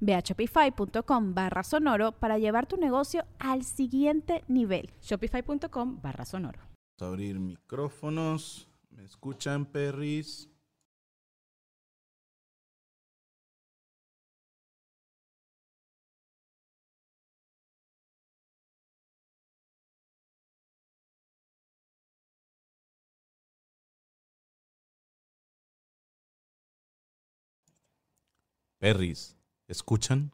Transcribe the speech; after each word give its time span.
Ve 0.00 0.14
a 0.14 0.20
shopify.com 0.20 1.34
barra 1.34 1.62
sonoro 1.62 2.12
para 2.12 2.38
llevar 2.38 2.66
tu 2.66 2.76
negocio 2.76 3.24
al 3.38 3.64
siguiente 3.64 4.44
nivel. 4.48 4.90
Shopify.com 5.00 6.00
barra 6.00 6.24
sonoro. 6.24 6.60
Vamos 6.60 7.02
a 7.02 7.06
abrir 7.06 7.38
micrófonos. 7.38 8.68
¿Me 8.90 9.04
escuchan, 9.04 9.66
perris? 9.66 10.48
Perris, 28.80 29.37
¿escuchan? 29.68 30.32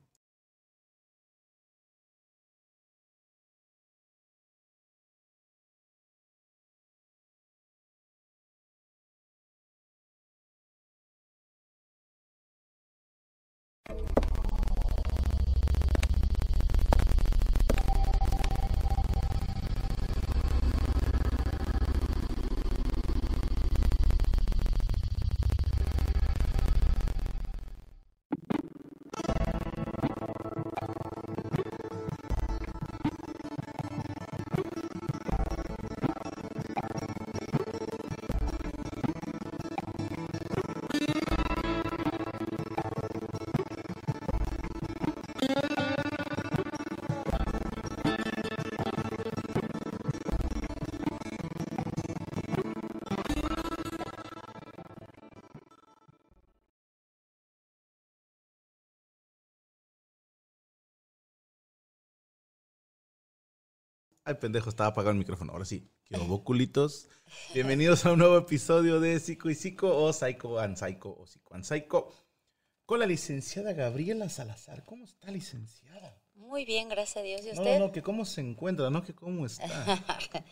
Ay, 64.26 64.34
pendejo, 64.34 64.70
estaba 64.70 64.88
apagado 64.88 65.10
el 65.12 65.18
micrófono. 65.18 65.52
Ahora 65.52 65.66
sí. 65.66 65.90
¿Qué 66.06 66.16
hubo, 66.18 66.44
culitos? 66.44 67.08
Bienvenidos 67.52 68.06
a 68.06 68.12
un 68.12 68.20
nuevo 68.20 68.38
episodio 68.38 68.98
de 69.00 69.20
Psico 69.20 69.50
y 69.50 69.54
Psico 69.54 69.94
o 69.94 70.12
Psycho 70.14 70.58
and 70.58 70.76
Psycho 70.76 71.10
o 71.18 71.26
Psico 71.26 71.54
and 71.54 71.64
Psycho 71.64 72.10
con 72.86 73.00
la 73.00 73.06
licenciada 73.06 73.74
Gabriela 73.74 74.28
Salazar. 74.30 74.82
¿Cómo 74.84 75.04
está, 75.04 75.30
licenciada? 75.30 76.18
Muy 76.34 76.64
bien, 76.64 76.88
gracias 76.88 77.18
a 77.18 77.22
Dios. 77.22 77.42
¿Y 77.42 77.52
No, 77.52 77.60
usted? 77.60 77.78
no, 77.78 77.92
que 77.92 78.02
cómo 78.02 78.24
se 78.24 78.40
encuentra, 78.40 78.88
no 78.88 79.02
que 79.02 79.14
cómo 79.14 79.44
está. 79.44 79.66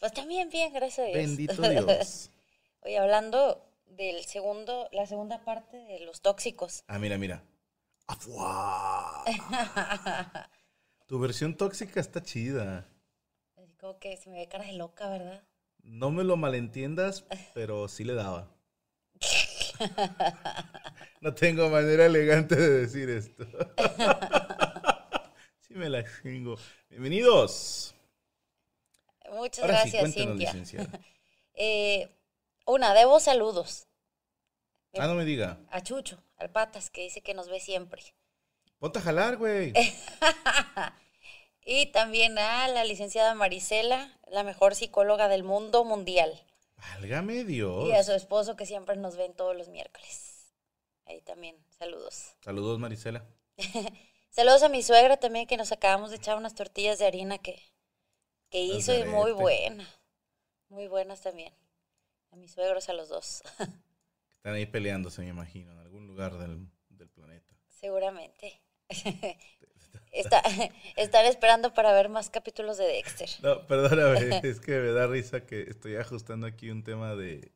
pues 0.00 0.12
también 0.12 0.48
bien, 0.48 0.72
gracias 0.72 0.98
a 1.06 1.10
Dios. 1.10 1.16
Bendito 1.16 1.62
Dios. 1.70 2.30
Oye, 2.80 2.98
hablando 2.98 3.64
del 3.86 4.24
segundo, 4.24 4.88
la 4.92 5.06
segunda 5.06 5.44
parte 5.44 5.76
de 5.76 6.00
los 6.00 6.20
tóxicos. 6.20 6.82
Ah, 6.88 6.98
mira, 6.98 7.16
mira. 7.16 7.44
¡Afuá! 8.08 9.22
Tu 11.06 11.18
versión 11.20 11.56
tóxica 11.56 12.00
está 12.00 12.22
chida. 12.22 12.88
Como 13.80 13.98
que 13.98 14.16
se 14.18 14.28
me 14.28 14.36
ve 14.36 14.46
cara 14.46 14.64
de 14.66 14.74
loca, 14.74 15.08
¿verdad? 15.08 15.42
No 15.82 16.10
me 16.10 16.22
lo 16.22 16.36
malentiendas, 16.36 17.24
pero 17.54 17.88
sí 17.88 18.04
le 18.04 18.14
daba. 18.14 18.48
No 21.22 21.34
tengo 21.34 21.68
manera 21.68 22.06
elegante 22.06 22.56
de 22.56 22.70
decir 22.80 23.08
esto. 23.10 23.46
Sí 25.60 25.74
me 25.76 25.88
la 25.88 26.04
chingo. 26.04 26.56
Bienvenidos. 26.88 27.94
Muchas 29.30 29.62
Ahora 29.64 29.84
sí, 29.84 29.90
gracias, 29.92 30.14
cuéntanos, 30.14 30.50
Cintia. 30.52 31.00
Eh, 31.54 32.08
una, 32.66 32.92
debo 32.92 33.20
saludos 33.20 33.86
Ah, 34.98 35.06
no 35.06 35.14
me 35.14 35.24
diga. 35.24 35.60
a 35.70 35.80
Chucho, 35.82 36.22
al 36.38 36.50
Patas, 36.50 36.90
que 36.90 37.02
dice 37.02 37.20
que 37.20 37.34
nos 37.34 37.48
ve 37.48 37.60
siempre. 37.60 38.02
Ponte 38.78 38.98
a 38.98 39.02
jalar, 39.02 39.36
güey. 39.36 39.72
Y 41.64 41.86
también 41.86 42.38
a 42.38 42.68
la 42.68 42.84
licenciada 42.84 43.34
Marisela, 43.34 44.18
la 44.28 44.42
mejor 44.44 44.74
psicóloga 44.74 45.28
del 45.28 45.44
mundo 45.44 45.84
mundial. 45.84 46.42
Válgame 46.76 47.44
Dios. 47.44 47.88
Y 47.88 47.92
a 47.92 48.02
su 48.02 48.12
esposo, 48.12 48.56
que 48.56 48.66
siempre 48.66 48.96
nos 48.96 49.16
ven 49.16 49.34
todos 49.34 49.56
los 49.56 49.68
miércoles. 49.68 50.54
Ahí 51.04 51.20
también, 51.22 51.56
saludos. 51.78 52.34
Saludos, 52.40 52.78
Marisela. 52.78 53.24
Saludos 54.30 54.62
a 54.62 54.68
mi 54.68 54.82
suegra 54.82 55.16
también, 55.16 55.46
que 55.46 55.56
nos 55.56 55.72
acabamos 55.72 56.10
de 56.10 56.16
echar 56.16 56.36
unas 56.36 56.54
tortillas 56.54 56.98
de 57.00 57.06
harina 57.06 57.38
que, 57.38 57.60
que 58.48 58.60
hizo 58.62 58.94
y 58.94 59.04
muy 59.04 59.32
arete. 59.32 59.42
buenas. 59.42 59.88
Muy 60.68 60.86
buenas 60.86 61.20
también. 61.20 61.52
A 62.30 62.36
mis 62.36 62.52
suegros, 62.52 62.88
a 62.88 62.92
los 62.92 63.08
dos. 63.08 63.42
Están 64.36 64.54
ahí 64.54 64.66
peleándose, 64.66 65.20
me 65.22 65.28
imagino, 65.28 65.72
en 65.72 65.78
algún 65.78 66.06
lugar 66.06 66.38
del, 66.38 66.68
del 66.88 67.08
planeta. 67.10 67.54
Seguramente. 67.68 68.62
Está, 70.12 70.42
están 70.96 71.26
esperando 71.26 71.72
para 71.72 71.92
ver 71.92 72.08
más 72.08 72.30
capítulos 72.30 72.78
de 72.78 72.86
Dexter. 72.86 73.28
No, 73.42 73.66
perdóname, 73.66 74.40
es 74.48 74.60
que 74.60 74.72
me 74.72 74.92
da 74.92 75.06
risa 75.06 75.46
que 75.46 75.62
estoy 75.62 75.96
ajustando 75.96 76.46
aquí 76.46 76.70
un 76.70 76.82
tema 76.82 77.14
de, 77.14 77.52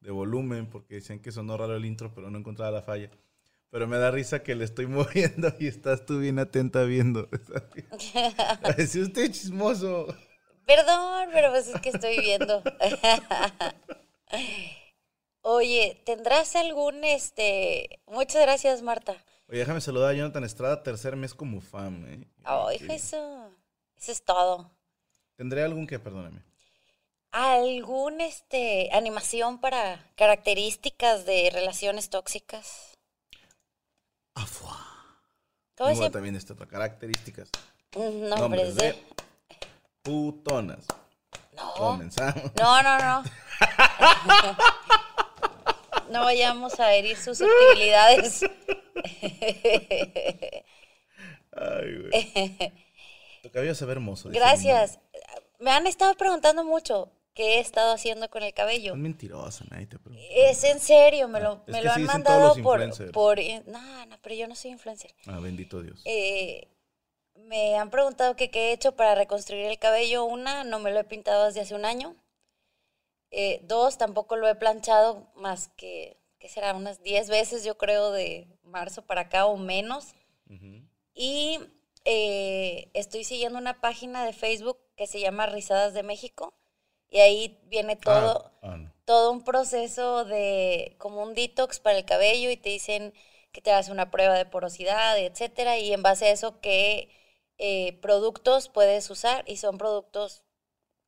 de 0.00 0.10
volumen 0.10 0.68
porque 0.68 0.96
decían 0.96 1.20
que 1.20 1.32
sonó 1.32 1.56
raro 1.56 1.76
el 1.76 1.84
intro, 1.84 2.14
pero 2.14 2.30
no 2.30 2.38
encontraba 2.38 2.70
la 2.70 2.82
falla. 2.82 3.10
Pero 3.70 3.86
me 3.86 3.96
da 3.96 4.10
risa 4.10 4.42
que 4.42 4.54
le 4.54 4.64
estoy 4.64 4.86
moviendo 4.88 5.52
y 5.58 5.66
estás 5.66 6.04
tú 6.04 6.18
bien 6.18 6.38
atenta 6.38 6.82
viendo. 6.84 7.28
Si 8.86 9.00
usted 9.00 9.22
es 9.22 9.30
chismoso. 9.30 10.14
Perdón, 10.66 11.28
pero 11.32 11.50
pues 11.50 11.68
es 11.68 11.80
que 11.80 11.88
estoy 11.90 12.20
viendo. 12.20 12.62
Oye, 15.40 16.00
¿tendrás 16.06 16.54
algún, 16.54 17.02
este... 17.02 18.00
Muchas 18.06 18.42
gracias, 18.42 18.82
Marta. 18.82 19.16
Oye, 19.52 19.58
déjame 19.58 19.82
saludar 19.82 20.12
a 20.12 20.14
Jonathan 20.14 20.44
Estrada, 20.44 20.82
tercer 20.82 21.14
mes 21.14 21.34
como 21.34 21.60
fan. 21.60 22.06
¿eh? 22.08 22.26
Ay, 22.42 22.78
eso. 22.88 23.50
Eso 23.98 24.12
es 24.12 24.24
todo. 24.24 24.70
¿Tendré 25.36 25.62
algún 25.62 25.86
que, 25.86 25.98
perdóname? 25.98 26.42
¿Algún, 27.32 28.22
este, 28.22 28.88
animación 28.94 29.60
para 29.60 30.10
características 30.16 31.26
de 31.26 31.50
relaciones 31.52 32.08
tóxicas? 32.08 32.96
Afua. 34.34 34.78
También 35.74 36.34
esta 36.34 36.54
otra 36.54 36.64
características. 36.64 37.50
Mm, 37.94 38.30
Nombres 38.30 38.40
Nombres 38.40 38.74
de 38.76 38.92
de... 38.92 39.04
putonas. 40.00 40.86
No, 41.54 41.74
Comenzamos. 41.74 42.52
no, 42.58 42.82
no, 42.82 42.98
no. 42.98 43.22
No 46.12 46.20
vayamos 46.24 46.78
a 46.78 46.94
herir 46.94 47.16
susceptibilidades. 47.16 48.42
Ay, 51.52 51.98
güey. 51.98 52.72
Tu 53.42 53.50
cabello 53.50 53.74
se 53.74 53.84
ve 53.84 53.92
hermoso. 53.92 54.28
dice 54.28 54.40
Gracias. 54.40 55.00
Me 55.58 55.70
han 55.70 55.86
estado 55.86 56.14
preguntando 56.14 56.64
mucho. 56.64 57.10
qué 57.34 57.56
he 57.56 57.60
estado 57.60 57.92
haciendo 57.94 58.28
con 58.28 58.42
el 58.42 58.52
cabello. 58.52 58.92
Es 58.92 58.98
mentirosa, 58.98 59.64
nadie 59.70 59.86
te 59.86 59.98
pregunta. 59.98 60.22
Es 60.30 60.64
en 60.64 60.80
serio, 60.80 61.28
me 61.28 61.40
lo, 61.40 61.52
Ah, 61.52 61.62
es 61.66 61.72
me 61.72 61.82
lo 61.82 61.90
han 61.92 62.04
mandado 62.04 62.54
por... 62.62 62.80
por 63.12 63.38
no, 63.66 64.06
no, 64.06 64.18
pero 64.22 64.34
yo 64.34 64.46
no 64.48 64.54
soy 64.54 64.72
influencer. 64.72 65.14
Ah, 65.26 65.40
bendito 65.40 65.82
Dios. 65.82 66.02
Eh, 66.04 66.68
me 67.34 67.76
han 67.76 67.90
preguntado 67.90 68.36
que 68.36 68.50
qué 68.50 68.68
he 68.68 68.72
hecho 68.72 68.92
para 68.96 69.14
reconstruir 69.14 69.64
el 69.66 69.78
cabello. 69.78 70.24
Una, 70.24 70.64
no 70.64 70.78
me 70.78 70.90
lo 70.92 71.00
he 71.00 71.04
pintado 71.04 71.46
desde 71.46 71.62
hace 71.62 71.74
un 71.74 71.84
año. 71.84 72.14
Eh, 73.32 73.60
dos, 73.64 73.98
tampoco 73.98 74.36
lo 74.36 74.46
he 74.48 74.54
planchado 74.54 75.26
más 75.34 75.68
que, 75.76 76.18
¿qué 76.38 76.48
será? 76.48 76.74
Unas 76.74 77.02
10 77.02 77.28
veces, 77.30 77.64
yo 77.64 77.76
creo, 77.78 78.12
de 78.12 78.46
marzo 78.62 79.02
para 79.02 79.22
acá 79.22 79.46
o 79.46 79.56
menos. 79.56 80.14
Y 81.14 81.58
eh, 82.04 82.90
estoy 82.94 83.24
siguiendo 83.24 83.58
una 83.58 83.80
página 83.80 84.24
de 84.24 84.32
Facebook 84.32 84.78
que 84.96 85.06
se 85.06 85.20
llama 85.20 85.46
Rizadas 85.46 85.94
de 85.94 86.02
México. 86.02 86.54
Y 87.10 87.20
ahí 87.20 87.58
viene 87.64 87.96
todo, 87.96 88.52
Ah, 88.62 88.72
ah, 88.72 88.76
no. 88.78 88.92
todo 89.04 89.32
un 89.32 89.44
proceso 89.44 90.24
de 90.24 90.94
como 90.98 91.22
un 91.22 91.34
detox 91.34 91.80
para 91.80 91.98
el 91.98 92.04
cabello 92.04 92.50
y 92.50 92.56
te 92.56 92.70
dicen 92.70 93.12
que 93.52 93.60
te 93.60 93.70
hagas 93.70 93.88
una 93.90 94.10
prueba 94.10 94.34
de 94.36 94.46
porosidad, 94.46 95.18
etcétera, 95.18 95.78
y 95.78 95.92
en 95.92 96.02
base 96.02 96.26
a 96.26 96.30
eso 96.32 96.60
qué 96.60 97.10
eh, 97.58 97.92
productos 98.00 98.68
puedes 98.70 99.10
usar 99.10 99.44
y 99.46 99.58
son 99.58 99.76
productos 99.78 100.42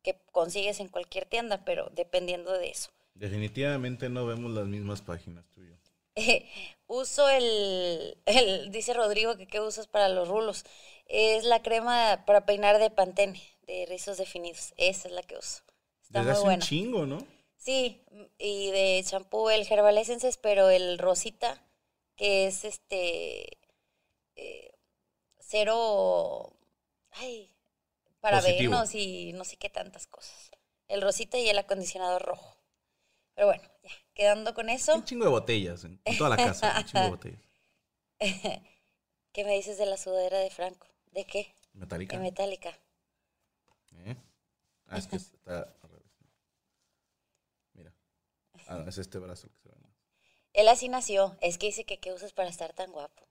que 0.04 0.16
consigues 0.30 0.78
en 0.78 0.88
cualquier 0.88 1.26
tienda, 1.26 1.64
pero 1.64 1.90
dependiendo 1.92 2.52
de 2.52 2.68
eso. 2.68 2.90
Definitivamente 3.14 4.08
no 4.08 4.26
vemos 4.26 4.52
las 4.52 4.66
mismas 4.66 5.02
páginas 5.02 5.44
tú 5.52 5.62
y 5.62 5.70
yo. 5.70 5.74
uso 6.86 7.28
el, 7.28 8.16
el, 8.26 8.70
dice 8.70 8.94
Rodrigo 8.94 9.36
que 9.36 9.48
qué 9.48 9.60
usas 9.60 9.88
para 9.88 10.08
los 10.08 10.28
rulos. 10.28 10.64
Es 11.06 11.44
la 11.44 11.62
crema 11.62 12.24
para 12.26 12.46
peinar 12.46 12.78
de 12.78 12.90
Pantene, 12.90 13.42
de 13.66 13.86
rizos 13.88 14.18
definidos. 14.18 14.74
Esa 14.76 15.08
es 15.08 15.14
la 15.14 15.22
que 15.22 15.36
uso. 15.36 15.62
Está 16.02 16.20
Desde 16.20 16.22
muy 16.22 16.30
hace 16.32 16.40
un 16.40 16.44
buena. 16.44 16.62
chingo, 16.62 17.06
¿no? 17.06 17.18
Sí, 17.56 18.02
y 18.38 18.70
de 18.70 19.02
champú 19.06 19.48
el 19.48 19.66
Herbal 19.70 19.96
Essences, 19.96 20.36
pero 20.36 20.68
el 20.68 20.98
Rosita, 20.98 21.62
que 22.16 22.46
es 22.46 22.64
este 22.64 23.58
eh, 24.36 24.72
cero, 25.40 26.52
ay, 27.12 27.53
parabenos 28.24 28.94
y 28.94 29.32
no 29.34 29.44
sé 29.44 29.56
qué 29.58 29.68
tantas 29.68 30.06
cosas. 30.06 30.50
El 30.88 31.02
Rosita 31.02 31.38
y 31.38 31.48
el 31.48 31.58
acondicionador 31.58 32.22
rojo. 32.22 32.56
Pero 33.34 33.48
bueno, 33.48 33.62
ya, 33.82 33.90
quedando 34.14 34.54
con 34.54 34.70
eso, 34.70 34.94
Un 34.94 35.04
chingo 35.04 35.24
de 35.24 35.30
botellas 35.30 35.84
en, 35.84 36.00
toda 36.16 36.30
la 36.30 36.36
casa. 36.36 36.74
Un 36.78 36.84
chingo 36.84 37.04
de 37.04 37.10
botellas. 37.10 37.40
¿qué 39.32 39.44
me 39.44 39.54
dices 39.54 39.76
de 39.76 39.86
la 39.86 39.98
sudadera 39.98 40.38
de 40.38 40.48
Franco? 40.50 40.86
¿De 41.10 41.24
qué? 41.24 41.54
Metálica. 41.74 42.16
De 42.16 42.22
metálica. 42.22 42.78
¿Eh? 44.06 44.16
Ah, 44.86 44.98
es 44.98 45.06
que 45.06 45.16
está 45.16 45.58
al 45.82 45.90
revés. 45.90 46.12
Mira. 47.74 47.92
Ah, 48.68 48.76
no, 48.76 48.88
es 48.88 48.98
este 48.98 49.18
brazo 49.18 49.48
que 49.48 49.58
se 49.58 49.68
ve. 49.68 49.74
más. 49.82 49.92
Él 50.52 50.68
así 50.68 50.88
nació. 50.88 51.36
Es 51.40 51.58
que 51.58 51.66
dice 51.66 51.84
que 51.84 51.98
qué 51.98 52.12
usas 52.12 52.32
para 52.32 52.48
estar 52.48 52.72
tan 52.72 52.92
guapo. 52.92 53.28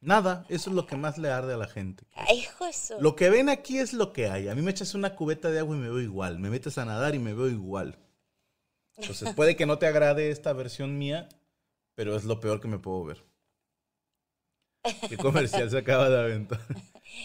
Nada, 0.00 0.44
eso 0.48 0.70
es 0.70 0.76
lo 0.76 0.86
que 0.86 0.96
más 0.96 1.18
le 1.18 1.30
arde 1.30 1.54
a 1.54 1.56
la 1.56 1.66
gente. 1.66 2.04
Ay, 2.14 2.46
su- 2.72 3.00
Lo 3.00 3.16
que 3.16 3.30
ven 3.30 3.48
aquí 3.48 3.78
es 3.78 3.92
lo 3.92 4.12
que 4.12 4.28
hay. 4.28 4.48
A 4.48 4.54
mí 4.54 4.62
me 4.62 4.70
echas 4.70 4.94
una 4.94 5.16
cubeta 5.16 5.50
de 5.50 5.58
agua 5.58 5.74
y 5.76 5.80
me 5.80 5.88
veo 5.88 6.00
igual. 6.00 6.38
Me 6.38 6.50
metes 6.50 6.78
a 6.78 6.84
nadar 6.84 7.14
y 7.14 7.18
me 7.18 7.34
veo 7.34 7.48
igual. 7.48 7.98
Entonces 8.96 9.34
puede 9.34 9.56
que 9.56 9.66
no 9.66 9.78
te 9.78 9.86
agrade 9.86 10.30
esta 10.30 10.52
versión 10.52 10.98
mía, 10.98 11.28
pero 11.94 12.14
es 12.16 12.24
lo 12.24 12.38
peor 12.40 12.60
que 12.60 12.68
me 12.68 12.78
puedo 12.78 13.04
ver. 13.04 13.24
¿Qué 15.08 15.16
comercial 15.16 15.68
se 15.70 15.78
acaba 15.78 16.08
de 16.08 16.18
aventar? 16.20 16.60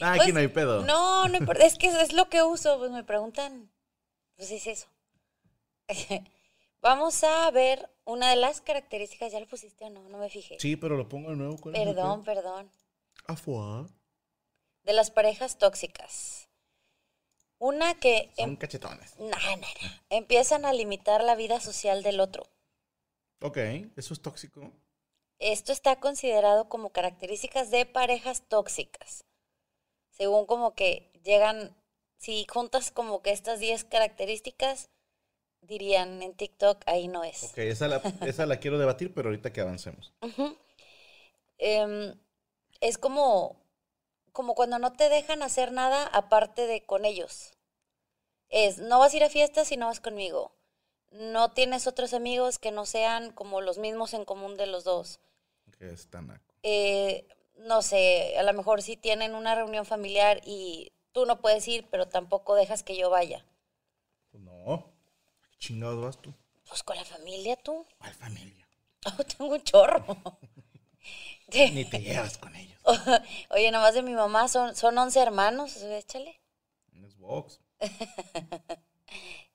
Ah, 0.02 0.14
aquí 0.14 0.20
Pues, 0.26 0.34
no 0.34 0.40
hay 0.40 0.48
pedo. 0.48 0.84
No, 0.86 1.28
no 1.28 1.38
importa. 1.38 1.66
Es 1.66 1.78
que 1.78 1.88
es 1.88 2.14
lo 2.14 2.28
que 2.30 2.42
uso. 2.44 2.78
Pues 2.80 2.92
me 2.92 3.04
preguntan. 3.04 3.70
Pues 4.36 4.50
es 4.52 4.66
eso. 4.68 4.88
Vamos 6.84 7.24
a 7.24 7.50
ver 7.52 7.90
una 8.04 8.30
de 8.30 8.36
las 8.36 8.60
características. 8.60 9.32
¿Ya 9.32 9.40
lo 9.40 9.48
pusiste 9.48 9.86
o 9.86 9.90
no? 9.90 10.10
No 10.10 10.18
me 10.18 10.30
fijé. 10.30 10.60
Sí, 10.60 10.76
pero 10.76 10.98
lo 10.98 11.08
pongo 11.08 11.30
de 11.30 11.38
nuevo. 11.38 11.58
¿cuál 11.58 11.76
es 11.76 11.82
el 11.82 11.88
Perdón, 11.88 12.24
perdón. 12.26 12.70
Afuá. 13.26 13.88
De 14.84 14.92
las 14.92 15.10
parejas 15.10 15.58
tóxicas. 15.58 16.50
Una 17.58 17.98
que 17.98 18.32
Son 18.36 18.50
em- 18.50 18.56
cachetones. 18.58 19.18
no, 19.18 19.28
no, 19.30 19.58
no. 19.58 19.68
empiezan 20.10 20.66
a 20.66 20.74
limitar 20.74 21.24
la 21.24 21.36
vida 21.36 21.62
social 21.62 22.04
del 22.04 22.20
otro. 22.20 22.44
Ok, 23.42 23.58
eso 23.96 24.14
es 24.14 24.22
tóxico. 24.22 24.70
Esto 25.40 25.72
está 25.72 26.02
considerado 26.02 26.68
como 26.68 26.90
características 26.92 27.72
de 27.72 27.86
parejas 27.86 28.44
tóxicas. 28.50 29.24
Según 30.10 30.46
como 30.46 30.76
que 30.76 31.12
llegan, 31.24 31.74
si 32.18 32.46
juntas 32.50 32.92
como 32.92 33.22
que 33.22 33.32
estas 33.32 33.60
10 33.62 33.86
características, 33.86 34.90
dirían 35.68 36.22
en 36.22 36.34
TikTok, 36.36 36.82
ahí 36.88 37.08
no 37.08 37.24
es. 37.24 37.44
Ok, 37.44 37.58
esa 37.60 37.88
la, 37.88 37.98
esa 38.26 38.46
la 38.46 38.58
quiero 38.60 38.78
debatir, 38.78 39.14
pero 39.14 39.30
ahorita 39.30 39.52
que 39.54 39.62
avancemos. 39.62 40.14
Em, 41.58 42.16
es 42.82 42.98
como, 42.98 43.56
como 44.32 44.56
cuando 44.56 44.80
no 44.80 44.94
te 44.94 45.10
dejan 45.10 45.42
hacer 45.44 45.72
nada 45.72 46.08
aparte 46.08 46.68
de 46.68 46.86
con 46.86 47.06
ellos. 47.06 47.54
Es, 48.50 48.78
no 48.78 49.00
vas 49.00 49.14
a 49.14 49.18
ir 49.18 49.24
a 49.24 49.30
fiestas 49.30 49.68
si 49.68 49.78
no 49.78 49.88
vas 49.88 50.00
conmigo. 50.00 50.52
No 51.12 51.52
tienes 51.54 51.88
otros 51.88 52.14
amigos 52.14 52.60
que 52.60 52.72
no 52.72 52.86
sean 52.86 53.32
como 53.32 53.62
los 53.62 53.78
mismos 53.78 54.14
en 54.14 54.26
común 54.26 54.58
de 54.58 54.68
los 54.68 54.84
dos. 54.84 55.20
Que 55.78 55.92
es 55.92 56.08
tanaco. 56.10 56.56
eh, 56.64 57.28
no 57.56 57.82
sé, 57.82 58.38
a 58.38 58.44
lo 58.44 58.54
mejor 58.54 58.82
sí 58.82 58.98
tienen 58.98 59.36
una 59.36 59.56
reunión 59.56 59.86
familiar 59.86 60.42
y 60.46 60.92
tú 61.12 61.26
no 61.26 61.40
puedes 61.42 61.68
ir, 61.68 61.88
pero 61.90 62.08
tampoco 62.08 62.56
dejas 62.56 62.84
que 62.84 62.98
yo 62.98 63.10
vaya. 63.10 63.46
Pues 64.32 64.44
no. 64.44 64.74
¿A 64.74 65.48
qué 65.50 65.53
chingados 65.64 66.04
vas 66.04 66.22
tú? 66.22 66.34
Pues 66.68 66.84
con 66.84 66.98
la 66.98 67.06
familia 67.06 67.56
tú. 67.56 67.86
¿Cuál 67.98 68.14
familia? 68.14 68.60
Oh, 69.06 69.24
tengo 69.26 69.52
un 69.54 69.62
chorro. 69.64 70.06
Ni 71.54 71.84
te 71.84 72.00
llevas 72.00 72.38
con 72.38 72.56
ellos. 72.56 72.80
Oye, 73.50 73.70
nomás 73.70 73.94
de 73.94 74.02
mi 74.02 74.14
mamá 74.14 74.48
son, 74.48 74.78
son 74.78 74.98
11 74.98 75.20
hermanos, 75.20 75.76
échale. 75.82 76.40
Es 77.06 77.18
box. 77.18 77.60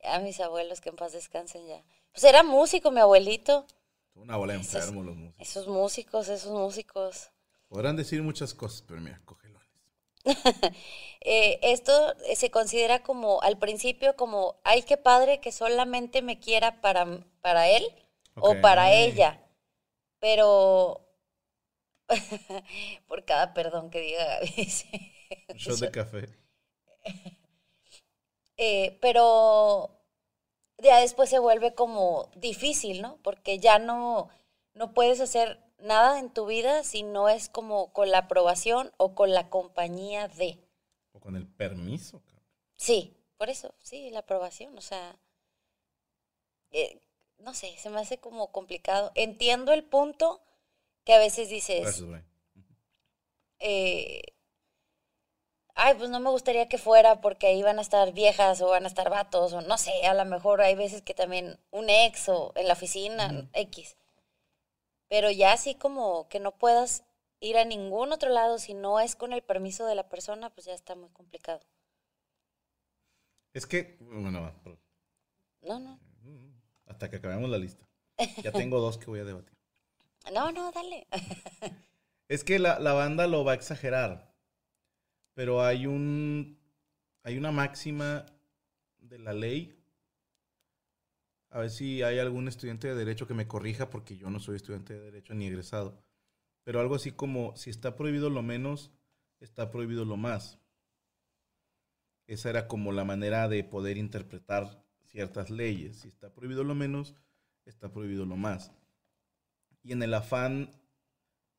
A 0.04 0.18
mis 0.18 0.38
abuelos 0.40 0.82
que 0.82 0.90
en 0.90 0.96
paz 0.96 1.12
descansen 1.12 1.66
ya. 1.66 1.82
Pues 2.12 2.24
era 2.24 2.42
músico 2.42 2.90
mi 2.90 3.00
abuelito. 3.00 3.66
Una 4.14 4.36
bola 4.36 4.52
de 4.52 4.58
enfermos 4.58 5.06
los 5.06 5.16
músicos. 5.16 5.48
Esos 5.48 5.66
músicos, 5.66 6.28
esos 6.28 6.52
músicos. 6.52 7.30
Podrán 7.68 7.96
decir 7.96 8.22
muchas 8.22 8.52
cosas, 8.52 8.82
pero 8.86 9.00
mira, 9.00 9.22
cogelones. 9.24 9.47
Eh, 11.20 11.58
esto 11.62 12.14
eh, 12.26 12.36
se 12.36 12.50
considera 12.50 13.02
como 13.02 13.42
al 13.42 13.58
principio 13.58 14.14
como, 14.14 14.60
ay, 14.62 14.82
qué 14.82 14.96
padre 14.96 15.40
que 15.40 15.50
solamente 15.50 16.22
me 16.22 16.38
quiera 16.38 16.80
para, 16.80 17.06
para 17.40 17.68
él 17.68 17.84
o 18.36 18.54
para 18.60 18.92
ella. 18.92 19.40
Pero 20.20 21.00
por 23.08 23.24
cada 23.24 23.52
perdón 23.52 23.90
que 23.90 24.00
diga 24.00 24.24
Gaby. 24.40 24.68
shot 25.56 25.78
de 25.80 25.90
café. 25.90 26.28
Eh, 28.56 28.98
pero 29.00 29.90
ya 30.78 31.00
después 31.00 31.28
se 31.28 31.38
vuelve 31.38 31.74
como 31.74 32.30
difícil, 32.36 33.02
¿no? 33.02 33.18
Porque 33.22 33.58
ya 33.58 33.78
no, 33.78 34.28
no 34.74 34.94
puedes 34.94 35.20
hacer 35.20 35.60
nada 35.78 36.18
en 36.18 36.30
tu 36.30 36.46
vida 36.46 36.84
si 36.84 37.02
no 37.02 37.28
es 37.28 37.48
como 37.48 37.92
con 37.92 38.10
la 38.10 38.18
aprobación 38.18 38.92
o 38.96 39.14
con 39.14 39.32
la 39.32 39.48
compañía 39.50 40.28
de. 40.28 40.58
O 41.12 41.20
con 41.20 41.36
el 41.36 41.46
permiso, 41.46 42.20
cabrón. 42.24 42.44
Sí, 42.76 43.16
por 43.36 43.50
eso, 43.50 43.74
sí, 43.82 44.10
la 44.10 44.20
aprobación, 44.20 44.76
o 44.76 44.80
sea, 44.80 45.18
eh, 46.70 47.00
no 47.38 47.54
sé, 47.54 47.76
se 47.78 47.90
me 47.90 48.00
hace 48.00 48.18
como 48.18 48.52
complicado. 48.52 49.12
Entiendo 49.14 49.72
el 49.72 49.84
punto 49.84 50.40
que 51.04 51.14
a 51.14 51.18
veces 51.18 51.48
dices, 51.48 51.82
Gracias, 51.82 52.24
eh, 53.60 54.22
ay, 55.74 55.94
pues 55.96 56.10
no 56.10 56.20
me 56.20 56.30
gustaría 56.30 56.68
que 56.68 56.78
fuera 56.78 57.20
porque 57.20 57.46
ahí 57.46 57.62
van 57.62 57.78
a 57.78 57.82
estar 57.82 58.12
viejas 58.12 58.60
o 58.60 58.68
van 58.68 58.84
a 58.84 58.88
estar 58.88 59.10
vatos 59.10 59.52
o 59.52 59.60
no 59.62 59.78
sé, 59.78 60.06
a 60.06 60.14
lo 60.14 60.24
mejor 60.24 60.60
hay 60.60 60.74
veces 60.74 61.02
que 61.02 61.14
también 61.14 61.58
un 61.70 61.88
ex 61.88 62.28
o 62.28 62.52
en 62.56 62.66
la 62.66 62.74
oficina. 62.74 63.48
X. 63.52 63.96
Pero 65.08 65.30
ya 65.30 65.52
así 65.52 65.74
como 65.74 66.28
que 66.28 66.40
no 66.40 66.52
puedas 66.52 67.04
ir 67.40 67.56
a 67.56 67.64
ningún 67.64 68.12
otro 68.12 68.30
lado 68.30 68.58
si 68.58 68.74
no 68.74 69.00
es 69.00 69.16
con 69.16 69.32
el 69.32 69.42
permiso 69.42 69.86
de 69.86 69.94
la 69.94 70.08
persona, 70.08 70.50
pues 70.50 70.66
ya 70.66 70.74
está 70.74 70.94
muy 70.94 71.08
complicado. 71.10 71.60
Es 73.52 73.66
que, 73.66 73.96
bueno, 74.00 74.52
No, 75.62 75.78
no, 75.80 75.98
hasta 76.86 77.10
que 77.10 77.16
acabemos 77.16 77.50
la 77.50 77.58
lista. 77.58 77.86
Ya 78.42 78.52
tengo 78.52 78.80
dos 78.80 78.98
que 78.98 79.06
voy 79.06 79.20
a 79.20 79.24
debatir. 79.24 79.56
no, 80.32 80.52
no, 80.52 80.72
dale. 80.72 81.06
Es 82.28 82.44
que 82.44 82.58
la, 82.58 82.78
la 82.78 82.92
banda 82.92 83.26
lo 83.26 83.42
va 83.42 83.52
a 83.52 83.54
exagerar. 83.54 84.34
Pero 85.32 85.62
hay 85.62 85.86
un. 85.86 86.58
Hay 87.22 87.38
una 87.38 87.52
máxima 87.52 88.26
de 88.98 89.18
la 89.18 89.32
ley. 89.32 89.77
A 91.50 91.60
ver 91.60 91.70
si 91.70 92.02
hay 92.02 92.18
algún 92.18 92.46
estudiante 92.48 92.88
de 92.88 92.94
derecho 92.94 93.26
que 93.26 93.34
me 93.34 93.48
corrija, 93.48 93.90
porque 93.90 94.16
yo 94.16 94.28
no 94.30 94.40
soy 94.40 94.56
estudiante 94.56 94.94
de 94.94 95.00
derecho 95.00 95.34
ni 95.34 95.46
egresado. 95.46 96.02
Pero 96.64 96.80
algo 96.80 96.94
así 96.94 97.12
como: 97.12 97.56
si 97.56 97.70
está 97.70 97.96
prohibido 97.96 98.28
lo 98.28 98.42
menos, 98.42 98.92
está 99.40 99.70
prohibido 99.70 100.04
lo 100.04 100.16
más. 100.16 100.58
Esa 102.26 102.50
era 102.50 102.68
como 102.68 102.92
la 102.92 103.04
manera 103.04 103.48
de 103.48 103.64
poder 103.64 103.96
interpretar 103.96 104.84
ciertas 105.04 105.48
leyes. 105.48 106.00
Si 106.00 106.08
está 106.08 106.34
prohibido 106.34 106.64
lo 106.64 106.74
menos, 106.74 107.14
está 107.64 107.90
prohibido 107.90 108.26
lo 108.26 108.36
más. 108.36 108.72
Y 109.82 109.92
en 109.92 110.02
el 110.02 110.12
afán 110.12 110.70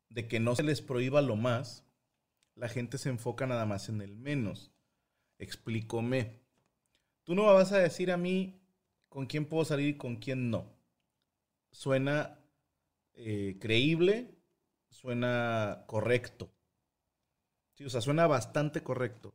de 0.08 0.28
que 0.28 0.38
no 0.38 0.54
se 0.54 0.62
les 0.62 0.82
prohíba 0.82 1.22
lo 1.22 1.34
más, 1.34 1.84
la 2.54 2.68
gente 2.68 2.98
se 2.98 3.08
enfoca 3.08 3.46
nada 3.48 3.66
más 3.66 3.88
en 3.88 4.00
el 4.00 4.14
menos. 4.14 4.70
Explícome. 5.38 6.40
Tú 7.24 7.34
no 7.34 7.44
vas 7.46 7.72
a 7.72 7.78
decir 7.78 8.12
a 8.12 8.16
mí 8.16 8.59
con 9.10 9.26
quién 9.26 9.44
puedo 9.44 9.66
salir 9.66 9.88
y 9.88 9.98
con 9.98 10.16
quién 10.16 10.50
no. 10.50 10.72
Suena 11.72 12.38
eh, 13.12 13.58
creíble, 13.60 14.34
suena 14.88 15.84
correcto. 15.86 16.50
Sí, 17.74 17.84
o 17.84 17.90
sea, 17.90 18.00
suena 18.00 18.26
bastante 18.26 18.82
correcto. 18.82 19.34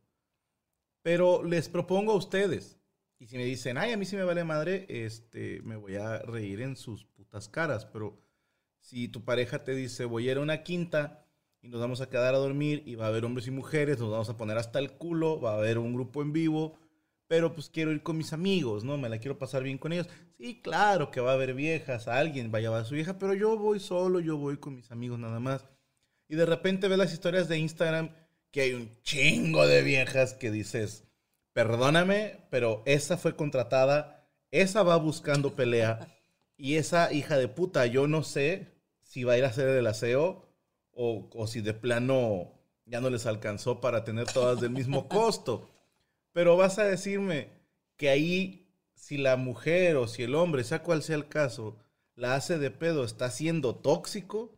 Pero 1.03 1.43
les 1.43 1.69
propongo 1.69 2.13
a 2.13 2.15
ustedes, 2.15 2.79
y 3.19 3.27
si 3.27 3.37
me 3.37 3.45
dicen, 3.45 3.77
ay, 3.77 3.91
a 3.91 3.97
mí 3.97 4.05
sí 4.05 4.15
me 4.15 4.23
vale 4.23 4.43
madre, 4.43 4.85
este, 4.89 5.61
me 5.61 5.75
voy 5.75 5.97
a 5.97 6.19
reír 6.19 6.61
en 6.61 6.75
sus 6.75 7.05
putas 7.05 7.47
caras. 7.47 7.85
Pero 7.85 8.17
si 8.79 9.07
tu 9.07 9.23
pareja 9.23 9.63
te 9.63 9.75
dice, 9.75 10.05
voy 10.05 10.27
a 10.27 10.31
ir 10.31 10.37
a 10.37 10.41
una 10.41 10.63
quinta 10.63 11.25
y 11.61 11.69
nos 11.69 11.81
vamos 11.81 12.01
a 12.01 12.09
quedar 12.09 12.33
a 12.33 12.39
dormir 12.39 12.83
y 12.85 12.95
va 12.95 13.05
a 13.05 13.09
haber 13.09 13.25
hombres 13.25 13.47
y 13.47 13.51
mujeres, 13.51 13.99
nos 13.99 14.11
vamos 14.11 14.29
a 14.29 14.37
poner 14.37 14.57
hasta 14.57 14.79
el 14.79 14.93
culo, 14.93 15.39
va 15.39 15.51
a 15.51 15.57
haber 15.57 15.77
un 15.77 15.93
grupo 15.93 16.21
en 16.21 16.33
vivo, 16.33 16.77
pero 17.27 17.53
pues 17.53 17.69
quiero 17.69 17.91
ir 17.91 18.03
con 18.03 18.17
mis 18.17 18.33
amigos, 18.33 18.83
¿no? 18.83 18.97
Me 18.97 19.09
la 19.09 19.19
quiero 19.19 19.37
pasar 19.37 19.63
bien 19.63 19.77
con 19.77 19.93
ellos. 19.93 20.07
Sí, 20.37 20.61
claro 20.61 21.11
que 21.11 21.21
va 21.21 21.31
a 21.31 21.33
haber 21.33 21.53
viejas, 21.53 22.07
alguien 22.07 22.51
va 22.53 22.59
a 22.59 22.61
llevar 22.61 22.81
a 22.81 22.85
su 22.85 22.95
vieja, 22.95 23.17
pero 23.17 23.33
yo 23.33 23.57
voy 23.57 23.79
solo, 23.79 24.19
yo 24.19 24.37
voy 24.37 24.57
con 24.57 24.75
mis 24.75 24.91
amigos 24.91 25.19
nada 25.19 25.39
más. 25.39 25.65
Y 26.27 26.35
de 26.35 26.45
repente 26.45 26.87
ves 26.87 26.97
las 26.97 27.13
historias 27.13 27.47
de 27.47 27.57
Instagram 27.57 28.09
que 28.51 28.61
hay 28.61 28.73
un 28.73 28.89
chingo 29.01 29.67
de 29.67 29.81
viejas 29.81 30.33
que 30.33 30.51
dices, 30.51 31.03
perdóname, 31.53 32.47
pero 32.49 32.83
esa 32.85 33.17
fue 33.17 33.35
contratada, 33.35 34.27
esa 34.51 34.83
va 34.83 34.97
buscando 34.97 35.55
pelea 35.55 36.07
y 36.57 36.75
esa 36.75 37.11
hija 37.11 37.37
de 37.37 37.47
puta, 37.47 37.85
yo 37.85 38.07
no 38.07 38.23
sé 38.23 38.73
si 39.03 39.23
va 39.23 39.33
a 39.33 39.37
ir 39.37 39.45
a 39.45 39.49
hacer 39.49 39.67
el 39.67 39.87
aseo 39.87 40.47
o, 40.91 41.29
o 41.33 41.47
si 41.47 41.61
de 41.61 41.73
plano 41.73 42.53
ya 42.85 43.01
no 43.01 43.09
les 43.09 43.25
alcanzó 43.25 43.81
para 43.81 44.03
tener 44.03 44.25
todas 44.25 44.61
del 44.61 44.69
mismo 44.69 45.07
costo. 45.07 45.69
Pero 46.35 46.57
vas 46.57 46.79
a 46.79 46.83
decirme 46.83 47.47
que 47.95 48.09
ahí, 48.09 48.67
si 48.93 49.17
la 49.17 49.37
mujer 49.37 49.95
o 49.95 50.05
si 50.05 50.23
el 50.23 50.35
hombre, 50.35 50.65
sea 50.65 50.83
cual 50.83 51.01
sea 51.01 51.15
el 51.15 51.29
caso, 51.29 51.77
la 52.13 52.35
hace 52.35 52.57
de 52.57 52.71
pedo, 52.71 53.05
está 53.05 53.31
siendo 53.31 53.77
tóxico, 53.77 54.51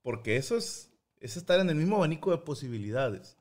porque 0.00 0.36
eso 0.36 0.56
es, 0.56 0.92
es 1.18 1.36
estar 1.36 1.58
en 1.58 1.68
el 1.70 1.74
mismo 1.74 1.96
abanico 1.96 2.30
de 2.30 2.38
posibilidades. 2.38 3.36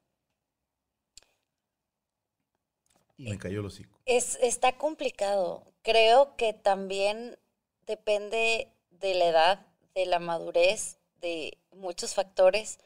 Y 3.15 3.29
me 3.29 3.37
cayó 3.37 3.59
el 3.59 3.67
hocico. 3.67 3.99
Es, 4.07 4.39
está 4.41 4.75
complicado. 4.75 5.63
Creo 5.83 6.35
que 6.35 6.53
también 6.53 7.37
depende 7.85 8.71
de 8.89 9.13
la 9.13 9.25
edad, 9.25 9.67
de 9.93 10.07
la 10.07 10.17
madurez, 10.17 10.97
de 11.21 11.59
muchos 11.69 12.15
factores, 12.15 12.79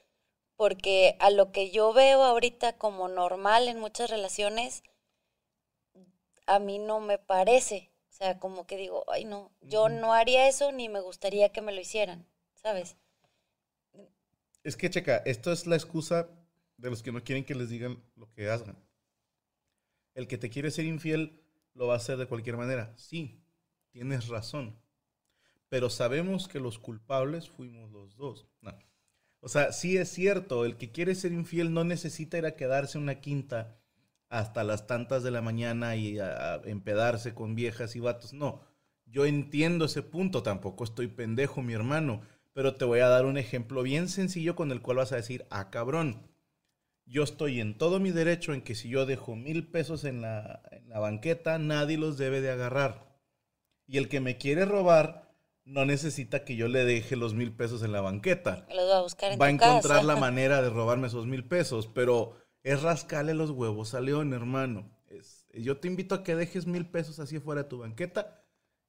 porque 0.57 1.15
a 1.21 1.29
lo 1.29 1.53
que 1.53 1.71
yo 1.71 1.93
veo 1.93 2.23
ahorita 2.23 2.77
como 2.77 3.07
normal 3.07 3.69
en 3.69 3.79
muchas 3.79 4.09
relaciones, 4.09 4.83
a 6.47 6.59
mí 6.59 6.79
no 6.79 6.99
me 6.99 7.19
parece. 7.19 7.91
O 8.09 8.13
sea, 8.13 8.39
como 8.39 8.65
que 8.65 8.77
digo, 8.77 9.03
ay 9.11 9.25
no, 9.25 9.51
yo 9.61 9.89
no 9.89 10.13
haría 10.13 10.47
eso 10.47 10.71
ni 10.71 10.89
me 10.89 11.01
gustaría 11.01 11.49
que 11.49 11.61
me 11.61 11.71
lo 11.71 11.79
hicieran, 11.79 12.25
¿sabes? 12.55 12.97
Es 14.63 14.75
que, 14.75 14.89
checa, 14.89 15.17
esto 15.17 15.51
es 15.51 15.67
la 15.67 15.75
excusa 15.75 16.27
de 16.77 16.89
los 16.89 17.03
que 17.03 17.11
no 17.11 17.23
quieren 17.23 17.45
que 17.45 17.55
les 17.55 17.69
digan 17.69 18.03
lo 18.15 18.31
que 18.31 18.49
hagan. 18.49 18.75
El 20.15 20.27
que 20.27 20.37
te 20.37 20.49
quiere 20.49 20.71
ser 20.71 20.85
infiel 20.85 21.43
lo 21.73 21.87
va 21.87 21.93
a 21.93 21.97
hacer 21.97 22.17
de 22.17 22.25
cualquier 22.25 22.57
manera. 22.57 22.91
Sí, 22.97 23.39
tienes 23.91 24.27
razón. 24.27 24.79
Pero 25.69 25.89
sabemos 25.89 26.47
que 26.47 26.59
los 26.59 26.79
culpables 26.79 27.49
fuimos 27.49 27.91
los 27.91 28.15
dos. 28.15 28.47
No. 28.61 28.73
O 29.41 29.47
sea, 29.47 29.71
sí 29.71 29.97
es 29.97 30.09
cierto, 30.09 30.65
el 30.65 30.77
que 30.77 30.91
quiere 30.91 31.13
ser 31.13 31.33
infiel 31.33 31.71
no 31.71 31.83
necesita 31.83 32.37
ir 32.37 32.45
a 32.45 32.55
quedarse 32.55 32.97
en 32.97 33.03
una 33.03 33.21
quinta 33.21 33.79
hasta 34.29 34.63
las 34.63 34.87
tantas 34.87 35.23
de 35.23 35.31
la 35.31 35.41
mañana 35.41 35.95
y 35.95 36.19
a, 36.19 36.53
a 36.55 36.61
empedarse 36.65 37.33
con 37.33 37.55
viejas 37.55 37.95
y 37.95 37.99
vatos. 37.99 38.33
No, 38.33 38.61
yo 39.05 39.25
entiendo 39.25 39.85
ese 39.85 40.03
punto, 40.03 40.43
tampoco 40.43 40.83
estoy 40.83 41.07
pendejo, 41.07 41.61
mi 41.61 41.73
hermano, 41.73 42.21
pero 42.53 42.75
te 42.75 42.85
voy 42.85 42.99
a 42.99 43.07
dar 43.07 43.25
un 43.25 43.37
ejemplo 43.37 43.83
bien 43.83 44.09
sencillo 44.09 44.55
con 44.55 44.71
el 44.71 44.81
cual 44.81 44.97
vas 44.97 45.11
a 45.11 45.17
decir, 45.17 45.45
ah, 45.49 45.69
cabrón, 45.69 46.27
yo 47.05 47.23
estoy 47.23 47.61
en 47.61 47.77
todo 47.77 47.99
mi 47.99 48.11
derecho 48.11 48.53
en 48.53 48.61
que 48.61 48.75
si 48.75 48.89
yo 48.89 49.05
dejo 49.05 49.35
mil 49.35 49.67
pesos 49.67 50.03
en 50.03 50.21
la, 50.21 50.61
en 50.71 50.89
la 50.89 50.99
banqueta, 50.99 51.57
nadie 51.57 51.97
los 51.97 52.17
debe 52.17 52.41
de 52.41 52.51
agarrar. 52.51 53.07
Y 53.87 53.97
el 53.97 54.09
que 54.09 54.19
me 54.19 54.37
quiere 54.37 54.65
robar 54.65 55.33
no 55.63 55.85
necesita 55.85 56.43
que 56.45 56.55
yo 56.55 56.67
le 56.67 56.83
deje 56.85 57.15
los 57.15 57.33
mil 57.33 57.53
pesos 57.53 57.83
en 57.83 57.91
la 57.93 58.01
banqueta. 58.01 58.65
Los 58.69 58.89
va 58.89 58.97
a 58.99 59.01
buscar 59.01 59.31
en 59.31 59.39
Va 59.41 59.47
a 59.47 59.49
encontrar 59.49 60.01
casa. 60.01 60.03
la 60.03 60.15
manera 60.17 60.61
de 60.61 60.69
robarme 60.69 61.07
esos 61.07 61.27
mil 61.27 61.45
pesos, 61.47 61.87
pero 61.87 62.35
es 62.71 62.81
rascarle 62.81 63.33
los 63.33 63.51
huevos 63.51 63.93
a 63.93 64.01
León, 64.01 64.33
hermano. 64.33 64.89
Es- 65.09 65.47
yo 65.53 65.77
te 65.79 65.87
invito 65.87 66.15
a 66.15 66.23
que 66.23 66.35
dejes 66.35 66.67
mil 66.67 66.89
pesos 66.89 67.19
así 67.19 67.39
fuera 67.39 67.63
de 67.63 67.69
tu 67.69 67.79
banqueta 67.79 68.43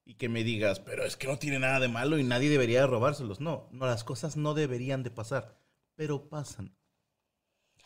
y 0.05 0.15
que 0.15 0.29
me 0.29 0.45
digas, 0.45 0.81
pero 0.81 1.05
es 1.05 1.17
que 1.17 1.29
no 1.29 1.39
tiene 1.39 1.59
nada 1.61 1.81
de 1.81 1.89
malo 1.89 2.19
y 2.19 2.25
nadie 2.25 2.51
debería 2.51 2.81
de 2.83 2.87
robárselos. 2.89 3.41
No, 3.41 3.69
no, 3.73 3.87
las 3.87 4.05
cosas 4.05 4.37
no 4.37 4.55
deberían 4.55 5.03
de 5.03 5.11
pasar, 5.11 5.59
pero 5.97 6.29
pasan. 6.29 6.77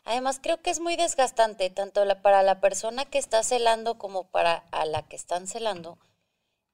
Además, 0.05 0.39
creo 0.41 0.63
que 0.63 0.71
es 0.71 0.79
muy 0.79 0.95
desgastante, 0.95 1.69
tanto 1.69 2.05
la- 2.05 2.23
para 2.23 2.45
la 2.45 2.61
persona 2.61 3.05
que 3.05 3.19
está 3.19 3.43
celando 3.43 3.99
como 3.99 4.31
para 4.31 4.55
a 4.71 4.85
la 4.87 5.03
que 5.09 5.17
están 5.17 5.49
celando. 5.49 5.99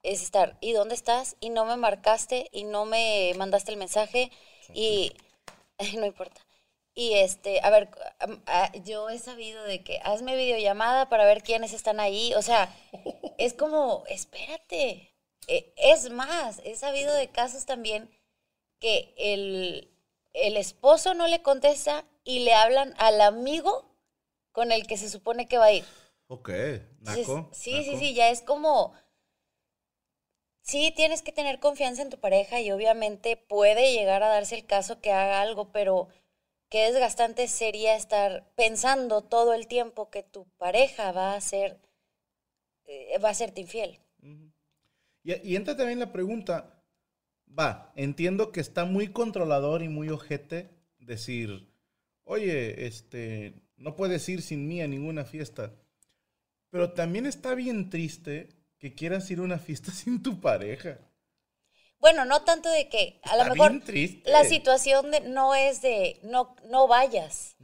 Es 0.02 0.22
estar, 0.22 0.58
¿y 0.60 0.72
dónde 0.74 0.94
estás? 0.96 1.36
Y 1.40 1.50
no 1.50 1.64
me 1.66 1.76
marcaste, 1.76 2.48
y 2.52 2.64
no 2.64 2.86
me 2.86 3.34
mandaste 3.38 3.72
el 3.72 3.78
mensaje, 3.78 4.30
y 4.74 5.12
no 5.98 6.06
importa. 6.06 6.42
Y 6.98 7.14
este, 7.14 7.60
a 7.62 7.70
ver, 7.70 7.88
yo 8.82 9.08
he 9.08 9.20
sabido 9.20 9.62
de 9.62 9.84
que 9.84 10.00
hazme 10.02 10.34
videollamada 10.34 11.08
para 11.08 11.26
ver 11.26 11.44
quiénes 11.44 11.72
están 11.72 12.00
ahí. 12.00 12.34
O 12.34 12.42
sea, 12.42 12.74
es 13.38 13.54
como, 13.54 14.02
espérate. 14.08 15.14
Eh, 15.46 15.72
Es 15.76 16.10
más, 16.10 16.60
he 16.64 16.74
sabido 16.74 17.14
de 17.14 17.28
casos 17.30 17.66
también 17.66 18.10
que 18.80 19.14
el, 19.16 19.88
el 20.34 20.56
esposo 20.56 21.14
no 21.14 21.28
le 21.28 21.40
contesta 21.40 22.04
y 22.24 22.40
le 22.40 22.54
hablan 22.54 22.94
al 22.98 23.20
amigo 23.20 23.88
con 24.50 24.72
el 24.72 24.88
que 24.88 24.96
se 24.96 25.08
supone 25.08 25.46
que 25.46 25.58
va 25.58 25.66
a 25.66 25.72
ir. 25.72 25.84
Ok, 26.28 26.50
naco. 27.00 27.48
sí, 27.52 27.84
sí, 27.84 27.94
naco. 27.94 28.00
sí, 28.00 28.14
ya 28.14 28.30
es 28.30 28.42
como... 28.42 28.92
Sí, 30.62 30.92
tienes 30.94 31.22
que 31.22 31.32
tener 31.32 31.60
confianza 31.60 32.02
en 32.02 32.10
tu 32.10 32.20
pareja 32.20 32.60
y 32.60 32.70
obviamente 32.70 33.36
puede 33.36 33.92
llegar 33.92 34.22
a 34.22 34.28
darse 34.28 34.54
el 34.54 34.66
caso 34.66 35.00
que 35.00 35.12
haga 35.12 35.40
algo, 35.40 35.72
pero 35.72 36.08
qué 36.68 36.90
desgastante 36.92 37.48
sería 37.48 37.96
estar 37.96 38.50
pensando 38.54 39.22
todo 39.22 39.54
el 39.54 39.66
tiempo 39.66 40.10
que 40.10 40.22
tu 40.22 40.46
pareja 40.58 41.12
va 41.12 41.34
a 41.34 41.40
ser, 41.40 41.78
eh, 42.86 43.18
va 43.18 43.30
a 43.30 43.34
serte 43.34 43.60
infiel. 43.60 43.98
Y, 45.22 45.34
y 45.42 45.56
entra 45.56 45.76
también 45.76 45.98
la 45.98 46.12
pregunta, 46.12 46.82
va, 47.58 47.92
entiendo 47.96 48.52
que 48.52 48.60
está 48.60 48.84
muy 48.84 49.08
controlador 49.08 49.82
y 49.82 49.88
muy 49.88 50.08
ojete 50.10 50.70
decir, 50.98 51.68
oye, 52.24 52.86
este, 52.86 53.54
no 53.76 53.96
puedes 53.96 54.28
ir 54.28 54.42
sin 54.42 54.68
mí 54.68 54.82
a 54.82 54.88
ninguna 54.88 55.24
fiesta. 55.24 55.74
Pero 56.70 56.92
también 56.92 57.26
está 57.26 57.54
bien 57.54 57.88
triste 57.90 58.48
que 58.78 58.94
quieras 58.94 59.30
ir 59.30 59.38
a 59.38 59.42
una 59.42 59.58
fiesta 59.58 59.90
sin 59.92 60.22
tu 60.22 60.40
pareja. 60.40 60.98
Bueno, 62.00 62.24
no 62.24 62.42
tanto 62.42 62.68
de 62.70 62.88
que 62.88 63.20
a 63.24 63.36
lo 63.36 63.44
mejor 63.54 63.80
triste. 63.84 64.30
la 64.30 64.44
situación 64.44 65.10
de, 65.10 65.20
no 65.20 65.54
es 65.54 65.82
de 65.82 66.20
no, 66.22 66.54
no 66.68 66.86
vayas, 66.86 67.56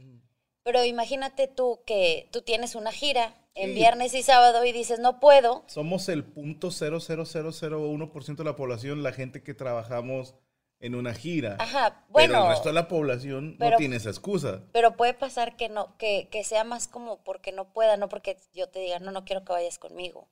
pero 0.63 0.83
imagínate 0.83 1.47
tú 1.47 1.81
que 1.85 2.27
tú 2.31 2.41
tienes 2.41 2.75
una 2.75 2.91
gira 2.91 3.33
en 3.55 3.69
Sí. 3.69 3.75
viernes 3.75 4.13
y 4.13 4.21
sábado 4.23 4.65
y 4.65 4.71
dices 4.73 4.99
no 4.99 5.19
puedo. 5.21 5.63
Somos 5.67 6.09
el 6.09 6.25
punto 6.25 6.71
00001% 6.71 8.43
de 8.43 8.49
la 8.49 8.55
población, 8.55 9.03
la 9.03 9.13
gente 9.13 9.41
que 9.43 9.53
trabajamos 9.53 10.35
en 10.81 10.93
una 10.95 11.13
gira. 11.13 11.55
Ajá, 11.59 12.01
pero 12.01 12.09
bueno. 12.11 12.43
el 12.43 12.49
resto 12.49 12.67
de 12.69 12.73
la 12.75 12.87
población 12.89 13.51
no 13.51 13.57
pero- 13.59 13.77
tiene 13.77 13.95
esa 13.95 14.09
excusa. 14.09 14.63
Pero 14.73 14.97
puede 14.97 15.13
pasar 15.13 15.55
que 15.55 15.69
no, 15.69 15.95
que, 15.97 16.27
que 16.29 16.43
sea 16.43 16.65
más 16.65 16.87
como 16.89 17.23
porque 17.23 17.53
no 17.53 17.71
pueda, 17.71 17.95
no 17.95 18.09
porque 18.09 18.37
yo 18.53 18.67
te 18.67 18.79
diga, 18.79 18.99
no, 18.99 19.11
no 19.11 19.23
quiero 19.23 19.45
que 19.45 19.53
vayas 19.53 19.79
conmigo. 19.79 20.27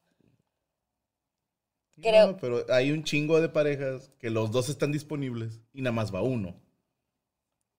Creo- 2.01 2.27
No, 2.31 2.37
pero 2.37 2.65
hay 2.69 2.91
un 2.91 3.03
chingo 3.03 3.39
de 3.39 3.49
parejas 3.49 4.11
que 4.19 4.29
los 4.29 4.51
dos 4.51 4.69
están 4.69 4.91
disponibles 4.91 5.61
y 5.73 5.81
nada 5.81 5.93
más 5.93 6.13
va 6.13 6.21
uno. 6.21 6.59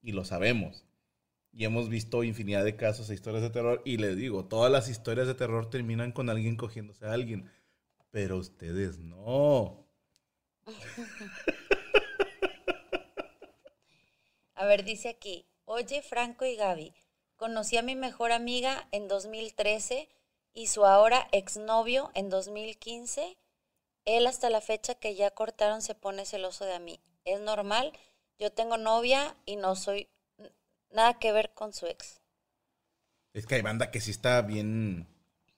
Y 0.03 0.13
lo 0.13 0.25
sabemos. 0.25 0.85
Y 1.53 1.65
hemos 1.65 1.89
visto 1.89 2.25
infinidad 2.25 2.65
de 2.65 2.77
casos 2.77 3.09
e 3.11 3.15
historias 3.15 3.43
de 3.43 3.51
terror. 3.51 3.81
Y 3.85 3.97
les 3.97 4.17
digo, 4.17 4.45
todas 4.47 4.71
las 4.73 4.89
historias 4.89 5.27
de 5.27 5.35
terror 5.35 5.71
terminan 5.71 6.13
con 6.13 6.29
alguien 6.31 6.57
cogiéndose 6.57 7.07
a 7.07 7.13
alguien. 7.13 7.51
Pero 8.11 8.37
ustedes 8.39 8.99
no. 8.99 9.87
A 14.55 14.67
ver, 14.67 14.85
dice 14.85 15.09
aquí, 15.09 15.47
oye 15.65 16.01
Franco 16.03 16.45
y 16.45 16.55
Gaby, 16.57 16.95
conocí 17.37 17.77
a 17.77 17.83
mi 17.83 17.97
mejor 17.97 18.33
amiga 18.33 18.89
en 18.93 19.09
2013 19.09 20.09
y 20.53 20.69
su 20.69 20.87
ahora 20.87 21.27
exnovio 21.33 22.11
en 22.15 22.29
2015 22.31 23.37
Él 24.05 24.27
hasta 24.27 24.51
la 24.51 24.61
fecha 24.61 24.95
que 24.95 25.15
ya 25.15 25.31
cortaron 25.31 25.83
se 25.83 25.95
pone 25.95 26.27
celoso 26.27 26.65
de 26.65 26.79
mí. 26.79 27.01
Es 27.25 27.41
normal, 27.41 27.93
yo 28.39 28.53
tengo 28.53 28.77
novia 28.77 29.37
y 29.47 29.57
no 29.57 29.77
soy 29.77 30.09
nada 30.91 31.19
que 31.19 31.33
ver 31.33 31.53
con 31.55 31.73
su 31.73 31.87
ex. 31.87 32.21
Es 33.33 33.47
que 33.47 33.57
hay 33.57 33.63
banda 33.63 33.91
que 33.91 34.01
sí 34.01 34.11
está 34.11 34.43
bien, 34.43 35.09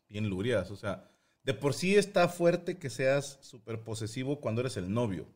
bien. 0.08 0.32
O 0.32 0.76
sea, 0.76 1.10
de 1.42 1.54
por 1.54 1.74
sí 1.74 1.96
está 1.96 2.28
fuerte 2.28 2.78
que 2.78 2.90
seas 2.90 3.38
súper 3.42 3.82
posesivo 3.82 4.40
cuando 4.40 4.62
eres 4.62 4.76
el 4.76 4.92
novio. 4.92 5.26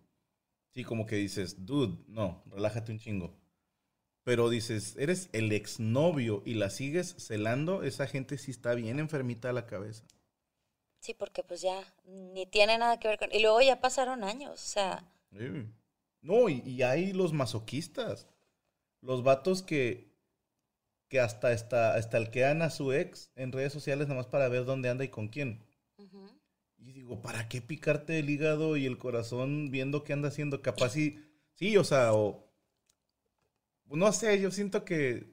Sí, 0.72 0.84
como 0.84 1.06
que 1.06 1.16
dices, 1.16 1.66
dude, 1.66 1.98
no, 2.06 2.42
relájate 2.46 2.92
un 2.92 2.98
chingo. 2.98 3.34
Pero 4.22 4.48
dices, 4.48 4.96
eres 4.98 5.28
el 5.32 5.50
exnovio 5.52 6.42
y 6.44 6.54
la 6.54 6.70
sigues 6.70 7.14
celando, 7.18 7.82
esa 7.82 8.06
gente 8.06 8.38
sí 8.38 8.50
está 8.50 8.74
bien 8.74 8.98
enfermita 8.98 9.50
a 9.50 9.52
la 9.52 9.66
cabeza. 9.66 10.04
Sí, 11.00 11.14
porque 11.14 11.42
pues 11.42 11.62
ya 11.62 11.82
ni 12.04 12.46
tiene 12.46 12.76
nada 12.78 13.00
que 13.00 13.08
ver 13.08 13.18
con... 13.18 13.32
Y 13.32 13.40
luego 13.40 13.60
ya 13.62 13.80
pasaron 13.80 14.22
años, 14.22 14.52
o 14.52 14.68
sea... 14.68 15.04
Sí. 15.32 15.66
No, 16.20 16.48
y, 16.50 16.62
y 16.66 16.82
hay 16.82 17.12
los 17.12 17.32
masoquistas. 17.32 18.26
Los 19.00 19.22
vatos 19.22 19.62
que, 19.62 20.10
que 21.08 21.18
hasta, 21.18 21.48
hasta, 21.48 21.94
hasta 21.94 22.18
alquean 22.18 22.60
a 22.60 22.68
su 22.68 22.92
ex 22.92 23.30
en 23.34 23.50
redes 23.50 23.72
sociales 23.72 24.08
nada 24.08 24.20
más 24.20 24.26
para 24.26 24.48
ver 24.48 24.66
dónde 24.66 24.90
anda 24.90 25.04
y 25.04 25.08
con 25.08 25.28
quién. 25.28 25.64
Y 26.76 26.92
digo, 26.92 27.20
¿para 27.20 27.48
qué 27.48 27.60
picarte 27.60 28.18
el 28.18 28.30
hígado 28.30 28.76
y 28.76 28.86
el 28.86 28.96
corazón 28.98 29.70
viendo 29.70 30.02
qué 30.02 30.12
anda 30.14 30.28
haciendo? 30.28 30.62
Capaz 30.62 30.90
sí, 30.90 31.22
sí, 31.54 31.76
o 31.76 31.84
sea, 31.84 32.14
o... 32.14 32.46
No 33.86 34.12
sé, 34.12 34.40
yo 34.40 34.50
siento 34.50 34.84
que 34.84 35.26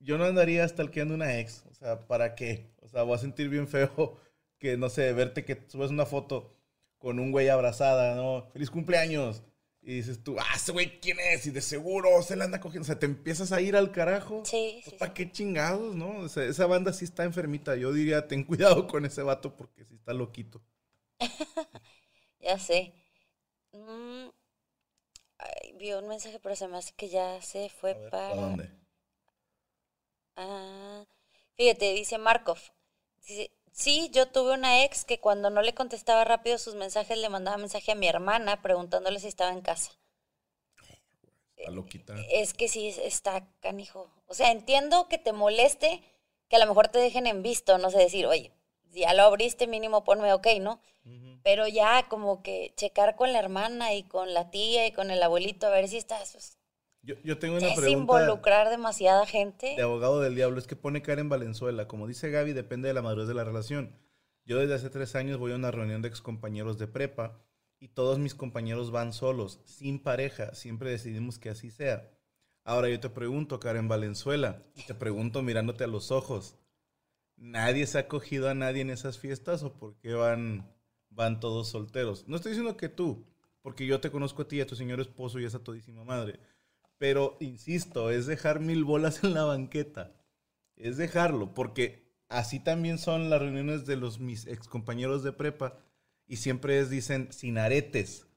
yo 0.00 0.18
no 0.18 0.24
andaría 0.24 0.64
hasta 0.64 0.82
alqueando 0.82 1.14
una 1.14 1.38
ex. 1.38 1.64
O 1.70 1.74
sea, 1.74 2.06
¿para 2.06 2.34
qué? 2.34 2.70
O 2.80 2.88
sea, 2.88 3.02
voy 3.04 3.14
a 3.14 3.18
sentir 3.18 3.48
bien 3.48 3.66
feo 3.68 4.20
que, 4.62 4.78
no 4.78 4.88
sé, 4.90 5.12
verte 5.14 5.44
que 5.44 5.64
subes 5.68 5.90
una 5.90 6.06
foto 6.06 6.54
con 6.98 7.18
un 7.20 7.32
güey 7.32 7.50
abrazada, 7.50 8.14
¿no? 8.16 8.48
¡Feliz 8.54 8.70
cumpleaños! 8.70 9.42
Y 9.82 9.96
dices 9.96 10.22
tú, 10.24 10.36
ah, 10.40 10.46
ese 10.56 10.72
güey, 10.72 11.00
¿quién 11.00 11.18
es? 11.20 11.46
Y 11.46 11.50
de 11.50 11.60
seguro 11.60 12.22
se 12.22 12.36
la 12.36 12.44
anda 12.46 12.60
cogiendo. 12.60 12.84
O 12.84 12.86
sea, 12.86 12.98
te 13.00 13.06
empiezas 13.06 13.52
a 13.52 13.60
ir 13.60 13.76
al 13.76 13.92
carajo. 13.92 14.46
Sí, 14.46 14.82
Pues, 14.84 14.94
sí, 14.94 14.96
¿Para 14.98 15.12
sí. 15.12 15.14
qué 15.14 15.32
chingados, 15.32 15.96
no? 15.96 16.18
O 16.20 16.28
sea, 16.28 16.44
esa 16.44 16.66
banda 16.66 16.92
sí 16.92 17.04
está 17.04 17.24
enfermita. 17.24 17.76
Yo 17.76 17.92
diría, 17.92 18.28
ten 18.28 18.44
cuidado 18.44 18.86
con 18.88 19.04
ese 19.06 19.22
vato 19.22 19.56
porque 19.56 19.84
sí 19.84 19.94
está 19.96 20.14
loquito. 20.14 20.62
Ya 22.40 22.58
sé. 22.58 22.92
Mm, 23.72 24.28
ay, 25.38 25.72
vi 25.78 25.92
un 25.92 26.08
mensaje, 26.08 26.38
pero 26.42 26.56
se 26.56 26.68
me 26.68 26.78
hace 26.78 26.92
que 26.96 27.08
ya 27.10 27.40
se 27.42 27.68
fue 27.68 27.94
ver, 27.94 28.10
para... 28.10 28.30
¿Para 28.30 28.42
dónde? 28.42 28.70
Ah, 30.36 31.04
fíjate, 31.56 31.92
dice 31.94 32.18
Markov. 32.18 32.58
Dice, 33.26 33.50
sí, 33.72 34.08
yo 34.12 34.28
tuve 34.28 34.54
una 34.54 34.84
ex 34.84 35.04
que 35.04 35.18
cuando 35.20 35.50
no 35.50 35.62
le 35.62 35.74
contestaba 35.74 36.24
rápido 36.24 36.58
sus 36.58 36.74
mensajes 36.76 37.18
le 37.18 37.28
mandaba 37.28 37.56
mensaje 37.58 37.92
a 37.92 37.96
mi 37.96 38.06
hermana 38.08 38.62
preguntándole 38.62 39.18
si 39.20 39.28
estaba 39.28 39.52
en 39.52 39.62
casa. 39.62 39.92
Está 41.56 41.70
loquita. 41.70 42.14
Es 42.30 42.54
que 42.54 42.68
sí, 42.68 42.88
es- 42.88 42.98
está 42.98 43.46
canijo. 43.60 44.10
O 44.26 44.34
sea, 44.34 44.50
entiendo 44.50 45.08
que 45.08 45.18
te 45.18 45.32
moleste, 45.32 46.02
que 46.48 46.56
a 46.56 46.58
lo 46.58 46.66
mejor 46.66 46.88
te 46.88 46.98
dejen 46.98 47.26
en 47.26 47.42
visto, 47.42 47.78
no 47.78 47.90
sé, 47.90 47.98
decir, 47.98 48.26
oye, 48.26 48.52
ya 48.90 49.14
lo 49.14 49.22
abriste, 49.22 49.66
mínimo 49.66 50.04
ponme 50.04 50.32
ok, 50.32 50.46
¿no? 50.60 50.80
Pero 51.42 51.66
ya 51.68 52.08
como 52.08 52.42
que 52.42 52.72
checar 52.76 53.16
con 53.16 53.32
la 53.32 53.38
hermana 53.40 53.94
y 53.94 54.04
con 54.04 54.34
la 54.34 54.50
tía 54.50 54.86
y 54.86 54.92
con 54.92 55.10
el 55.10 55.22
abuelito 55.22 55.66
a 55.66 55.70
ver 55.70 55.88
si 55.88 55.96
estás... 55.98 56.32
pues, 56.32 56.58
Yo, 57.02 57.16
yo 57.24 57.38
tengo 57.38 57.56
una 57.56 57.68
es 57.68 57.78
pregunta 57.78 58.22
involucrar 58.22 58.70
demasiada 58.70 59.26
gente. 59.26 59.74
de 59.76 59.82
abogado 59.82 60.20
del 60.20 60.34
diablo. 60.34 60.58
Es 60.58 60.66
que 60.66 60.76
pone 60.76 61.02
Karen 61.02 61.28
Valenzuela. 61.28 61.88
Como 61.88 62.06
dice 62.06 62.30
Gaby, 62.30 62.52
depende 62.52 62.88
de 62.88 62.94
la 62.94 63.02
madurez 63.02 63.28
de 63.28 63.34
la 63.34 63.44
relación. 63.44 63.96
Yo 64.44 64.58
desde 64.58 64.74
hace 64.74 64.90
tres 64.90 65.14
años 65.14 65.38
voy 65.38 65.52
a 65.52 65.56
una 65.56 65.70
reunión 65.70 66.02
de 66.02 66.08
excompañeros 66.08 66.78
de 66.78 66.88
prepa 66.88 67.40
y 67.78 67.88
todos 67.88 68.18
mis 68.18 68.34
compañeros 68.34 68.92
van 68.92 69.12
solos, 69.12 69.60
sin 69.64 70.00
pareja. 70.00 70.54
Siempre 70.54 70.90
decidimos 70.90 71.38
que 71.38 71.50
así 71.50 71.70
sea. 71.70 72.08
Ahora 72.64 72.88
yo 72.88 73.00
te 73.00 73.10
pregunto, 73.10 73.58
Karen 73.58 73.88
Valenzuela, 73.88 74.62
y 74.76 74.82
te 74.82 74.94
pregunto 74.94 75.42
mirándote 75.42 75.82
a 75.82 75.88
los 75.88 76.12
ojos. 76.12 76.56
¿Nadie 77.36 77.86
se 77.88 77.98
ha 77.98 78.06
cogido 78.06 78.48
a 78.48 78.54
nadie 78.54 78.82
en 78.82 78.90
esas 78.90 79.18
fiestas 79.18 79.64
o 79.64 79.72
por 79.72 79.96
qué 79.96 80.14
van, 80.14 80.72
van 81.10 81.40
todos 81.40 81.68
solteros? 81.68 82.28
No 82.28 82.36
estoy 82.36 82.52
diciendo 82.52 82.76
que 82.76 82.88
tú, 82.88 83.26
porque 83.62 83.84
yo 83.84 84.00
te 84.00 84.12
conozco 84.12 84.42
a 84.42 84.48
ti 84.48 84.58
y 84.58 84.60
a 84.60 84.66
tu 84.66 84.76
señor 84.76 85.00
esposo 85.00 85.40
y 85.40 85.44
a 85.44 85.48
esa 85.48 85.58
todísima 85.58 86.04
madre. 86.04 86.38
Pero, 87.02 87.36
insisto, 87.40 88.12
es 88.12 88.26
dejar 88.26 88.60
mil 88.60 88.84
bolas 88.84 89.24
en 89.24 89.34
la 89.34 89.42
banqueta. 89.42 90.14
Es 90.76 90.96
dejarlo, 90.96 91.52
porque 91.52 92.14
así 92.28 92.60
también 92.60 92.96
son 92.96 93.28
las 93.28 93.40
reuniones 93.40 93.86
de 93.86 93.96
los 93.96 94.20
mis 94.20 94.46
ex 94.46 94.68
compañeros 94.68 95.24
de 95.24 95.32
prepa 95.32 95.80
y 96.28 96.36
siempre 96.36 96.78
es, 96.78 96.90
dicen, 96.90 97.32
sin 97.32 97.58
aretes. 97.58 98.28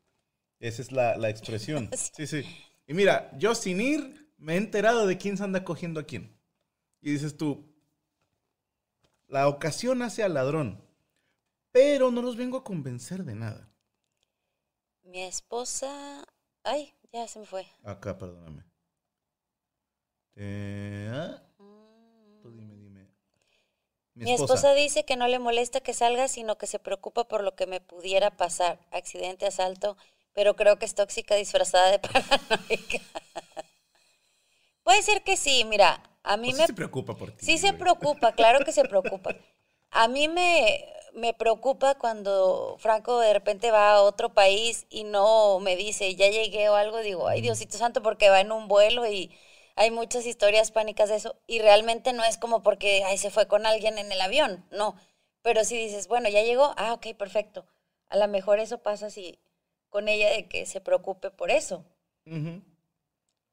Esa 0.59 0.81
es 0.81 0.91
la, 0.91 1.15
la 1.15 1.29
expresión. 1.29 1.91
Sí, 2.15 2.25
sí. 2.25 2.43
Y 2.87 2.95
mira, 2.95 3.29
yo 3.37 3.53
sin 3.53 3.79
ir 3.81 4.33
me 4.39 4.55
he 4.55 4.57
enterado 4.57 5.05
de 5.05 5.19
quién 5.19 5.37
se 5.37 5.43
anda 5.43 5.63
cogiendo 5.63 5.99
a 5.99 6.05
quién. 6.05 6.35
Y 7.01 7.11
dices 7.11 7.37
tú, 7.37 7.71
la 9.27 9.47
ocasión 9.47 10.01
hace 10.01 10.23
al 10.23 10.33
ladrón, 10.33 10.83
pero 11.71 12.09
no 12.09 12.23
los 12.23 12.35
vengo 12.35 12.57
a 12.57 12.63
convencer 12.63 13.25
de 13.25 13.35
nada. 13.35 13.71
Mi 15.03 15.21
esposa... 15.21 16.25
Ay, 16.63 16.95
ya 17.15 17.27
se 17.27 17.39
me 17.39 17.45
fue. 17.45 17.65
Acá, 17.83 18.17
perdóname. 18.17 18.63
Eh, 20.35 21.09
ah, 21.13 21.41
Mm. 21.59 22.41
tú 22.41 22.51
dime, 22.51 22.75
dime. 22.75 23.07
Mi 24.15 24.33
esposa 24.33 24.73
dice 24.73 25.03
que 25.05 25.15
no 25.17 25.27
le 25.27 25.39
molesta 25.39 25.81
que 25.81 25.93
salga, 25.93 26.27
sino 26.27 26.57
que 26.57 26.67
se 26.67 26.79
preocupa 26.79 27.25
por 27.27 27.43
lo 27.43 27.55
que 27.55 27.67
me 27.67 27.81
pudiera 27.81 28.31
pasar. 28.31 28.79
Accidente, 28.91 29.45
asalto, 29.45 29.97
pero 30.33 30.55
creo 30.55 30.77
que 30.79 30.85
es 30.85 30.95
tóxica 30.95 31.35
disfrazada 31.35 31.91
de 31.91 31.99
paranoica. 32.07 32.99
Puede 34.83 35.01
ser 35.01 35.23
que 35.23 35.35
sí, 35.35 35.65
mira, 35.65 36.01
a 36.23 36.37
mí 36.37 36.47
Pues 36.47 36.55
sí 36.57 36.61
me... 36.61 36.67
se 36.67 36.73
preocupa 36.73 37.15
por 37.17 37.31
ti. 37.31 37.45
Sí 37.45 37.57
se 37.57 37.73
preocupa, 37.73 38.31
claro 38.33 38.63
que 38.63 38.71
se 38.71 38.85
preocupa. 38.85 39.35
A 39.91 40.07
mí 40.07 40.27
me, 40.27 40.85
me 41.15 41.33
preocupa 41.33 41.95
cuando 41.95 42.75
Franco 42.79 43.19
de 43.19 43.33
repente 43.33 43.71
va 43.71 43.93
a 43.93 44.01
otro 44.01 44.33
país 44.33 44.85
y 44.89 45.05
no 45.05 45.59
me 45.59 45.75
dice, 45.75 46.15
ya 46.15 46.29
llegué 46.29 46.69
o 46.69 46.75
algo, 46.75 46.99
digo, 46.99 47.27
ay 47.27 47.41
Diosito 47.41 47.77
Santo, 47.77 48.03
porque 48.03 48.29
va 48.29 48.41
en 48.41 48.51
un 48.51 48.67
vuelo 48.67 49.07
y 49.07 49.31
hay 49.75 49.91
muchas 49.91 50.25
historias 50.25 50.71
pánicas 50.71 51.09
de 51.09 51.15
eso. 51.15 51.35
Y 51.47 51.59
realmente 51.59 52.13
no 52.13 52.23
es 52.23 52.37
como 52.37 52.63
porque, 52.63 53.03
ay, 53.05 53.17
se 53.17 53.31
fue 53.31 53.47
con 53.47 53.65
alguien 53.65 53.97
en 53.97 54.11
el 54.11 54.21
avión, 54.21 54.65
no. 54.71 54.95
Pero 55.41 55.63
si 55.63 55.77
dices, 55.77 56.07
bueno, 56.07 56.29
ya 56.29 56.41
llegó, 56.43 56.73
ah, 56.77 56.93
ok, 56.93 57.07
perfecto. 57.17 57.65
A 58.09 58.17
lo 58.17 58.27
mejor 58.27 58.59
eso 58.59 58.79
pasa 58.79 59.09
si 59.09 59.39
con 59.89 60.07
ella 60.09 60.29
de 60.29 60.47
que 60.47 60.65
se 60.65 60.81
preocupe 60.81 61.31
por 61.31 61.51
eso. 61.51 61.85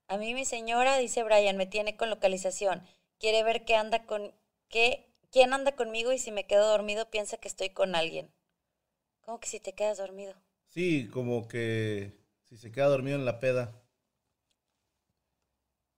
A 0.08 0.16
mí 0.16 0.34
mi 0.34 0.44
señora, 0.44 0.98
dice 0.98 1.22
Brian, 1.22 1.56
me 1.56 1.66
tiene 1.66 1.96
con 1.96 2.10
localización. 2.10 2.86
Quiere 3.18 3.42
ver 3.44 3.64
qué 3.64 3.76
anda 3.76 4.04
con 4.04 4.34
qué, 4.68 5.11
quién 5.32 5.52
anda 5.52 5.72
conmigo 5.74 6.12
y 6.12 6.18
si 6.20 6.30
me 6.30 6.46
quedo 6.46 6.68
dormido 6.68 7.10
piensa 7.10 7.38
que 7.38 7.48
estoy 7.48 7.70
con 7.70 7.96
alguien. 7.96 8.32
¿Cómo 9.22 9.40
que 9.40 9.48
si 9.48 9.60
te 9.60 9.74
quedas 9.74 9.98
dormido? 9.98 10.34
Sí, 10.66 11.08
como 11.12 11.46
que 11.46 12.18
si 12.44 12.56
se 12.56 12.72
queda 12.72 12.86
dormido 12.88 13.16
en 13.16 13.24
la 13.24 13.38
peda. 13.38 13.80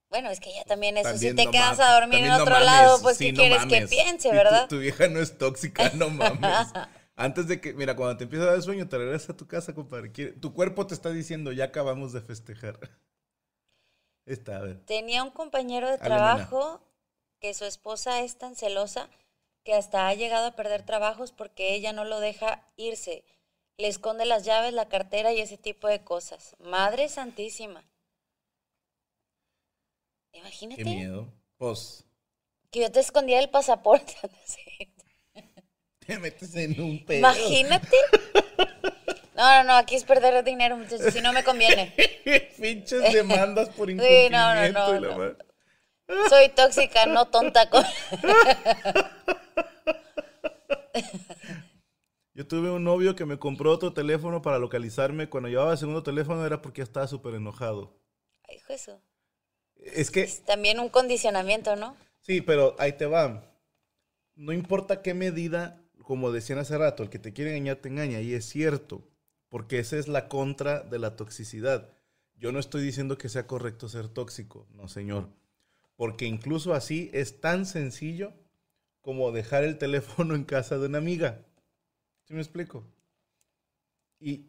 Bueno, 0.09 0.29
es 0.31 0.39
que 0.39 0.51
ya 0.53 0.63
también 0.63 0.97
eso, 0.97 1.09
También 1.09 1.33
si 1.33 1.35
te 1.35 1.43
no 1.43 1.51
quedas 1.51 1.79
a 1.79 1.93
dormir 1.93 2.23
en 2.25 2.31
no 2.31 2.43
otro 2.43 2.53
mames, 2.53 2.65
lado, 2.65 3.01
pues 3.01 3.17
sí, 3.17 3.25
¿qué 3.27 3.33
no 3.33 3.43
quieres 3.43 3.65
que 3.67 3.81
piense, 3.87 4.29
tu- 4.29 4.37
verdad? 4.37 4.67
Tu, 4.67 4.79
vieja 4.79 5.07
no 5.07 5.19
es 5.19 5.37
tóxica, 5.37 5.89
no 5.95 6.09
mames. 6.09 6.75
Antes 7.15 7.47
de 7.47 7.61
que, 7.61 7.73
mira, 7.73 7.95
cuando 7.95 8.17
te 8.17 8.23
empieza 8.25 8.45
a 8.45 8.51
dar 8.51 8.61
sueño, 8.61 8.87
te 8.89 8.97
regresas 8.97 9.31
a 9.31 9.37
tu 9.37 9.47
casa, 9.47 9.73
compadre. 9.73 10.11
Quiere- 10.11 10.33
Tu 10.33 10.53
cuerpo 10.53 10.87
te 10.87 10.93
está 10.93 11.11
diciendo, 11.11 11.51
ya 11.51 11.65
acabamos 11.65 12.13
de 12.13 12.21
festejar. 12.21 12.79
Esta, 14.25 14.57
a 14.57 14.61
ver. 14.61 14.81
Tenía 14.85 15.21
un 15.23 15.31
compañero 15.31 15.89
de 15.91 15.97
Alemana. 15.99 16.45
trabajo 16.45 16.81
que 17.39 17.53
su 17.53 17.65
esposa 17.65 18.21
es 18.21 18.37
tan 18.37 18.55
celosa 18.55 19.09
que 19.65 19.73
hasta 19.73 20.07
ha 20.07 20.13
llegado 20.13 20.45
a 20.45 20.55
perder 20.55 20.83
trabajos 20.83 21.31
porque 21.33 21.73
ella 21.73 21.91
no 21.91 22.05
lo 22.05 22.21
deja 22.21 22.63
irse. 22.77 23.25
Le 23.77 23.87
esconde 23.87 24.25
las 24.25 24.45
llaves, 24.45 24.71
la 24.73 24.87
cartera 24.87 25.33
y 25.33 25.41
ese 25.41 25.57
tipo 25.57 25.87
de 25.87 26.03
cosas. 26.03 26.55
Madre 26.59 27.09
santísima. 27.09 27.83
Imagínate 30.31 30.83
Qué 30.83 30.89
miedo. 30.89 31.33
Pues, 31.57 32.05
que 32.71 32.81
yo 32.81 32.91
te 32.91 32.99
escondía 32.99 33.39
el 33.39 33.49
pasaporte. 33.49 34.13
Sí. 34.45 34.93
te 35.99 36.19
metes 36.19 36.55
en 36.55 36.79
un 36.79 37.03
pedo. 37.03 37.19
Imagínate. 37.19 37.97
No, 39.35 39.43
no, 39.57 39.63
no, 39.65 39.73
aquí 39.73 39.95
es 39.95 40.05
perder 40.05 40.45
dinero, 40.45 40.77
muchachos, 40.77 41.13
si 41.13 41.19
no 41.19 41.33
me 41.33 41.43
conviene. 41.43 41.93
Pinches 42.57 43.11
demandas 43.11 43.67
por 43.67 43.87
Sí, 43.89 43.91
incumplimiento 43.91 44.37
no, 44.37 44.55
no, 44.55 44.99
no, 45.01 45.17
no. 45.27 45.35
Soy 46.29 46.49
tóxica, 46.49 47.05
no 47.07 47.25
tonta. 47.27 47.69
con- 47.69 47.83
Yo 52.33 52.45
tuve 52.47 52.69
un 52.69 52.83
novio 52.83 53.15
que 53.15 53.25
me 53.25 53.39
compró 53.39 53.71
otro 53.71 53.93
teléfono 53.93 54.41
para 54.41 54.59
localizarme. 54.59 55.29
Cuando 55.29 55.49
llevaba 55.49 55.71
el 55.71 55.77
segundo 55.77 56.03
teléfono 56.03 56.45
era 56.45 56.61
porque 56.61 56.81
estaba 56.81 57.07
súper 57.07 57.35
enojado. 57.35 57.93
Ay, 58.47 58.59
su- 58.77 58.99
Es 59.77 60.11
que, 60.11 60.23
Es 60.23 60.43
también 60.43 60.79
un 60.79 60.89
condicionamiento, 60.89 61.75
¿no? 61.75 61.95
sí, 62.21 62.41
pero 62.41 62.75
ahí 62.79 62.93
te 62.93 63.05
va. 63.05 63.51
No 64.35 64.51
importa 64.51 65.01
qué 65.01 65.13
medida, 65.13 65.81
como 66.03 66.31
decían 66.31 66.59
hace 66.59 66.77
rato, 66.77 67.03
el 67.03 67.09
que 67.09 67.19
te 67.19 67.31
quiere 67.33 67.51
engañar 67.55 67.77
te 67.77 67.89
engaña, 67.89 68.19
y 68.21 68.33
es 68.33 68.45
cierto. 68.45 69.07
porque 69.47 69.79
esa 69.79 69.95
es 69.97 70.09
la 70.09 70.27
contra 70.27 70.81
de 70.81 70.99
la 70.99 71.15
toxicidad. 71.15 71.89
Yo 72.35 72.51
no 72.51 72.59
estoy 72.59 72.83
diciendo 72.83 73.17
que 73.17 73.29
sea 73.29 73.47
correcto 73.47 73.87
ser 73.87 74.09
tóxico, 74.09 74.67
no 74.71 74.89
señor, 74.89 75.29
porque 75.95 76.25
incluso 76.25 76.73
así 76.73 77.09
es 77.13 77.39
tan 77.39 77.65
sencillo 77.65 78.33
como 79.01 79.31
dejar 79.31 79.63
el 79.63 79.77
teléfono 79.79 80.35
en 80.35 80.43
casa 80.43 80.77
de 80.77 80.87
una 80.87 80.97
amiga. 80.97 81.45
¿Sí 82.25 82.33
me 82.33 82.41
explico? 82.41 82.83
Y, 84.19 84.47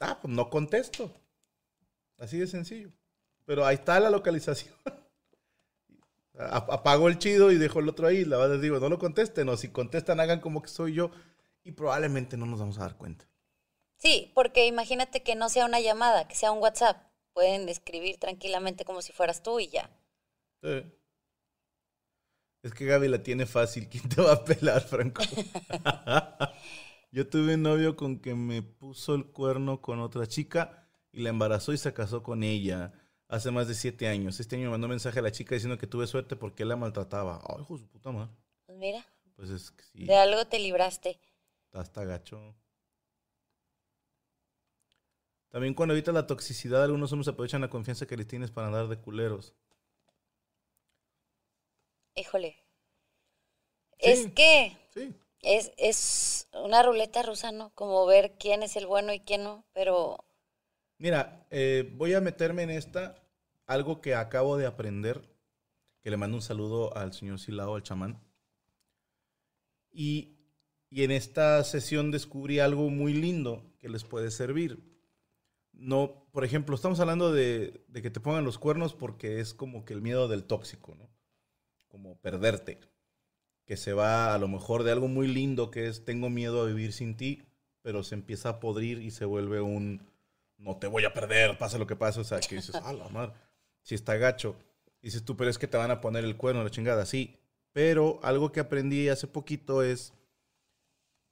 ah, 0.00 0.18
pues 0.20 0.32
no 0.32 0.48
contesto. 0.48 1.12
Así 2.18 2.38
de 2.38 2.46
sencillo. 2.46 2.90
Pero 3.44 3.64
ahí 3.64 3.76
está 3.76 3.98
la 3.98 4.10
localización. 4.10 4.74
Apago 6.38 7.08
el 7.08 7.18
chido 7.18 7.50
y 7.50 7.58
dejo 7.58 7.80
el 7.80 7.88
otro 7.88 8.06
ahí. 8.06 8.24
La 8.24 8.36
verdad 8.36 8.60
digo, 8.60 8.78
no 8.78 8.88
lo 8.88 8.98
contesten. 8.98 9.48
O 9.48 9.56
si 9.56 9.68
contestan, 9.70 10.20
hagan 10.20 10.40
como 10.40 10.62
que 10.62 10.68
soy 10.68 10.94
yo. 10.94 11.10
Y 11.64 11.72
probablemente 11.72 12.36
no 12.36 12.46
nos 12.46 12.60
vamos 12.60 12.78
a 12.78 12.82
dar 12.82 12.96
cuenta. 12.96 13.26
Sí, 13.96 14.30
porque 14.34 14.66
imagínate 14.66 15.22
que 15.22 15.34
no 15.34 15.48
sea 15.48 15.66
una 15.66 15.80
llamada, 15.80 16.28
que 16.28 16.36
sea 16.36 16.52
un 16.52 16.62
WhatsApp. 16.62 17.02
Pueden 17.32 17.68
escribir 17.68 18.18
tranquilamente 18.18 18.84
como 18.84 19.02
si 19.02 19.12
fueras 19.12 19.42
tú 19.42 19.58
y 19.58 19.68
ya. 19.68 19.90
Sí. 20.62 20.92
Es 22.62 22.74
que 22.74 22.86
Gaby 22.86 23.08
la 23.08 23.22
tiene 23.22 23.46
fácil. 23.46 23.88
¿Quién 23.88 24.08
te 24.08 24.20
va 24.20 24.32
a 24.32 24.44
pelar, 24.44 24.82
Franco? 24.82 25.22
Yo 27.12 27.28
tuve 27.28 27.54
un 27.54 27.62
novio 27.62 27.96
con 27.96 28.18
que 28.18 28.34
me 28.34 28.62
puso 28.62 29.14
el 29.14 29.26
cuerno 29.26 29.80
con 29.80 30.00
otra 30.00 30.26
chica 30.26 30.86
y 31.12 31.22
la 31.22 31.30
embarazó 31.30 31.72
y 31.72 31.78
se 31.78 31.94
casó 31.94 32.22
con 32.22 32.42
ella 32.42 32.92
hace 33.28 33.50
más 33.50 33.68
de 33.68 33.74
siete 33.74 34.08
años. 34.08 34.40
Este 34.40 34.56
año 34.56 34.64
me 34.64 34.70
mandó 34.72 34.86
un 34.86 34.90
mensaje 34.90 35.18
a 35.20 35.22
la 35.22 35.32
chica 35.32 35.54
diciendo 35.54 35.78
que 35.78 35.86
tuve 35.86 36.06
suerte 36.06 36.36
porque 36.36 36.64
él 36.64 36.70
la 36.70 36.76
maltrataba. 36.76 37.40
Ay, 37.48 37.62
hijo 37.62 37.74
de 37.74 37.80
su 37.80 37.88
puta 37.88 38.10
madre. 38.10 38.32
Pues 38.66 38.78
mira. 38.78 39.06
Pues 39.36 39.50
es 39.50 39.70
que 39.70 39.84
sí. 39.84 40.04
De 40.04 40.16
algo 40.16 40.44
te 40.46 40.58
libraste. 40.58 41.18
Hasta 41.72 42.04
gacho. 42.04 42.54
También 45.48 45.72
cuando 45.74 45.94
evita 45.94 46.12
la 46.12 46.26
toxicidad, 46.26 46.84
algunos 46.84 47.10
hombres 47.12 47.28
aprovechan 47.28 47.60
la 47.60 47.70
confianza 47.70 48.06
que 48.06 48.16
les 48.16 48.26
tienes 48.26 48.50
para 48.50 48.66
andar 48.66 48.88
de 48.88 48.98
culeros. 48.98 49.54
Híjole. 52.18 52.56
Es 53.98 54.26
que 54.34 54.76
Sí. 54.94 55.14
es, 55.42 55.72
es 55.76 56.48
una 56.52 56.82
ruleta 56.82 57.22
rusa, 57.22 57.52
¿no? 57.52 57.70
Como 57.74 58.06
ver 58.06 58.36
quién 58.38 58.62
es 58.62 58.76
el 58.76 58.86
bueno 58.86 59.12
y 59.12 59.20
quién 59.20 59.44
no, 59.44 59.64
pero 59.72 60.24
Mira, 60.98 61.46
eh, 61.50 61.90
voy 61.96 62.14
a 62.14 62.20
meterme 62.20 62.62
en 62.62 62.70
esta, 62.70 63.16
algo 63.66 64.00
que 64.00 64.14
acabo 64.14 64.56
de 64.56 64.66
aprender, 64.66 65.28
que 66.02 66.10
le 66.10 66.16
mando 66.16 66.36
un 66.36 66.42
saludo 66.42 66.96
al 66.96 67.12
señor 67.12 67.38
Silao, 67.40 67.74
al 67.76 67.82
chamán. 67.82 68.20
Y, 69.90 70.38
y 70.90 71.04
en 71.04 71.10
esta 71.10 71.62
sesión 71.64 72.10
descubrí 72.10 72.58
algo 72.60 72.90
muy 72.90 73.12
lindo 73.12 73.62
que 73.78 73.88
les 73.88 74.04
puede 74.04 74.30
servir. 74.30 74.82
No, 75.72 76.26
por 76.32 76.44
ejemplo, 76.44 76.74
estamos 76.74 77.00
hablando 77.00 77.32
de, 77.32 77.84
de 77.88 78.02
que 78.02 78.10
te 78.10 78.20
pongan 78.20 78.44
los 78.44 78.58
cuernos 78.58 78.94
porque 78.94 79.40
es 79.40 79.54
como 79.54 79.84
que 79.84 79.94
el 79.94 80.02
miedo 80.02 80.28
del 80.28 80.44
tóxico, 80.44 80.94
¿no? 80.94 81.08
Como 81.88 82.16
perderte. 82.18 82.78
Que 83.64 83.76
se 83.76 83.92
va 83.92 84.34
a 84.34 84.38
lo 84.38 84.48
mejor 84.48 84.82
de 84.82 84.92
algo 84.92 85.08
muy 85.08 85.26
lindo 85.26 85.70
que 85.70 85.88
es 85.88 86.04
tengo 86.04 86.30
miedo 86.30 86.62
a 86.62 86.66
vivir 86.66 86.92
sin 86.92 87.16
ti, 87.16 87.42
pero 87.82 88.02
se 88.02 88.14
empieza 88.14 88.48
a 88.48 88.60
podrir 88.60 89.02
y 89.02 89.10
se 89.10 89.24
vuelve 89.24 89.60
un 89.60 90.06
no 90.58 90.76
te 90.76 90.88
voy 90.88 91.04
a 91.04 91.14
perder, 91.14 91.56
pase 91.56 91.78
lo 91.78 91.86
que 91.86 91.96
pase. 91.96 92.20
O 92.20 92.24
sea, 92.24 92.40
que 92.40 92.56
dices, 92.56 92.74
ah, 92.84 92.92
la 92.92 93.08
madre, 93.08 93.32
si 93.82 93.94
está 93.94 94.16
gacho. 94.16 94.56
Dices 95.00 95.24
tú, 95.24 95.36
pero 95.36 95.48
es 95.48 95.58
que 95.58 95.68
te 95.68 95.76
van 95.76 95.90
a 95.90 96.00
poner 96.00 96.24
el 96.24 96.36
cuerno, 96.36 96.64
la 96.64 96.70
chingada, 96.70 97.06
sí. 97.06 97.36
Pero 97.72 98.18
algo 98.22 98.50
que 98.50 98.60
aprendí 98.60 99.08
hace 99.08 99.28
poquito 99.28 99.82
es 99.82 100.12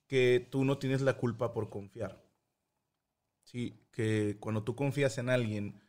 que 0.07 0.47
tú 0.51 0.65
no 0.65 0.79
tienes 0.79 1.01
la 1.01 1.15
culpa 1.15 1.53
por 1.53 1.69
confiar. 1.69 2.23
Sí, 3.43 3.81
que 3.91 4.37
cuando 4.41 4.63
tú 4.63 4.77
confías 4.77 5.19
en 5.19 5.29
alguien 5.31 5.81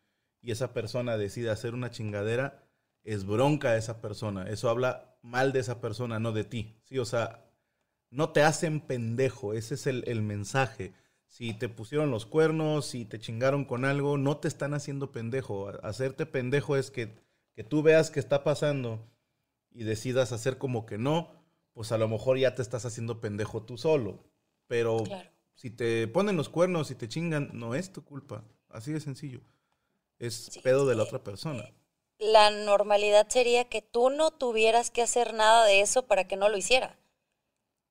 y 0.41 0.51
esa 0.51 0.73
persona 0.73 1.17
decide 1.17 1.51
hacer 1.51 1.73
una 1.73 1.91
chingadera, 1.91 2.66
es 3.07 3.25
bronca 3.25 3.71
de 3.73 3.79
esa 3.79 4.01
persona. 4.01 4.43
Eso 4.49 4.69
habla 4.69 5.17
mal 5.23 5.53
de 5.53 5.59
esa 5.61 5.81
persona, 5.81 6.19
no 6.19 6.31
de 6.33 6.43
ti. 6.43 6.81
Sí, 6.83 6.99
o 6.99 7.05
sea, 7.05 7.49
no 8.11 8.31
te 8.31 8.43
hacen 8.43 8.81
pendejo, 8.81 9.53
ese 9.53 9.75
es 9.75 9.87
el, 9.87 10.03
el 10.07 10.21
mensaje. 10.21 10.93
Si 11.27 11.53
te 11.53 11.69
pusieron 11.69 12.11
los 12.11 12.25
cuernos, 12.25 12.85
si 12.87 13.05
te 13.05 13.19
chingaron 13.19 13.65
con 13.65 13.85
algo, 13.85 14.17
no 14.17 14.37
te 14.37 14.47
están 14.47 14.73
haciendo 14.73 15.11
pendejo. 15.11 15.69
Hacerte 15.83 16.25
pendejo 16.25 16.77
es 16.77 16.91
que, 16.91 17.19
que 17.55 17.63
tú 17.63 17.83
veas 17.83 18.11
qué 18.11 18.19
está 18.19 18.43
pasando 18.43 19.09
y 19.71 19.83
decidas 19.83 20.31
hacer 20.33 20.57
como 20.57 20.85
que 20.85 20.97
no, 20.97 21.31
pues 21.73 21.91
a 21.91 21.97
lo 21.97 22.07
mejor 22.09 22.37
ya 22.39 22.55
te 22.55 22.61
estás 22.61 22.85
haciendo 22.85 23.21
pendejo 23.21 23.63
tú 23.63 23.77
solo. 23.77 24.23
Pero 24.67 25.03
Claro. 25.03 25.29
si 25.55 25.69
te 25.69 26.07
ponen 26.07 26.37
los 26.37 26.49
cuernos 26.49 26.91
y 26.91 26.95
te 26.95 27.07
chingan, 27.09 27.51
no 27.53 27.75
es 27.75 27.91
tu 27.93 28.03
culpa. 28.03 28.43
Así 28.69 28.91
de 28.93 28.99
sencillo. 28.99 29.41
Es 30.19 30.49
Sí, 30.51 30.59
pedo 30.61 30.85
de 30.87 30.95
la 30.95 31.03
otra 31.03 31.23
persona. 31.23 31.63
La 32.19 32.49
normalidad 32.49 33.27
sería 33.29 33.65
que 33.69 33.81
tú 33.81 34.09
no 34.09 34.31
tuvieras 34.31 34.91
que 34.91 35.01
hacer 35.01 35.33
nada 35.33 35.65
de 35.65 35.81
eso 35.81 36.07
para 36.07 36.27
que 36.27 36.35
no 36.37 36.49
lo 36.49 36.57
hiciera. 36.57 36.97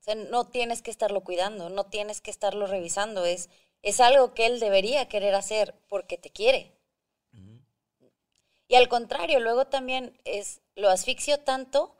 O 0.00 0.02
sea, 0.04 0.14
no 0.14 0.46
tienes 0.48 0.82
que 0.82 0.90
estarlo 0.90 1.22
cuidando, 1.24 1.68
no 1.68 1.86
tienes 1.86 2.20
que 2.20 2.30
estarlo 2.30 2.66
revisando, 2.66 3.24
es, 3.24 3.48
es 3.82 4.00
algo 4.00 4.34
que 4.34 4.46
él 4.46 4.60
debería 4.60 5.08
querer 5.08 5.34
hacer 5.34 5.74
porque 5.88 6.18
te 6.18 6.30
quiere. 6.30 6.72
Y 8.68 8.74
al 8.74 8.88
contrario, 8.88 9.38
luego 9.40 9.66
también 9.66 10.20
es, 10.24 10.60
lo 10.74 10.90
asfixio 10.90 11.38
tanto 11.40 11.96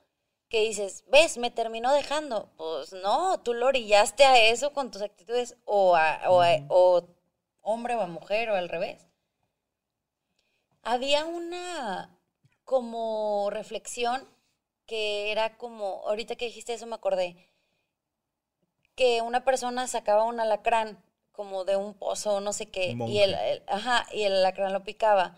que 0.48 0.60
dices, 0.62 1.04
ves, 1.08 1.38
me 1.38 1.50
terminó 1.50 1.92
dejando. 1.92 2.50
Pues 2.56 2.92
no, 2.92 3.40
tú 3.42 3.54
lo 3.54 3.66
orillaste 3.66 4.24
a 4.24 4.38
eso 4.50 4.72
con 4.72 4.90
tus 4.90 5.02
actitudes 5.02 5.56
o, 5.64 5.96
a- 5.96 6.22
o, 6.28 6.40
a- 6.42 6.64
o 6.68 7.06
hombre 7.62 7.94
o 7.94 8.00
a 8.00 8.06
mujer 8.06 8.50
o 8.50 8.56
al 8.56 8.68
revés. 8.68 9.06
Había 10.82 11.24
una 11.24 12.15
como 12.66 13.50
reflexión 13.52 14.28
que 14.86 15.32
era 15.32 15.58
como, 15.58 16.02
ahorita 16.08 16.36
que 16.36 16.46
dijiste 16.46 16.74
eso 16.74 16.86
me 16.88 16.96
acordé, 16.96 17.50
que 18.96 19.20
una 19.22 19.44
persona 19.44 19.86
sacaba 19.86 20.24
un 20.24 20.40
alacrán 20.40 21.02
como 21.32 21.64
de 21.64 21.76
un 21.76 21.94
pozo 21.94 22.34
o 22.36 22.40
no 22.40 22.52
sé 22.52 22.70
qué, 22.70 22.98
y 23.04 23.18
el, 23.18 23.34
el- 23.34 23.62
ajá, 23.66 24.06
y 24.12 24.22
el 24.24 24.32
alacrán 24.34 24.72
lo 24.72 24.84
picaba. 24.84 25.36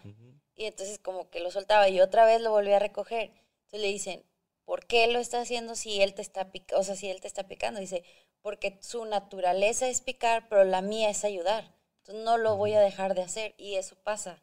Y 0.55 0.64
entonces 0.67 0.99
como 0.99 1.31
que 1.31 1.41
lo 1.41 1.51
soltaba 1.51 1.88
y 1.88 2.01
otra 2.01 2.25
vez 2.27 2.41
lo 2.41 2.51
volvía 2.51 2.77
a 2.77 2.81
recoger. 2.81 3.31
Entonces 3.64 3.81
le 3.83 3.88
dicen, 3.88 4.25
¿por 4.64 4.87
qué 4.87 5.07
lo 5.09 5.19
está 5.21 5.41
haciendo 5.41 5.75
si 5.77 6.01
él 6.03 6.14
te 6.14 6.23
está 6.23 6.51
picando? 6.53 6.81
O 6.81 6.85
sea, 6.85 6.97
si 6.97 7.09
él 7.11 7.21
te 7.21 7.29
está 7.29 7.49
picando. 7.49 7.81
Dice, 7.81 8.05
porque 8.43 8.79
su 8.83 9.05
naturaleza 9.05 9.88
es 9.88 10.01
picar, 10.01 10.49
pero 10.49 10.64
la 10.64 10.83
mía 10.83 11.11
es 11.11 11.25
ayudar. 11.25 11.75
Entonces 12.01 12.25
no 12.25 12.38
lo 12.38 12.57
voy 12.57 12.75
a 12.75 12.81
dejar 12.81 13.14
de 13.14 13.23
hacer 13.23 13.55
y 13.59 13.77
eso 13.77 13.97
pasa. 14.03 14.43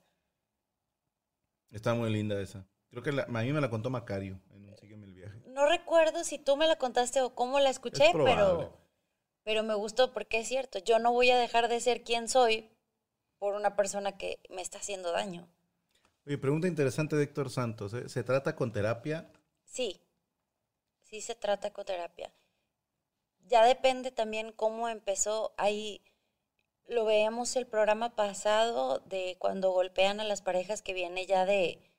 Está 1.69 1.93
muy 1.93 2.11
linda 2.11 2.41
esa. 2.41 2.67
Creo 2.95 3.03
que 3.03 3.11
la- 3.11 3.23
a 3.23 3.43
mí 3.43 3.51
me 3.51 3.59
la 3.59 3.69
contó 3.69 3.89
Macario 3.89 4.39
en 4.51 4.69
un 4.69 4.77
Sígueme 4.77 5.05
el 5.05 5.13
viaje. 5.13 5.41
No 5.47 5.67
recuerdo 5.67 6.23
si 6.23 6.39
tú 6.39 6.55
me 6.55 6.65
la 6.65 6.77
contaste 6.77 7.21
o 7.21 7.35
cómo 7.35 7.59
la 7.59 7.69
escuché, 7.69 8.11
pero, 8.13 8.79
pero 9.43 9.63
me 9.63 9.73
gustó 9.73 10.13
porque 10.13 10.39
es 10.39 10.47
cierto. 10.47 10.79
Yo 10.79 10.97
no 10.99 11.11
voy 11.11 11.29
a 11.29 11.37
dejar 11.37 11.67
de 11.67 11.81
ser 11.81 12.03
quien 12.05 12.29
soy 12.29 12.69
por 13.37 13.53
una 13.55 13.75
persona 13.75 14.17
que 14.17 14.39
me 14.49 14.61
está 14.61 14.77
haciendo 14.77 15.11
daño. 15.11 15.45
Oye, 16.25 16.37
pregunta 16.37 16.69
interesante 16.69 17.17
de 17.17 17.23
Héctor 17.23 17.49
Santos. 17.49 17.93
¿eh? 17.93 18.07
¿Se 18.07 18.23
trata 18.23 18.55
con 18.55 18.71
terapia? 18.71 19.29
Sí, 19.65 20.01
sí 21.03 21.19
se 21.19 21.35
trata 21.35 21.73
con 21.73 21.83
terapia. 21.83 22.33
Ya 23.45 23.65
depende 23.65 24.11
también 24.11 24.53
cómo 24.53 24.87
empezó. 24.87 25.53
Ahí 25.57 26.01
lo 26.87 27.03
veíamos 27.03 27.57
el 27.57 27.67
programa 27.67 28.15
pasado 28.15 28.99
de 28.99 29.35
cuando 29.37 29.71
golpean 29.71 30.21
a 30.21 30.23
las 30.23 30.41
parejas 30.41 30.81
que 30.81 30.93
viene 30.93 31.25
ya 31.25 31.45
de, 31.45 31.91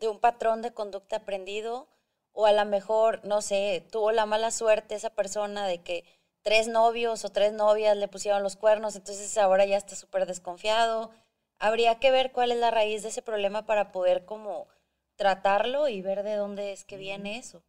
de 0.00 0.08
un 0.08 0.18
patrón 0.18 0.62
de 0.62 0.72
conducta 0.72 1.16
aprendido 1.16 1.88
o 2.32 2.46
a 2.46 2.52
lo 2.52 2.64
mejor, 2.64 3.24
no 3.24 3.42
sé, 3.42 3.86
tuvo 3.90 4.12
la 4.12 4.26
mala 4.26 4.50
suerte 4.50 4.94
esa 4.94 5.10
persona 5.10 5.66
de 5.66 5.82
que 5.82 6.04
tres 6.42 6.68
novios 6.68 7.24
o 7.24 7.30
tres 7.30 7.52
novias 7.52 7.96
le 7.96 8.08
pusieron 8.08 8.42
los 8.42 8.56
cuernos, 8.56 8.96
entonces 8.96 9.36
ahora 9.38 9.64
ya 9.66 9.76
está 9.76 9.96
súper 9.96 10.26
desconfiado. 10.26 11.10
Habría 11.58 11.98
que 12.00 12.10
ver 12.10 12.32
cuál 12.32 12.52
es 12.52 12.58
la 12.58 12.70
raíz 12.70 13.02
de 13.02 13.10
ese 13.10 13.22
problema 13.22 13.66
para 13.66 13.92
poder 13.92 14.24
como 14.24 14.68
tratarlo 15.16 15.88
y 15.88 16.00
ver 16.02 16.22
de 16.22 16.34
dónde 16.36 16.72
es 16.72 16.84
que 16.84 16.96
viene 16.96 17.38
eso. 17.38 17.62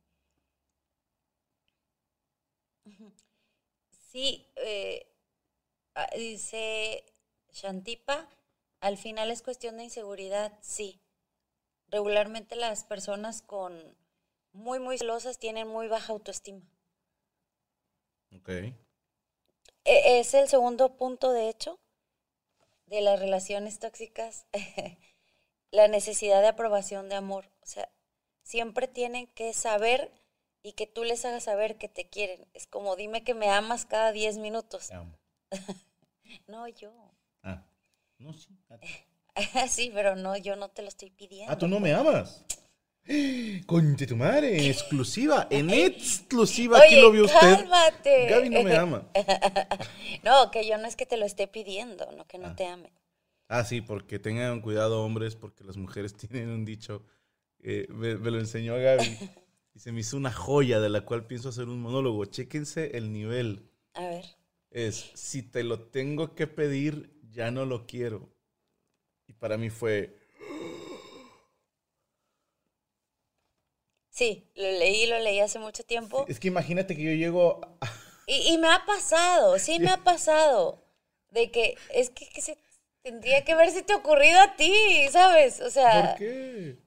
Sí, 4.11 4.45
eh, 4.57 5.07
ah, 5.95 6.09
dice 6.17 7.05
Shantipa, 7.51 8.27
al 8.81 8.97
final 8.97 9.31
es 9.31 9.41
cuestión 9.41 9.77
de 9.77 9.85
inseguridad, 9.85 10.51
sí. 10.61 10.99
Regularmente 11.91 12.55
las 12.55 12.83
personas 12.85 13.41
con 13.41 13.97
muy, 14.53 14.79
muy 14.79 14.97
celosas 14.97 15.37
tienen 15.37 15.67
muy 15.67 15.87
baja 15.87 16.13
autoestima. 16.13 16.61
Ok. 18.33 18.49
E- 18.49 18.75
Es 19.83 20.33
el 20.33 20.47
segundo 20.47 20.95
punto, 20.95 21.31
de 21.33 21.49
hecho, 21.49 21.77
de 22.85 23.01
las 23.01 23.19
relaciones 23.19 23.79
tóxicas, 23.79 24.45
la 25.71 25.87
necesidad 25.87 26.41
de 26.41 26.47
aprobación 26.47 27.09
de 27.09 27.15
amor. 27.15 27.51
O 27.61 27.65
sea, 27.65 27.89
siempre 28.43 28.87
tienen 28.87 29.27
que 29.27 29.53
saber 29.53 30.11
y 30.63 30.73
que 30.73 30.87
tú 30.87 31.03
les 31.03 31.25
hagas 31.25 31.43
saber 31.43 31.77
que 31.77 31.89
te 31.89 32.07
quieren. 32.09 32.47
Es 32.53 32.67
como 32.67 32.95
dime 32.95 33.23
que 33.23 33.33
me 33.33 33.49
amas 33.49 33.85
cada 33.85 34.11
10 34.11 34.37
minutos. 34.37 34.87
Te 34.87 34.93
amo. 34.95 35.17
No, 36.47 36.65
yo. 36.69 36.93
Ah, 37.43 37.65
no, 38.17 38.31
sí. 38.33 38.57
a 38.69 38.77
ti. 38.77 38.87
sí, 39.69 39.91
pero 39.93 40.15
no, 40.15 40.37
yo 40.37 40.55
no 40.55 40.69
te 40.69 40.81
lo 40.81 40.87
estoy 40.89 41.09
pidiendo. 41.11 41.51
Ah, 41.51 41.57
tú 41.57 41.67
no 41.67 41.79
me 41.79 41.93
amas. 41.93 42.43
Conche 43.65 44.05
tu 44.07 44.15
madre, 44.15 44.67
exclusiva, 44.69 45.47
en 45.49 45.69
exclusiva, 45.69 46.77
aquí 46.79 46.93
Oye, 46.95 47.01
lo 47.01 47.11
vio 47.11 47.25
usted. 47.25 47.39
cálmate. 47.39 48.27
Gaby 48.27 48.49
no 48.49 48.63
me 48.63 48.75
ama. 48.75 49.07
No, 50.23 50.51
que 50.51 50.67
yo 50.67 50.77
no 50.77 50.87
es 50.87 50.95
que 50.95 51.05
te 51.07 51.17
lo 51.17 51.25
esté 51.25 51.47
pidiendo, 51.47 52.11
no 52.11 52.27
que 52.27 52.37
no 52.37 52.49
Ah. 52.49 52.55
te 52.55 52.65
ame. 52.67 52.91
Ah, 53.47 53.65
sí, 53.65 53.81
porque 53.81 54.19
tengan 54.19 54.61
cuidado 54.61 55.03
hombres, 55.03 55.35
porque 55.35 55.63
las 55.63 55.77
mujeres 55.77 56.13
tienen 56.15 56.49
un 56.49 56.63
dicho, 56.63 57.03
eh, 57.59 57.87
me, 57.89 58.15
me 58.17 58.31
lo 58.31 58.39
enseñó 58.39 58.75
Gaby, 58.77 59.17
y 59.73 59.79
se 59.79 59.91
me 59.91 60.01
hizo 60.01 60.15
una 60.15 60.31
joya 60.31 60.79
de 60.79 60.89
la 60.89 61.01
cual 61.01 61.25
pienso 61.25 61.49
hacer 61.49 61.67
un 61.67 61.81
monólogo. 61.81 62.23
Chéquense 62.25 62.95
el 62.97 63.11
nivel. 63.11 63.69
A 63.93 64.05
ver. 64.05 64.25
Es, 64.69 65.11
si 65.15 65.41
te 65.43 65.63
lo 65.63 65.79
tengo 65.81 66.33
que 66.35 66.47
pedir, 66.47 67.19
ya 67.31 67.51
no 67.51 67.65
lo 67.65 67.85
quiero. 67.87 68.29
Y 69.31 69.33
para 69.33 69.57
mí 69.57 69.69
fue, 69.69 70.13
Sí, 74.09 74.51
lo 74.55 74.63
leí, 74.63 75.07
lo 75.07 75.17
leí 75.19 75.39
hace 75.39 75.57
mucho 75.57 75.83
tiempo. 75.83 76.25
es 76.27 76.39
que 76.39 76.47
imagínate 76.49 76.95
que 76.95 77.03
yo 77.03 77.11
llego, 77.13 77.61
a- 77.81 77.89
Y, 78.27 78.53
y 78.53 78.57
me 78.57 78.67
ha 78.69 78.85
pasado, 78.85 79.57
sí 79.59 79.79
me 79.79 79.89
ha 79.89 79.97
pasado. 80.03 80.81
De 81.29 81.49
que 81.51 81.77
es 81.93 82.09
que, 82.09 82.27
que 82.29 82.41
se 82.41 82.57
tendría 83.03 83.43
que 83.45 83.55
ver 83.55 83.71
si 83.71 83.83
te 83.83 83.93
ha 83.93 83.97
ocurrido 83.97 84.39
a 84.41 84.55
ti, 84.55 84.73
¿sabes? 85.11 85.61
O 85.61 85.69
sea, 85.71 86.13
¿por 86.13 86.15
qué? 86.15 86.77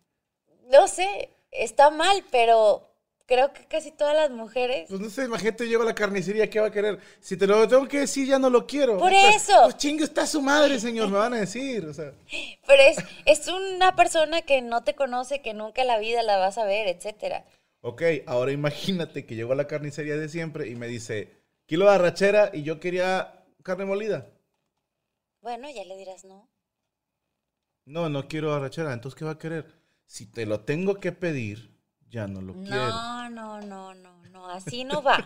no 0.70 0.88
sé, 0.88 1.30
está 1.50 1.90
mal, 1.90 2.24
pero 2.30 2.93
creo 3.26 3.52
que 3.52 3.66
casi 3.66 3.90
todas 3.90 4.14
las 4.14 4.30
mujeres. 4.30 4.87
Pues 4.88 5.00
no 5.00 5.08
sé, 5.10 5.24
imagínate, 5.24 5.66
llego 5.66 5.82
a 5.82 5.87
la 5.87 5.94
carnicería, 5.94 6.48
¿qué 6.50 6.60
va 6.60 6.68
a 6.68 6.72
querer? 6.72 6.98
Si 7.20 7.37
te 7.37 7.46
lo 7.46 7.66
tengo 7.68 7.88
que 7.88 8.00
decir, 8.00 8.26
ya 8.26 8.38
no 8.38 8.50
lo 8.50 8.66
quiero. 8.66 8.98
Por 8.98 9.12
eso. 9.12 9.52
Pues 9.64 9.76
chingue 9.76 10.04
está 10.04 10.26
su 10.26 10.40
madre, 10.42 10.78
señor, 10.78 11.08
me 11.08 11.18
van 11.18 11.34
a 11.34 11.38
decir. 11.40 11.87
O 11.87 11.94
sea, 11.94 12.12
Pero 12.66 12.82
es, 12.82 12.98
es 13.26 13.48
una 13.48 13.96
persona 13.96 14.42
que 14.42 14.62
no 14.62 14.84
te 14.84 14.94
conoce, 14.94 15.42
que 15.42 15.54
nunca 15.54 15.82
en 15.82 15.88
la 15.88 15.98
vida 15.98 16.22
la 16.22 16.37
vas 16.38 16.58
a 16.58 16.64
ver, 16.64 16.88
etcétera. 16.88 17.44
ok, 17.80 18.02
ahora 18.26 18.52
imagínate 18.52 19.26
que 19.26 19.34
llego 19.34 19.52
a 19.52 19.56
la 19.56 19.66
carnicería 19.66 20.16
de 20.16 20.28
siempre 20.28 20.68
y 20.68 20.74
me 20.76 20.87
dice, 20.88 21.32
kilo 21.66 21.87
de 21.87 21.94
arrachera 21.94 22.50
y 22.52 22.62
yo 22.62 22.80
quería 22.80 23.44
carne 23.62 23.84
molida. 23.84 24.26
Bueno, 25.40 25.68
ya 25.70 25.84
le 25.84 25.96
dirás 25.96 26.24
no. 26.24 26.48
No, 27.87 28.08
no 28.08 28.28
quiero 28.28 28.54
arrachera, 28.54 28.92
entonces 28.92 29.18
¿qué 29.18 29.24
va 29.26 29.32
a 29.32 29.38
querer? 29.38 29.66
Si 30.06 30.26
te 30.26 30.46
lo 30.46 30.60
tengo 30.60 30.94
que 30.96 31.12
pedir, 31.12 31.73
ya 32.14 32.29
no 32.29 32.40
lo 32.40 32.53
quiero. 32.55 32.77
No, 32.77 33.29
no, 33.31 33.61
no, 33.61 33.92
no, 33.94 34.22
no, 34.31 34.46
así 34.48 34.85
no 34.85 35.03
va. 35.03 35.16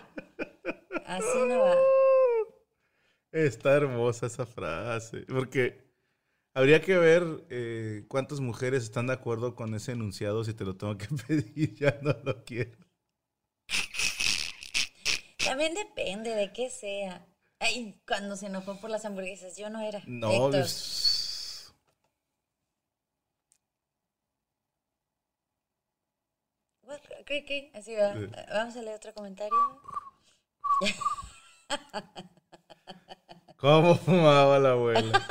Así 1.04 1.38
no 1.46 1.60
va. 1.60 1.74
Está 3.30 3.74
hermosa 3.74 4.24
esa 4.26 4.46
frase, 4.46 5.26
porque 5.28 5.84
habría 6.54 6.80
que 6.80 6.96
ver 6.96 7.44
eh, 7.50 8.06
cuántas 8.08 8.40
mujeres 8.40 8.84
están 8.84 9.06
de 9.08 9.12
acuerdo 9.12 9.54
con 9.54 9.74
ese 9.74 9.92
enunciado, 9.92 10.44
si 10.44 10.54
te 10.54 10.64
lo 10.64 10.76
tengo 10.76 10.96
que 10.96 11.08
pedir, 11.28 11.74
ya 11.74 11.98
no 12.00 12.16
lo 12.24 12.42
quiero. 12.42 12.78
También 15.44 15.74
depende 15.74 16.30
de 16.34 16.52
qué 16.54 16.70
sea. 16.70 17.26
Ay, 17.60 18.00
cuando 18.06 18.34
se 18.36 18.46
enojó 18.46 18.80
por 18.80 18.88
las 18.88 19.04
hamburguesas, 19.04 19.58
yo 19.58 19.68
no 19.68 19.80
era. 19.82 20.00
No, 20.06 20.30
Héctor. 20.46 20.54
es- 20.62 21.74
What? 26.82 27.00
Cri, 27.28 27.44
cri, 27.44 27.70
Así 27.74 27.94
va. 27.94 28.14
Sí. 28.14 28.26
Vamos 28.48 28.74
a 28.74 28.80
leer 28.80 28.96
otro 28.96 29.12
comentario. 29.12 29.54
¿Cómo 33.58 33.96
fumaba 33.96 34.58
la 34.58 34.70
abuela? 34.70 35.28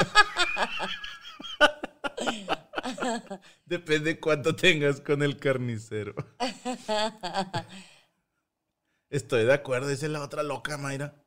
Depende 3.66 4.20
cuánto 4.20 4.56
tengas 4.56 5.02
con 5.02 5.24
el 5.24 5.38
carnicero. 5.38 6.14
Estoy 9.10 9.46
de 9.46 9.54
acuerdo, 9.54 9.90
esa 9.90 10.06
es 10.06 10.12
la 10.12 10.22
otra 10.22 10.44
loca, 10.44 10.78
Mayra. 10.78 11.26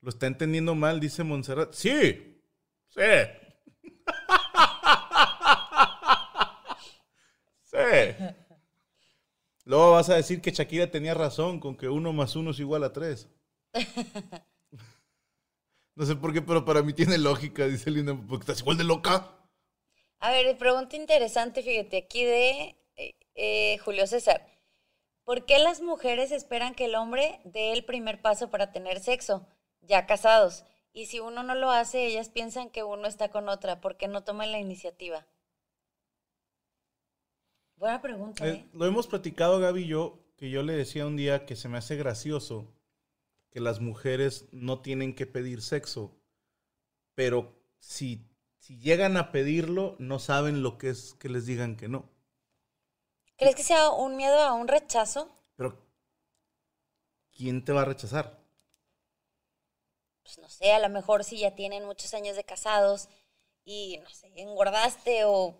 Lo 0.00 0.08
está 0.10 0.26
entendiendo 0.26 0.74
mal, 0.74 0.98
dice 0.98 1.22
Montserrat. 1.22 1.72
Sí, 1.72 2.42
sí. 2.88 3.00
Sí. 7.62 7.78
Luego 9.70 9.92
vas 9.92 10.10
a 10.10 10.16
decir 10.16 10.42
que 10.42 10.50
Shakira 10.50 10.90
tenía 10.90 11.14
razón 11.14 11.60
con 11.60 11.76
que 11.76 11.88
uno 11.88 12.12
más 12.12 12.34
uno 12.34 12.50
es 12.50 12.58
igual 12.58 12.82
a 12.82 12.92
tres. 12.92 13.28
No 15.96 16.06
sé 16.06 16.16
por 16.16 16.32
qué, 16.32 16.40
pero 16.40 16.64
para 16.64 16.82
mí 16.82 16.94
tiene 16.94 17.18
lógica, 17.18 17.66
dice 17.66 17.90
Linda, 17.90 18.16
porque 18.26 18.44
estás 18.44 18.60
igual 18.60 18.78
de 18.78 18.84
loca. 18.84 19.36
A 20.18 20.30
ver, 20.30 20.56
pregunta 20.56 20.96
interesante, 20.96 21.62
fíjate, 21.62 21.98
aquí 21.98 22.24
de 22.24 22.76
eh, 22.96 23.14
eh, 23.34 23.76
Julio 23.84 24.06
César. 24.06 24.46
¿Por 25.24 25.44
qué 25.44 25.58
las 25.58 25.82
mujeres 25.82 26.32
esperan 26.32 26.74
que 26.74 26.86
el 26.86 26.94
hombre 26.94 27.40
dé 27.44 27.72
el 27.72 27.84
primer 27.84 28.22
paso 28.22 28.48
para 28.48 28.72
tener 28.72 29.00
sexo, 29.00 29.46
ya 29.82 30.06
casados? 30.06 30.64
Y 30.94 31.06
si 31.06 31.20
uno 31.20 31.42
no 31.42 31.54
lo 31.54 31.70
hace, 31.70 32.06
ellas 32.06 32.30
piensan 32.30 32.70
que 32.70 32.82
uno 32.82 33.06
está 33.06 33.28
con 33.28 33.50
otra. 33.50 33.82
¿Por 33.82 33.98
qué 33.98 34.08
no 34.08 34.24
toman 34.24 34.52
la 34.52 34.58
iniciativa? 34.58 35.26
Buena 37.80 38.00
pregunta, 38.00 38.46
Eh, 38.46 38.50
¿eh? 38.50 38.66
lo 38.74 38.86
hemos 38.86 39.06
platicado 39.08 39.58
Gaby 39.58 39.82
y 39.84 39.86
yo, 39.88 40.18
que 40.36 40.50
yo 40.50 40.62
le 40.62 40.74
decía 40.74 41.06
un 41.06 41.16
día 41.16 41.46
que 41.46 41.56
se 41.56 41.68
me 41.68 41.78
hace 41.78 41.96
gracioso 41.96 42.72
que 43.50 43.60
las 43.60 43.80
mujeres 43.80 44.46
no 44.52 44.82
tienen 44.82 45.14
que 45.14 45.26
pedir 45.26 45.62
sexo, 45.62 46.14
pero 47.14 47.54
si, 47.78 48.28
si 48.58 48.78
llegan 48.78 49.16
a 49.16 49.32
pedirlo, 49.32 49.96
no 49.98 50.18
saben 50.18 50.62
lo 50.62 50.78
que 50.78 50.90
es 50.90 51.14
que 51.14 51.30
les 51.30 51.46
digan 51.46 51.76
que 51.76 51.88
no. 51.88 52.10
¿Crees 53.38 53.56
que 53.56 53.64
sea 53.64 53.90
un 53.90 54.16
miedo 54.16 54.38
a 54.40 54.52
un 54.52 54.68
rechazo? 54.68 55.28
Pero, 55.56 55.70
¿quién 57.36 57.64
te 57.64 57.72
va 57.72 57.82
a 57.82 57.86
rechazar? 57.86 58.26
Pues 60.22 60.38
no 60.38 60.48
sé, 60.48 60.72
a 60.72 60.78
lo 60.78 60.88
mejor 60.88 61.24
si 61.24 61.38
ya 61.38 61.54
tienen 61.54 61.84
muchos 61.84 62.14
años 62.14 62.36
de 62.36 62.44
casados 62.44 63.08
y, 63.64 63.98
no 64.02 64.08
sé, 64.10 64.30
engordaste 64.36 65.24
o 65.24 65.56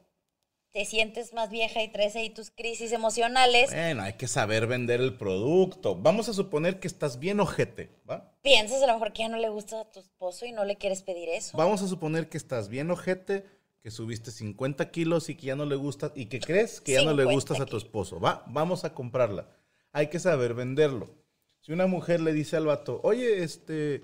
te 0.73 0.85
sientes 0.85 1.33
más 1.33 1.51
vieja 1.51 1.83
y 1.83 1.89
traes 1.89 2.15
ahí 2.17 2.31
tus 2.31 2.51
crisis 2.51 2.93
emocionales, 2.93 3.71
Bueno, 3.71 4.03
hay 4.03 4.13
que 4.15 4.29
saber 4.29 4.67
vender 4.67 5.01
el 5.01 5.15
producto. 5.15 5.97
Vamos 5.97 6.29
a 6.29 6.33
suponer 6.33 6.79
que 6.79 6.87
estás 6.87 7.19
bien 7.19 7.41
ojete, 7.41 7.91
¿va? 8.09 8.33
piensas 8.43 8.83
a 8.83 8.87
lo 8.87 8.95
mejor 8.95 9.13
que 9.13 9.23
ya 9.23 9.29
no 9.29 9.37
le 9.37 9.49
gusta 9.49 9.81
a 9.81 9.91
tu 9.91 10.01
esposo 10.01 10.47
y 10.47 10.53
no 10.53 10.65
le 10.65 10.77
quieres 10.77 11.03
pedir 11.03 11.29
eso. 11.29 11.57
Vamos 11.57 11.83
a 11.83 11.89
suponer 11.89 12.29
que 12.29 12.39
estás 12.39 12.69
bien 12.69 12.91
ojete, 12.91 13.45
que 13.83 13.91
subiste 13.91 14.31
50 14.31 14.91
kilos 14.91 15.29
y 15.29 15.35
que 15.35 15.47
ya 15.47 15.57
no 15.57 15.65
le 15.65 15.77
gusta, 15.77 16.13
y 16.15 16.27
que 16.27 16.41
crees 16.41 16.81
que 16.81 16.93
ya 16.93 17.03
no 17.03 17.13
le 17.13 17.25
50 17.25 17.35
gustas 17.35 17.61
a 17.61 17.67
tu 17.67 17.77
esposo. 17.77 18.21
Va, 18.21 18.45
vamos 18.47 18.85
a 18.85 18.95
comprarla. 18.95 19.49
Hay 19.93 20.07
que 20.07 20.21
saber 20.21 20.55
venderlo. 20.55 21.15
Si 21.61 21.73
una 21.73 21.87
mujer 21.87 22.21
le 22.21 22.33
dice 22.33 22.57
al 22.57 22.67
vato, 22.67 23.01
oye, 23.03 23.43
este, 23.43 24.03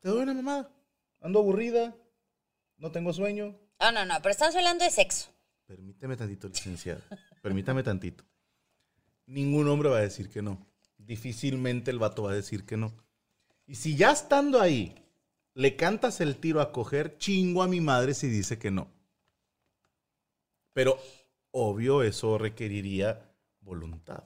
te 0.00 0.08
doy 0.08 0.22
una 0.22 0.34
mamada, 0.34 0.70
ando 1.20 1.38
aburrida, 1.38 1.94
no 2.76 2.90
tengo 2.90 3.12
sueño. 3.12 3.56
Ah, 3.78 3.92
no, 3.92 4.04
no, 4.04 4.16
pero 4.20 4.32
estamos 4.32 4.56
hablando 4.56 4.84
de 4.84 4.90
sexo. 4.90 5.30
Permíteme 5.70 6.16
tantito, 6.16 6.48
licenciado. 6.48 7.00
Permítame 7.42 7.84
tantito. 7.84 8.24
Ningún 9.26 9.68
hombre 9.68 9.88
va 9.88 9.98
a 9.98 10.00
decir 10.00 10.28
que 10.28 10.42
no. 10.42 10.66
Difícilmente 10.98 11.92
el 11.92 12.00
vato 12.00 12.24
va 12.24 12.32
a 12.32 12.34
decir 12.34 12.64
que 12.64 12.76
no. 12.76 12.92
Y 13.68 13.76
si 13.76 13.94
ya 13.94 14.10
estando 14.10 14.60
ahí, 14.60 14.96
le 15.54 15.76
cantas 15.76 16.20
el 16.20 16.38
tiro 16.38 16.60
a 16.60 16.72
coger, 16.72 17.18
chingo 17.18 17.62
a 17.62 17.68
mi 17.68 17.80
madre 17.80 18.14
si 18.14 18.26
dice 18.26 18.58
que 18.58 18.72
no. 18.72 18.88
Pero 20.72 20.98
obvio 21.52 22.02
eso 22.02 22.36
requeriría 22.36 23.32
voluntad. 23.60 24.24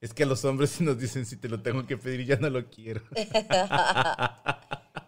Es 0.00 0.12
que 0.12 0.24
a 0.24 0.26
los 0.26 0.44
hombres 0.44 0.70
si 0.70 0.82
nos 0.82 0.98
dicen 0.98 1.24
si 1.26 1.36
te 1.36 1.48
lo 1.48 1.62
tengo 1.62 1.86
que 1.86 1.96
pedir 1.96 2.26
ya 2.26 2.34
no 2.34 2.50
lo 2.50 2.68
quiero. 2.68 3.02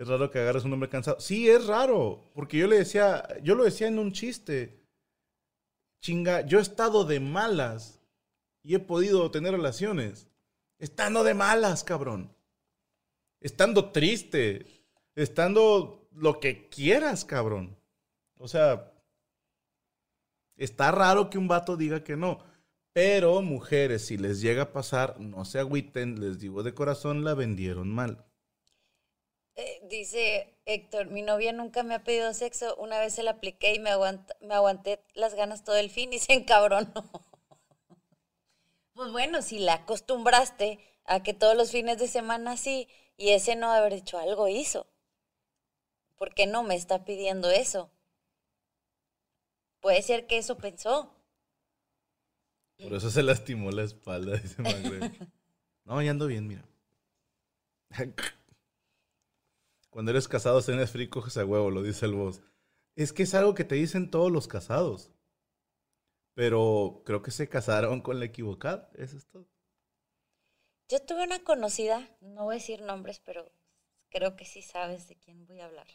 Es 0.00 0.08
raro 0.08 0.30
que 0.30 0.38
agarres 0.38 0.64
un 0.64 0.72
hombre 0.72 0.88
cansado. 0.88 1.20
Sí, 1.20 1.50
es 1.50 1.66
raro. 1.66 2.24
Porque 2.32 2.56
yo 2.56 2.66
le 2.66 2.78
decía, 2.78 3.28
yo 3.42 3.54
lo 3.54 3.64
decía 3.64 3.86
en 3.86 3.98
un 3.98 4.12
chiste. 4.12 4.80
Chinga, 6.00 6.40
yo 6.46 6.58
he 6.58 6.62
estado 6.62 7.04
de 7.04 7.20
malas 7.20 8.00
y 8.62 8.74
he 8.74 8.78
podido 8.78 9.30
tener 9.30 9.52
relaciones. 9.52 10.26
Estando 10.78 11.22
de 11.22 11.34
malas, 11.34 11.84
cabrón. 11.84 12.34
Estando 13.42 13.90
triste. 13.92 14.64
Estando 15.16 16.08
lo 16.12 16.40
que 16.40 16.70
quieras, 16.70 17.26
cabrón. 17.26 17.76
O 18.38 18.48
sea, 18.48 18.94
está 20.56 20.92
raro 20.92 21.28
que 21.28 21.36
un 21.36 21.46
vato 21.46 21.76
diga 21.76 22.02
que 22.02 22.16
no. 22.16 22.42
Pero 22.94 23.42
mujeres, 23.42 24.06
si 24.06 24.16
les 24.16 24.40
llega 24.40 24.62
a 24.62 24.72
pasar, 24.72 25.20
no 25.20 25.44
se 25.44 25.58
agüiten, 25.58 26.20
les 26.20 26.38
digo 26.38 26.62
de 26.62 26.72
corazón, 26.72 27.22
la 27.22 27.34
vendieron 27.34 27.90
mal. 27.90 28.29
Eh, 29.60 29.82
dice 29.90 30.56
Héctor, 30.64 31.08
mi 31.08 31.20
novia 31.20 31.52
nunca 31.52 31.82
me 31.82 31.94
ha 31.94 32.02
pedido 32.02 32.32
sexo, 32.32 32.76
una 32.76 32.98
vez 32.98 33.14
se 33.14 33.22
la 33.22 33.32
apliqué 33.32 33.74
y 33.74 33.78
me, 33.78 33.90
me 34.40 34.54
aguanté 34.54 35.04
las 35.12 35.34
ganas 35.34 35.64
todo 35.64 35.76
el 35.76 35.90
fin 35.90 36.14
y 36.14 36.18
se 36.18 36.32
encabronó. 36.32 36.92
Pues 38.94 39.12
bueno, 39.12 39.40
si 39.40 39.58
la 39.58 39.74
acostumbraste 39.74 40.78
a 41.04 41.22
que 41.22 41.32
todos 41.32 41.56
los 41.56 41.70
fines 41.70 41.96
de 41.96 42.06
semana 42.06 42.58
sí, 42.58 42.86
y 43.16 43.30
ese 43.30 43.56
no 43.56 43.72
haber 43.72 43.94
dicho 43.94 44.18
algo 44.18 44.46
hizo. 44.48 44.86
¿Por 46.16 46.34
qué 46.34 46.46
no 46.46 46.64
me 46.64 46.74
está 46.74 47.02
pidiendo 47.06 47.50
eso? 47.50 47.90
Puede 49.80 50.02
ser 50.02 50.26
que 50.26 50.36
eso 50.36 50.58
pensó. 50.58 51.14
Por 52.78 52.92
eso 52.92 53.10
se 53.10 53.22
lastimó 53.22 53.70
la 53.70 53.84
espalda, 53.84 54.36
dice 54.36 54.60
Magre. 54.60 55.12
No, 55.84 56.02
ya 56.02 56.10
ando 56.10 56.26
bien, 56.26 56.46
mira. 56.46 56.64
Cuando 59.90 60.12
eres 60.12 60.28
casado, 60.28 60.62
cenas 60.62 60.92
frío, 60.92 61.10
coges 61.10 61.36
a 61.36 61.44
huevo, 61.44 61.70
lo 61.70 61.82
dice 61.82 62.06
el 62.06 62.14
boss. 62.14 62.42
Es 62.94 63.12
que 63.12 63.24
es 63.24 63.34
algo 63.34 63.54
que 63.54 63.64
te 63.64 63.74
dicen 63.74 64.10
todos 64.10 64.30
los 64.30 64.46
casados. 64.48 65.10
Pero 66.34 67.02
creo 67.04 67.22
que 67.22 67.32
se 67.32 67.48
casaron 67.48 68.00
con 68.00 68.18
la 68.20 68.26
equivocada. 68.26 68.90
Eso 68.94 69.16
es 69.16 69.26
todo. 69.26 69.48
Yo 70.88 71.00
tuve 71.04 71.24
una 71.24 71.42
conocida, 71.44 72.08
no 72.20 72.44
voy 72.44 72.54
a 72.54 72.58
decir 72.58 72.82
nombres, 72.82 73.20
pero 73.20 73.52
creo 74.10 74.36
que 74.36 74.44
sí 74.44 74.62
sabes 74.62 75.08
de 75.08 75.16
quién 75.16 75.46
voy 75.46 75.60
a 75.60 75.66
hablar. 75.66 75.86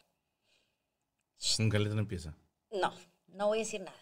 ¿Con 1.56 1.70
qué 1.70 1.78
letra 1.78 1.98
empieza? 1.98 2.34
No, 2.70 2.94
no 3.26 3.48
voy 3.48 3.58
a 3.58 3.62
decir 3.64 3.80
nada. 3.80 4.00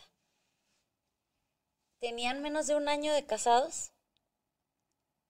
Tenían 1.98 2.42
menos 2.42 2.66
de 2.66 2.76
un 2.76 2.88
año 2.88 3.12
de 3.12 3.26
casados 3.26 3.92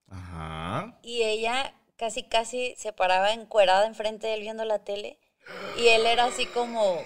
Ajá. 0.08 0.98
y 1.02 1.22
ella 1.22 1.74
casi 2.04 2.22
casi 2.24 2.74
se 2.76 2.92
paraba 2.92 3.32
encuerada 3.32 3.86
enfrente 3.86 4.26
de 4.26 4.34
él 4.34 4.40
viendo 4.42 4.64
la 4.66 4.80
tele 4.84 5.18
y 5.78 5.88
él 5.88 6.04
era 6.04 6.26
así 6.26 6.44
como, 6.44 6.98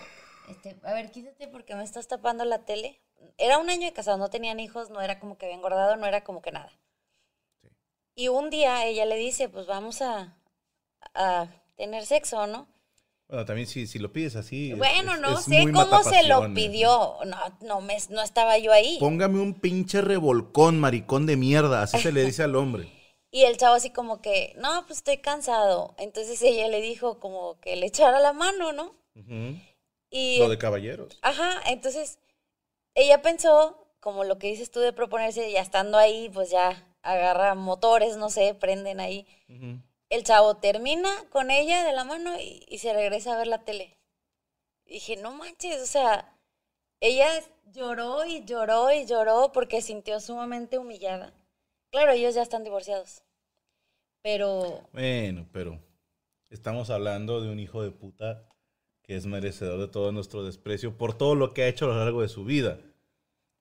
este, 0.49 0.77
a 0.83 0.93
ver, 0.93 1.13
quítate 1.13 1.47
porque 1.47 1.77
me 1.77 1.85
estás 1.85 2.09
tapando 2.09 2.45
la 2.45 2.65
tele. 2.65 3.01
Era 3.37 3.59
un 3.59 3.71
año 3.71 3.87
de 3.87 3.93
casados, 3.93 4.19
no 4.19 4.29
tenían 4.29 4.59
hijos, 4.59 4.91
no 4.91 5.01
era 5.01 5.21
como 5.21 5.39
que 5.39 5.47
había 5.47 5.57
engordado, 5.57 5.95
no 5.95 6.07
era 6.07 6.25
como 6.25 6.43
que 6.43 6.51
nada. 6.51 6.73
Sí. 7.63 7.69
Y 8.17 8.29
un 8.29 8.51
día 8.51 8.85
ella 8.87 9.05
le 9.05 9.15
dice, 9.17 9.49
pues 9.49 9.67
vamos 9.67 10.03
a, 10.03 10.37
a 11.15 11.47
tener 11.77 12.05
sexo, 12.05 12.49
¿no? 12.49 12.67
Bueno, 13.29 13.45
también 13.45 13.69
si, 13.69 13.87
si 13.87 14.01
lo 14.01 14.13
pides 14.13 14.35
así. 14.35 14.73
Bueno, 14.75 15.15
es- 15.15 15.21
no 15.21 15.39
es 15.39 15.45
sé 15.45 15.61
cómo 15.73 16.03
se 16.03 16.25
lo 16.27 16.41
matapasiones. 16.41 16.55
pidió. 16.57 17.19
No, 17.25 17.37
no, 17.61 17.81
me, 17.81 17.99
no 18.11 18.23
estaba 18.23 18.59
yo 18.59 18.73
ahí. 18.73 18.97
Póngame 18.99 19.39
un 19.39 19.55
pinche 19.55 20.01
revolcón, 20.01 20.81
maricón 20.81 21.27
de 21.27 21.37
mierda. 21.37 21.83
Así 21.83 21.99
se 21.99 22.11
le 22.11 22.25
dice 22.25 22.43
al 22.43 22.57
hombre. 22.57 22.91
Y 23.31 23.45
el 23.45 23.57
chavo 23.59 23.75
así 23.75 23.91
como 23.91 24.23
que, 24.23 24.55
no, 24.57 24.87
pues 24.87 24.99
estoy 24.99 25.19
cansado. 25.19 25.95
Entonces 25.99 26.41
ella 26.43 26.69
le 26.69 26.81
dijo 26.81 27.21
como 27.21 27.61
que 27.61 27.77
le 27.77 27.87
echara 27.87 28.21
la 28.21 28.33
mano, 28.33 28.73
¿no? 28.73 28.95
Y, 30.11 30.39
Lo 30.39 30.49
de 30.49 30.59
caballeros. 30.59 31.19
ajá, 31.23 31.61
entonces 31.67 32.19
ella 32.95 33.21
pensó, 33.21 33.87
como 34.01 34.25
lo 34.25 34.39
que 34.39 34.47
dices 34.47 34.71
tú 34.71 34.81
de 34.81 34.93
proponerse, 34.93 35.51
ya 35.53 35.61
estando 35.61 35.99
ahí, 35.99 36.31
pues 36.31 36.51
ya 36.51 36.87
agarra 37.03 37.55
motores, 37.55 38.17
no 38.17 38.31
sé, 38.31 38.55
prenden 38.55 39.01
ahí. 39.01 39.27
El 40.09 40.25
chavo 40.25 40.57
termina 40.57 41.11
con 41.31 41.51
ella 41.51 41.85
de 41.85 41.93
la 41.93 42.05
mano 42.05 42.39
y, 42.41 42.65
y 42.69 42.79
se 42.79 42.93
regresa 42.95 43.35
a 43.35 43.39
ver 43.39 43.49
la 43.49 43.65
tele. 43.65 43.99
Y 44.87 44.95
dije, 44.95 45.17
no 45.17 45.33
manches, 45.33 45.83
o 45.83 45.87
sea, 45.87 46.35
ella 47.01 47.29
lloró 47.73 48.25
y 48.25 48.45
lloró 48.45 48.91
y 48.91 49.05
lloró 49.05 49.53
porque 49.53 49.83
sintió 49.83 50.21
sumamente 50.21 50.79
humillada. 50.79 51.35
Claro, 51.91 52.13
ellos 52.13 52.35
ya 52.35 52.43
están 52.43 52.65
divorciados. 52.65 53.23
Pero 54.23 54.89
Bueno, 54.93 55.49
pero 55.53 55.81
estamos 56.51 56.91
hablando 56.91 57.41
de 57.41 57.51
un 57.51 57.61
hijo 57.61 57.83
de 57.83 57.91
puta 57.91 58.45
que 59.03 59.17
es 59.17 59.27
merecedor 59.27 59.81
de 59.81 59.89
todo 59.89 60.13
nuestro 60.13 60.45
desprecio 60.45 60.97
por 60.99 61.17
todo 61.17 61.35
lo 61.35 61.55
que 61.55 61.63
ha 61.63 61.69
hecho 61.69 61.87
a 61.87 61.89
lo 61.89 61.97
largo 61.97 62.21
de 62.21 62.29
su 62.29 62.45
vida. 62.45 62.79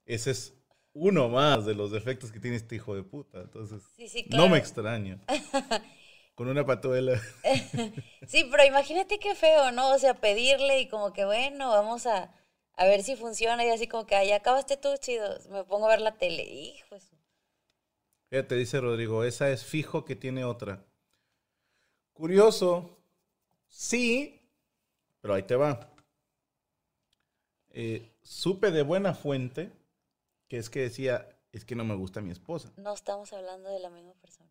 Ese 0.05 0.31
es 0.31 0.53
uno 0.93 1.29
más 1.29 1.65
de 1.65 1.75
los 1.75 1.91
defectos 1.91 2.31
que 2.31 2.39
tiene 2.39 2.57
este 2.57 2.75
hijo 2.75 2.95
de 2.95 3.03
puta. 3.03 3.39
Entonces, 3.39 3.81
sí, 3.95 4.09
sí, 4.09 4.25
no 4.29 4.49
me 4.49 4.57
extraña. 4.57 5.19
Con 6.35 6.49
una 6.49 6.65
patuela. 6.65 7.19
Sí, 8.27 8.45
pero 8.51 8.65
imagínate 8.65 9.19
qué 9.19 9.35
feo, 9.35 9.71
¿no? 9.71 9.91
O 9.91 9.99
sea, 9.99 10.13
pedirle 10.15 10.81
y 10.81 10.89
como 10.89 11.13
que, 11.13 11.23
bueno, 11.23 11.69
vamos 11.69 12.05
a, 12.07 12.29
a 12.73 12.85
ver 12.85 13.01
si 13.01 13.15
funciona 13.15 13.63
y 13.63 13.69
así 13.69 13.87
como 13.87 14.05
que, 14.05 14.15
ay, 14.15 14.33
acabaste 14.33 14.75
tú, 14.75 14.89
chido, 14.99 15.39
me 15.49 15.63
pongo 15.63 15.85
a 15.85 15.91
ver 15.91 16.01
la 16.01 16.17
tele. 16.17 16.43
Hijo, 16.43 16.97
Fíjate, 18.29 18.55
dice 18.55 18.81
Rodrigo, 18.81 19.23
esa 19.23 19.49
es 19.49 19.63
fijo 19.63 20.03
que 20.05 20.15
tiene 20.15 20.43
otra. 20.43 20.85
Curioso. 22.13 22.97
Sí, 23.69 24.41
pero 25.21 25.33
ahí 25.33 25.43
te 25.43 25.55
va. 25.55 25.89
Eh, 27.69 28.11
supe 28.23 28.71
de 28.71 28.81
buena 28.81 29.13
fuente 29.13 29.71
que 30.47 30.57
es 30.57 30.69
que 30.69 30.81
decía, 30.81 31.27
es 31.51 31.65
que 31.65 31.75
no 31.75 31.83
me 31.83 31.95
gusta 31.95 32.21
mi 32.21 32.31
esposa. 32.31 32.71
no 32.77 32.93
estamos 32.93 33.31
hablando 33.33 33.69
de 33.69 33.79
la 33.79 33.89
misma 33.89 34.13
persona. 34.13 34.49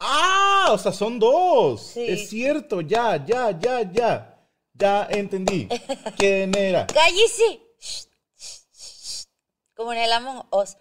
Ah, 0.00 0.70
o 0.72 0.78
sea, 0.78 0.92
son 0.92 1.18
dos. 1.18 1.80
Sí. 1.80 2.04
Es 2.06 2.28
cierto, 2.28 2.80
ya, 2.80 3.24
ya, 3.24 3.58
ya, 3.58 3.90
ya. 3.90 4.30
Ya 4.74 5.06
entendí. 5.08 5.68
¿Quién 6.18 6.56
era? 6.56 6.86
¡Cállese! 6.88 7.62
Como 9.74 9.92
en 9.92 10.00
el 10.00 10.12
Among 10.12 10.46
Us. 10.50 10.76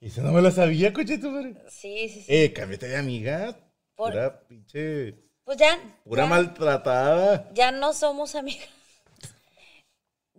Y 0.00 0.08
si 0.10 0.20
no 0.20 0.32
me 0.32 0.40
la 0.40 0.50
sabía, 0.50 0.92
coche 0.92 1.18
tu 1.18 1.30
madre. 1.30 1.54
Sí, 1.68 2.08
sí, 2.08 2.22
sí. 2.22 2.26
Eh, 2.28 2.52
cámbiate 2.52 2.88
de 2.88 2.96
amiga. 2.96 3.56
Por- 3.94 4.12
Pura 4.12 4.40
pinche. 4.48 5.14
Pues 5.44 5.58
ya. 5.58 5.78
Pura 6.04 6.22
ya, 6.24 6.28
maltratada. 6.28 7.50
ya 7.52 7.70
no 7.72 7.92
somos 7.92 8.34
amigas. 8.34 8.68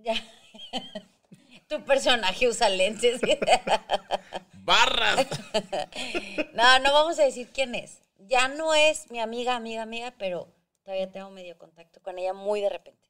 Ya. 0.03 0.15
tu 1.67 1.83
personaje 1.85 2.47
usa 2.47 2.69
lentes. 2.69 3.21
Barras. 4.63 5.27
no, 6.53 6.79
no 6.79 6.91
vamos 6.91 7.19
a 7.19 7.23
decir 7.23 7.49
quién 7.53 7.75
es. 7.75 7.99
Ya 8.17 8.47
no 8.47 8.73
es 8.73 9.11
mi 9.11 9.19
amiga, 9.19 9.55
amiga, 9.55 9.83
amiga, 9.83 10.11
pero 10.17 10.47
todavía 10.83 11.11
tengo 11.11 11.29
medio 11.29 11.55
contacto 11.59 12.01
con 12.01 12.17
ella 12.17 12.33
muy 12.33 12.61
de 12.61 12.69
repente. 12.69 13.07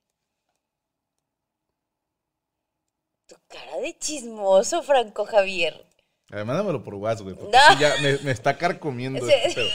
Tu 3.27 3.35
cara 3.47 3.77
de 3.77 3.97
chismoso, 3.97 4.83
Franco 4.83 5.25
Javier. 5.25 5.85
Ver, 6.31 6.45
mándamelo 6.45 6.81
por 6.83 6.95
WhatsApp, 6.95 7.23
güey. 7.23 7.35
Porque 7.35 7.57
No. 7.57 7.79
ya 7.79 7.93
me, 8.01 8.17
me 8.19 8.31
está 8.31 8.57
carcomiendo 8.57 9.25
Sí. 9.25 9.33
este 9.33 9.55
pedo. 9.55 9.69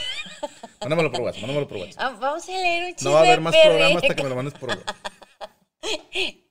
Mándamelo 0.81 1.11
por 1.11 1.21
WhatsApp, 1.21 1.41
mándamelo 1.41 1.67
por 1.67 1.77
WhatsApp. 1.77 1.99
Ah, 2.03 2.17
Vamos 2.19 2.49
a 2.49 2.51
leer 2.51 2.83
un 2.85 2.95
chisme 2.95 3.09
No 3.09 3.13
va 3.13 3.19
a 3.19 3.23
haber 3.23 3.41
más 3.41 3.53
perrín. 3.53 3.69
programas 3.71 4.03
hasta 4.03 4.15
que 4.15 4.23
me 4.23 4.29
lo 4.29 4.35
mandes 4.35 4.53
por 4.55 4.69
WhatsApp. 4.69 4.95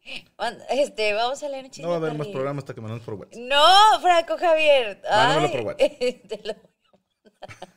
Este, 0.71 1.13
vamos 1.15 1.43
a 1.43 1.49
leer 1.49 1.65
un 1.65 1.71
chisme 1.71 1.83
No 1.83 1.89
va 1.91 1.95
a 1.95 1.99
haber 1.99 2.11
más 2.13 2.19
perrín. 2.19 2.33
programas 2.35 2.63
hasta 2.63 2.75
que 2.75 2.81
me 2.81 2.87
lo 2.87 2.93
mandes 2.95 3.05
por 3.05 3.15
WhatsApp. 3.15 3.39
No, 3.41 4.01
Franco 4.01 4.39
Javier. 4.39 5.03
Mándamelo 5.11 5.47
Ay, 5.47 5.53
por 5.53 5.61
WhatsApp. 5.67 5.99
te 5.99 6.41
lo 6.45 6.55
voy 6.55 6.63
a 6.63 7.47
mandar. 7.49 7.71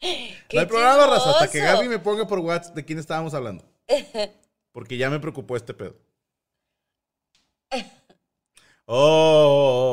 Qué 0.00 0.56
No 0.56 0.60
hay 0.60 0.66
programa, 0.66 1.06
raza, 1.06 1.30
hasta 1.30 1.48
que. 1.50 1.58
Gaby 1.60 1.88
me 1.88 1.98
ponga 2.00 2.26
por 2.26 2.40
WhatsApp 2.40 2.74
de 2.74 2.84
quién 2.84 2.98
estábamos 2.98 3.32
hablando. 3.34 3.64
Porque 4.72 4.96
ya 4.96 5.08
me 5.10 5.20
preocupó 5.20 5.56
este 5.56 5.72
pedo. 5.74 5.94
Oh, 8.90 9.86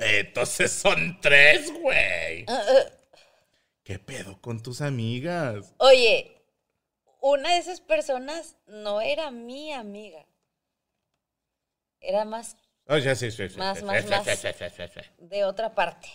entonces 0.00 0.72
son 0.72 1.20
tres, 1.20 1.72
güey. 1.80 2.44
Ah, 2.48 2.60
ah. 2.68 2.84
¿Qué 3.84 4.00
pedo 4.00 4.40
con 4.40 4.60
tus 4.62 4.80
amigas? 4.80 5.74
Oye, 5.78 6.42
una 7.20 7.52
de 7.52 7.58
esas 7.58 7.80
personas 7.80 8.56
no 8.66 9.00
era 9.00 9.30
mi 9.30 9.72
amiga. 9.72 10.26
Era 12.00 12.24
más 12.24 12.56
Ah. 12.88 12.94
Más, 13.58 13.82
más, 13.82 14.04
más. 14.06 14.26
de 15.18 15.44
otra 15.44 15.74
parte. 15.74 16.08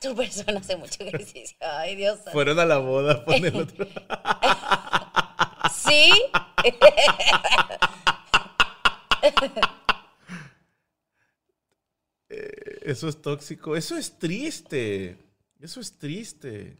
Tu 0.00 0.14
persona 0.14 0.60
hace 0.60 0.76
mucho 0.76 1.02
ejercicio. 1.02 1.56
Ay, 1.60 1.96
Dios. 1.96 2.20
Fueron 2.32 2.58
a 2.60 2.64
la 2.64 2.78
boda, 2.78 3.24
pon 3.24 3.44
el 3.44 3.56
otro. 3.56 3.86
Sí. 5.74 6.10
Eso 12.82 13.08
es 13.08 13.20
tóxico. 13.20 13.76
Eso 13.76 13.96
es 13.96 14.18
triste. 14.18 15.16
Eso 15.60 15.80
es 15.80 15.98
triste. 15.98 16.78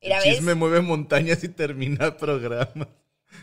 Mira, 0.00 0.18
el 0.18 0.24
¿ves? 0.24 0.36
chisme 0.36 0.54
mueve 0.54 0.80
montañas 0.80 1.42
y 1.44 1.48
termina 1.48 2.06
el 2.06 2.16
programa. 2.16 2.88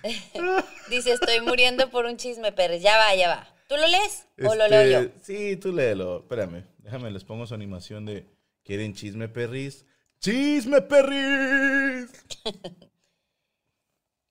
Dice, 0.90 1.12
estoy 1.14 1.42
muriendo 1.42 1.90
por 1.90 2.06
un 2.06 2.18
chisme, 2.18 2.52
Pérez. 2.52 2.82
Ya 2.82 2.98
va, 2.98 3.16
ya 3.16 3.30
va. 3.30 3.56
¿Tú 3.68 3.76
lo 3.76 3.88
lees 3.88 4.28
o 4.46 4.56
lo 4.56 4.68
leo 4.68 4.92
yo? 4.92 5.08
Este, 5.08 5.52
Sí, 5.52 5.58
tú 5.58 5.72
léelo. 5.72 6.20
Espérame. 6.20 6.66
Déjame, 6.80 7.12
les 7.12 7.24
pongo 7.24 7.46
su 7.46 7.54
animación 7.54 8.06
de 8.06 8.26
¿Quieren 8.64 8.94
chisme 8.94 9.28
perris? 9.28 9.86
¡Chisme 10.20 10.82
perris! 10.82 12.10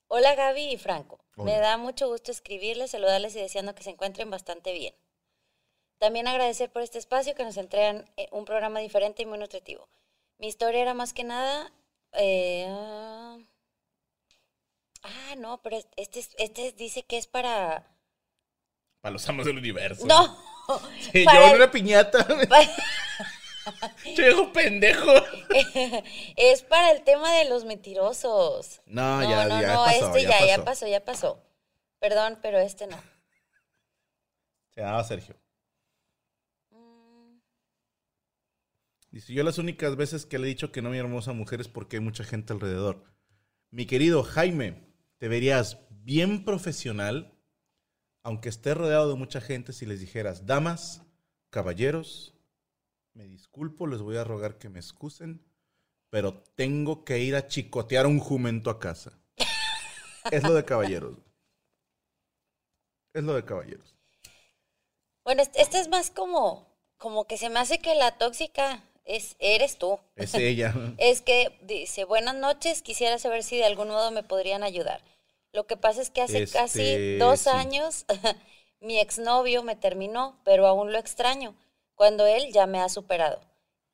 Hola 0.08 0.34
Gaby 0.34 0.72
y 0.72 0.76
Franco. 0.78 1.22
Me 1.36 1.58
da 1.58 1.76
mucho 1.76 2.08
gusto 2.08 2.30
escribirles, 2.30 2.90
saludarles 2.90 3.34
y 3.36 3.40
deseando 3.40 3.74
que 3.74 3.82
se 3.82 3.90
encuentren 3.90 4.30
bastante 4.30 4.72
bien. 4.72 4.94
También 6.02 6.26
agradecer 6.26 6.68
por 6.68 6.82
este 6.82 6.98
espacio 6.98 7.36
que 7.36 7.44
nos 7.44 7.56
entregan 7.56 8.10
eh, 8.16 8.26
un 8.32 8.44
programa 8.44 8.80
diferente 8.80 9.22
y 9.22 9.26
muy 9.26 9.38
nutritivo. 9.38 9.88
Mi 10.38 10.48
historia 10.48 10.82
era 10.82 10.94
más 10.94 11.12
que 11.12 11.22
nada... 11.22 11.70
eh, 12.14 12.66
ah, 15.04 15.34
no, 15.38 15.62
pero 15.62 15.76
este, 15.94 16.18
es- 16.18 16.34
este 16.38 16.72
dice 16.72 17.04
que 17.04 17.18
es 17.18 17.28
para... 17.28 17.86
Para 19.00 19.12
los 19.12 19.28
amos 19.28 19.46
del 19.46 19.58
universo. 19.58 20.04
No, 20.04 20.36
Sí, 21.12 21.24
Para 21.24 21.50
yo 21.50 21.54
una 21.54 21.70
piñata. 21.70 22.26
Yo 24.16 24.24
digo 24.26 24.52
pendejo. 24.52 25.08
es 26.36 26.62
para 26.64 26.90
el 26.90 27.04
tema 27.04 27.32
de 27.32 27.44
los 27.44 27.64
mentirosos. 27.64 28.80
No, 28.86 29.20
No, 29.20 29.30
ya, 29.30 29.44
no, 29.44 29.60
ya 29.60 29.74
no, 29.74 29.84
pasó, 29.84 30.06
este 30.08 30.22
ya 30.24 30.40
ya, 30.40 30.46
ya 30.46 30.56
pasó. 30.56 30.64
pasó, 30.64 30.86
ya 30.88 31.04
pasó. 31.04 31.42
Perdón, 32.00 32.40
pero 32.42 32.58
este 32.58 32.88
no. 32.88 33.00
Se 34.74 34.80
llamaba 34.80 35.04
Sergio. 35.04 35.36
Dice, 39.12 39.34
yo 39.34 39.44
las 39.44 39.58
únicas 39.58 39.94
veces 39.94 40.24
que 40.24 40.38
le 40.38 40.46
he 40.46 40.48
dicho 40.48 40.72
que 40.72 40.80
no 40.80 40.88
mi 40.88 40.96
hermosa 40.96 41.34
mujer 41.34 41.60
es 41.60 41.68
porque 41.68 41.96
hay 41.96 42.02
mucha 42.02 42.24
gente 42.24 42.54
alrededor. 42.54 43.04
Mi 43.70 43.84
querido 43.84 44.22
Jaime, 44.22 44.88
te 45.18 45.28
verías 45.28 45.78
bien 45.90 46.46
profesional, 46.46 47.38
aunque 48.22 48.48
estés 48.48 48.74
rodeado 48.74 49.10
de 49.10 49.16
mucha 49.16 49.42
gente, 49.42 49.74
si 49.74 49.84
les 49.84 50.00
dijeras, 50.00 50.46
damas, 50.46 51.02
caballeros, 51.50 52.34
me 53.12 53.24
disculpo, 53.24 53.86
les 53.86 54.00
voy 54.00 54.16
a 54.16 54.24
rogar 54.24 54.56
que 54.56 54.70
me 54.70 54.78
excusen, 54.78 55.44
pero 56.08 56.42
tengo 56.54 57.04
que 57.04 57.18
ir 57.18 57.36
a 57.36 57.46
chicotear 57.46 58.06
un 58.06 58.18
jumento 58.18 58.70
a 58.70 58.80
casa. 58.80 59.18
Es 60.30 60.42
lo 60.42 60.54
de 60.54 60.64
caballeros. 60.64 61.18
Es 63.12 63.24
lo 63.24 63.34
de 63.34 63.44
caballeros. 63.44 63.94
Bueno, 65.24 65.42
este, 65.42 65.60
este 65.60 65.80
es 65.80 65.88
más 65.88 66.10
como, 66.10 66.78
como 66.96 67.26
que 67.26 67.36
se 67.36 67.50
me 67.50 67.58
hace 67.58 67.80
que 67.80 67.94
la 67.94 68.16
tóxica 68.16 68.82
es, 69.04 69.36
eres 69.38 69.78
tú. 69.78 69.98
Es 70.16 70.34
ella. 70.38 70.74
Es 70.96 71.22
que 71.22 71.58
dice, 71.62 72.04
buenas 72.04 72.34
noches, 72.34 72.82
quisiera 72.82 73.18
saber 73.18 73.42
si 73.42 73.56
de 73.56 73.64
algún 73.64 73.88
modo 73.88 74.10
me 74.10 74.22
podrían 74.22 74.62
ayudar. 74.62 75.02
Lo 75.52 75.66
que 75.66 75.76
pasa 75.76 76.00
es 76.02 76.10
que 76.10 76.22
hace 76.22 76.38
Este, 76.38 76.58
casi 76.58 77.02
dos 77.18 77.40
sí. 77.40 77.50
años 77.50 78.04
mi 78.80 78.98
exnovio 78.98 79.62
me 79.62 79.76
terminó, 79.76 80.38
pero 80.44 80.66
aún 80.66 80.92
lo 80.92 80.98
extraño, 80.98 81.56
cuando 81.94 82.26
él 82.26 82.52
ya 82.52 82.66
me 82.66 82.80
ha 82.80 82.88
superado. 82.88 83.40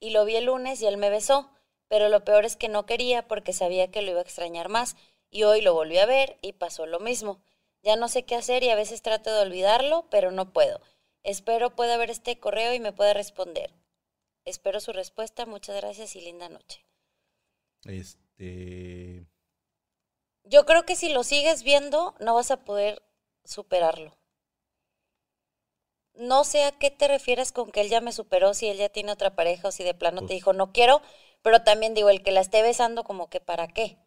Y 0.01 0.11
lo 0.11 0.25
vi 0.25 0.37
el 0.37 0.45
lunes 0.47 0.81
y 0.83 0.87
él 0.87 0.97
me 0.97 1.11
besó, 1.11 1.51
pero 1.89 2.09
lo 2.09 2.25
peor 2.25 2.45
es 2.45 2.57
que 2.57 2.69
no 2.69 2.87
quería 2.87 3.27
porque 3.27 3.53
sabía 3.53 3.91
que 3.91 4.03
lo 4.03 4.11
iba 4.11 4.21
a 4.21 4.23
extrañar 4.23 4.69
más. 4.69 4.97
Y 5.31 5.43
hoy 5.45 5.61
lo 5.61 5.75
volví 5.75 5.99
a 5.99 6.07
ver 6.07 6.39
y 6.43 6.53
pasó 6.55 6.87
lo 6.87 7.01
mismo. 7.01 7.41
Ya 7.83 7.97
no 7.97 8.09
sé 8.09 8.25
qué 8.25 8.35
hacer 8.35 8.63
y 8.63 8.71
a 8.71 8.77
veces 8.77 9.03
trato 9.03 9.35
de 9.35 9.43
olvidarlo, 9.43 10.07
pero 10.11 10.31
no 10.31 10.53
puedo. 10.53 10.81
Espero 11.23 11.75
pueda 11.77 11.97
ver 11.97 12.11
este 12.11 12.39
correo 12.39 12.73
y 12.75 12.81
me 12.81 12.93
pueda 12.93 13.13
responder. 13.15 13.73
Espero 14.49 14.81
su 14.81 14.93
respuesta. 14.93 15.47
Muchas 15.47 15.77
gracias 15.77 16.17
y 16.17 16.21
linda 16.21 16.49
noche. 16.49 16.85
Este. 17.85 19.27
Yo 20.45 20.65
creo 20.65 20.85
que 20.87 20.97
si 20.97 21.11
lo 21.11 21.23
sigues 21.25 21.63
viendo, 21.63 22.15
no 22.21 22.35
vas 22.35 22.51
a 22.51 22.65
poder 22.65 23.03
superarlo. 23.45 24.17
No 26.15 26.43
sé 26.45 26.65
a 26.65 26.73
qué 26.73 26.91
te 26.91 27.07
refieres 27.07 27.53
con 27.53 27.71
que 27.71 27.81
él 27.83 27.91
ya 27.91 28.01
me 28.01 28.13
superó, 28.13 28.53
si 28.55 28.67
él 28.67 28.79
ya 28.79 28.89
tiene 28.89 29.13
otra 29.13 29.37
pareja 29.37 29.69
o 29.69 29.71
si 29.73 29.85
de 29.85 29.95
plano 29.95 30.21
te 30.23 30.27
Pues- 30.29 30.37
dijo 30.37 30.53
no 30.53 30.73
quiero, 30.73 31.01
pero 31.43 31.63
también 31.63 31.95
digo, 31.95 32.11
el 32.11 32.23
que 32.23 32.33
la 32.33 32.41
esté 32.41 32.63
besando, 32.63 33.05
como 33.05 33.29
que 33.31 33.41
para 33.41 33.69
qué. 33.69 33.99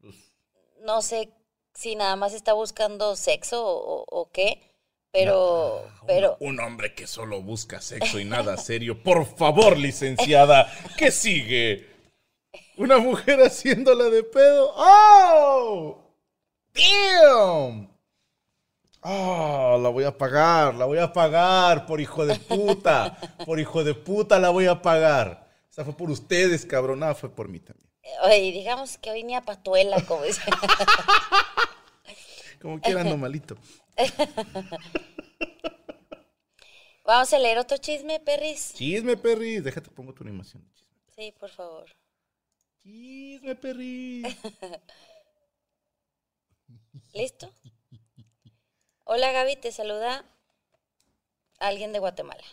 pues, 0.00 0.32
No 0.80 1.02
sé 1.02 1.30
si 1.74 1.94
nada 1.96 2.16
más 2.16 2.32
está 2.32 2.52
buscando 2.54 3.14
sexo 3.16 3.64
o, 3.66 4.00
o- 4.02 4.04
o 4.08 4.30
qué, 4.30 4.69
pero, 5.12 5.84
Ah, 6.00 6.04
pero, 6.06 6.36
Un, 6.40 6.60
hombre 6.60 6.94
que 6.94 7.06
solo 7.06 7.42
busca 7.42 7.80
sexo 7.80 8.18
y 8.18 8.24
nada 8.24 8.56
serio. 8.58 9.02
Por 9.02 9.26
favor, 9.36 9.76
licenciada, 9.76 10.72
¿qué 10.96 11.10
sigue? 11.10 11.88
Una 12.76 12.98
mujer 12.98 13.40
haciéndola 13.44 14.04
de 14.04 14.22
pedo. 14.22 14.72
¡Oh! 14.76 15.98
¡Damn! 16.74 17.90
¡Oh! 19.02 19.78
La 19.82 19.88
voy 19.88 20.04
a 20.04 20.16
pagar, 20.16 20.74
la 20.74 20.84
voy 20.84 20.98
a 20.98 21.12
pagar 21.12 21.86
por 21.86 22.00
hijo 22.00 22.26
de 22.26 22.36
puta. 22.36 23.18
Por 23.44 23.60
hijo 23.60 23.84
de 23.84 23.94
puta 23.94 24.38
la 24.38 24.50
voy 24.50 24.66
a 24.66 24.82
pagar. 24.82 25.48
Esa 25.70 25.84
fue 25.84 25.96
por 25.96 26.10
ustedes, 26.10 26.66
cabronada, 26.66 27.14
fue 27.14 27.30
por 27.30 27.48
mí 27.48 27.60
también. 27.60 27.88
oye, 28.24 28.52
digamos 28.52 28.98
que 28.98 29.10
hoy 29.10 29.22
ni 29.22 29.34
a 29.34 29.42
patuela, 29.42 30.00
como 30.06 30.24
dice. 30.24 30.42
Como 32.60 32.78
quieran, 32.78 33.08
no 33.08 33.16
malito. 33.16 33.56
Vamos 37.04 37.32
a 37.32 37.38
leer 37.38 37.58
otro 37.58 37.76
chisme, 37.78 38.20
perris. 38.20 38.74
Chisme, 38.74 39.16
perris. 39.16 39.64
Déjate, 39.64 39.90
pongo 39.90 40.12
tu 40.14 40.22
animación. 40.22 40.64
Sí, 41.16 41.34
por 41.38 41.50
favor. 41.50 41.86
Chisme, 42.82 43.54
perris. 43.56 44.24
¿Listo? 47.14 47.52
Hola 49.04 49.32
Gaby, 49.32 49.56
te 49.56 49.72
saluda 49.72 50.24
alguien 51.58 51.92
de 51.92 51.98
Guatemala. 51.98 52.44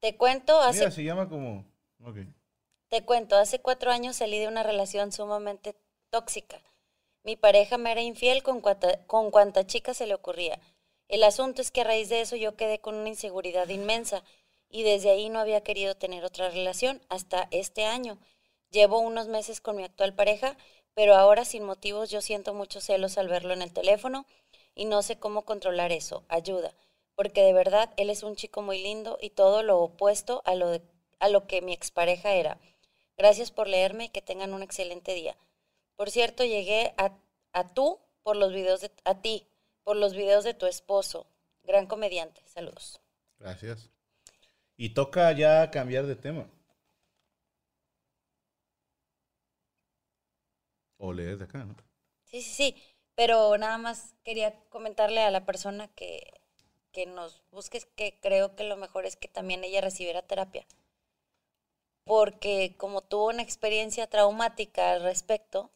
Te 0.00 0.16
cuento, 0.16 0.60
hace, 0.60 0.78
Mira, 0.80 0.90
se 0.92 1.04
llama 1.04 1.28
como. 1.28 1.64
Ok. 2.04 2.18
te 2.88 3.04
cuento, 3.04 3.36
hace 3.36 3.60
cuatro 3.60 3.90
años 3.90 4.16
salí 4.16 4.38
de 4.38 4.48
una 4.48 4.62
relación 4.62 5.12
sumamente 5.12 5.74
tóxica. 6.10 6.60
Mi 7.24 7.34
pareja 7.36 7.78
me 7.78 7.90
era 7.90 8.00
infiel 8.02 8.42
con 8.44 8.60
cuanta, 8.60 9.04
con 9.06 9.30
cuanta 9.32 9.66
chica 9.66 9.92
se 9.92 10.06
le 10.06 10.14
ocurría. 10.14 10.60
El 11.08 11.24
asunto 11.24 11.60
es 11.60 11.70
que 11.72 11.80
a 11.80 11.84
raíz 11.84 12.08
de 12.08 12.20
eso 12.20 12.36
yo 12.36 12.54
quedé 12.56 12.78
con 12.80 12.94
una 12.94 13.08
inseguridad 13.08 13.68
inmensa 13.68 14.22
y 14.68 14.82
desde 14.84 15.10
ahí 15.10 15.28
no 15.28 15.40
había 15.40 15.62
querido 15.64 15.96
tener 15.96 16.24
otra 16.24 16.48
relación 16.50 17.02
hasta 17.08 17.48
este 17.50 17.84
año. 17.86 18.18
Llevo 18.70 19.00
unos 19.00 19.26
meses 19.28 19.60
con 19.60 19.76
mi 19.76 19.82
actual 19.84 20.14
pareja, 20.14 20.56
pero 20.94 21.14
ahora 21.16 21.44
sin 21.44 21.64
motivos 21.64 22.10
yo 22.10 22.20
siento 22.20 22.54
muchos 22.54 22.84
celos 22.84 23.18
al 23.18 23.26
verlo 23.28 23.52
en 23.52 23.62
el 23.62 23.72
teléfono 23.72 24.24
y 24.74 24.84
no 24.84 25.02
sé 25.02 25.18
cómo 25.18 25.42
controlar 25.44 25.90
eso. 25.92 26.24
Ayuda, 26.28 26.72
porque 27.16 27.42
de 27.42 27.52
verdad 27.52 27.92
él 27.96 28.10
es 28.10 28.22
un 28.22 28.36
chico 28.36 28.62
muy 28.62 28.80
lindo 28.82 29.18
y 29.20 29.30
todo 29.30 29.62
lo 29.64 29.80
opuesto 29.80 30.42
a 30.44 30.54
lo, 30.54 30.70
de- 30.70 30.82
a 31.18 31.28
lo 31.28 31.46
que 31.48 31.62
mi 31.62 31.72
expareja 31.72 32.32
era. 32.34 32.58
Gracias 33.16 33.50
por 33.50 33.68
leerme 33.68 34.04
y 34.04 34.08
que 34.08 34.22
tengan 34.22 34.54
un 34.54 34.62
excelente 34.62 35.14
día. 35.14 35.36
Por 36.02 36.10
cierto, 36.10 36.42
llegué 36.42 36.94
a, 36.96 37.16
a 37.52 37.68
tú 37.74 38.00
por 38.24 38.34
los 38.34 38.52
videos 38.52 38.80
de 38.80 38.90
a 39.04 39.20
ti 39.20 39.46
por 39.84 39.96
los 39.96 40.16
videos 40.16 40.42
de 40.42 40.52
tu 40.52 40.66
esposo. 40.66 41.28
Gran 41.62 41.86
comediante. 41.86 42.42
Saludos. 42.44 43.00
Gracias. 43.38 43.88
Y 44.76 44.94
toca 44.94 45.30
ya 45.30 45.70
cambiar 45.70 46.06
de 46.06 46.16
tema. 46.16 46.50
O 50.98 51.12
lees 51.12 51.38
de 51.38 51.44
acá, 51.44 51.58
¿no? 51.64 51.76
Sí, 52.24 52.42
sí, 52.42 52.50
sí. 52.50 52.82
Pero 53.14 53.56
nada 53.56 53.78
más 53.78 54.16
quería 54.24 54.58
comentarle 54.70 55.20
a 55.20 55.30
la 55.30 55.46
persona 55.46 55.86
que, 55.86 56.40
que 56.90 57.06
nos 57.06 57.44
busques 57.52 57.86
que 57.86 58.18
creo 58.20 58.56
que 58.56 58.64
lo 58.64 58.76
mejor 58.76 59.06
es 59.06 59.14
que 59.14 59.28
también 59.28 59.62
ella 59.62 59.80
recibiera 59.80 60.22
terapia. 60.22 60.66
Porque 62.02 62.74
como 62.76 63.02
tuvo 63.02 63.28
una 63.28 63.42
experiencia 63.42 64.08
traumática 64.08 64.94
al 64.94 65.04
respecto, 65.04 65.70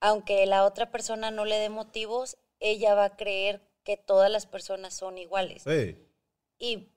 aunque 0.00 0.44
la 0.46 0.64
otra 0.64 0.90
persona 0.90 1.30
no 1.30 1.44
le 1.44 1.56
dé 1.56 1.68
motivos, 1.68 2.38
ella 2.58 2.94
va 2.94 3.04
a 3.04 3.16
creer 3.16 3.62
que 3.84 3.96
todas 3.96 4.30
las 4.30 4.46
personas 4.46 4.94
son 4.94 5.18
iguales. 5.18 5.62
Sí. 5.62 5.96
y 6.58 6.88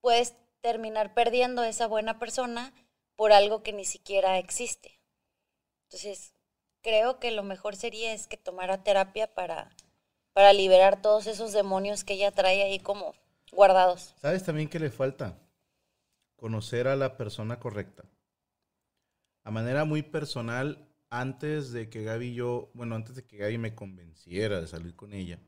puedes 0.00 0.36
terminar 0.60 1.14
perdiendo 1.14 1.64
esa 1.64 1.86
buena 1.86 2.18
persona 2.18 2.72
por 3.16 3.32
algo 3.32 3.62
que 3.62 3.72
ni 3.72 3.84
siquiera 3.84 4.38
existe. 4.38 5.00
Entonces, 5.84 6.32
creo 6.82 7.18
que 7.18 7.30
lo 7.30 7.42
mejor 7.42 7.76
sería 7.76 8.12
es 8.12 8.26
que 8.26 8.36
tomara 8.36 8.82
terapia 8.82 9.34
para, 9.34 9.70
para 10.32 10.52
liberar 10.52 11.02
todos 11.02 11.26
esos 11.26 11.52
demonios 11.52 12.04
que 12.04 12.14
ella 12.14 12.30
trae 12.30 12.62
ahí 12.62 12.78
como 12.78 13.14
guardados. 13.52 14.14
¿Sabes 14.20 14.44
también 14.44 14.68
qué 14.68 14.78
le 14.78 14.90
falta? 14.90 15.38
Conocer 16.36 16.88
a 16.88 16.96
la 16.96 17.16
persona 17.16 17.58
correcta. 17.58 18.04
A 19.42 19.50
manera 19.50 19.84
muy 19.84 20.02
personal, 20.02 20.89
antes 21.10 21.72
de 21.72 21.90
que 21.90 22.02
Gaby 22.04 22.28
y 22.28 22.34
yo, 22.34 22.70
bueno, 22.74 22.94
antes 22.94 23.16
de 23.16 23.26
que 23.26 23.36
Gaby 23.36 23.58
me 23.58 23.74
convenciera 23.74 24.60
de 24.60 24.66
salir 24.66 24.94
con 24.96 25.12
ella, 25.12 25.38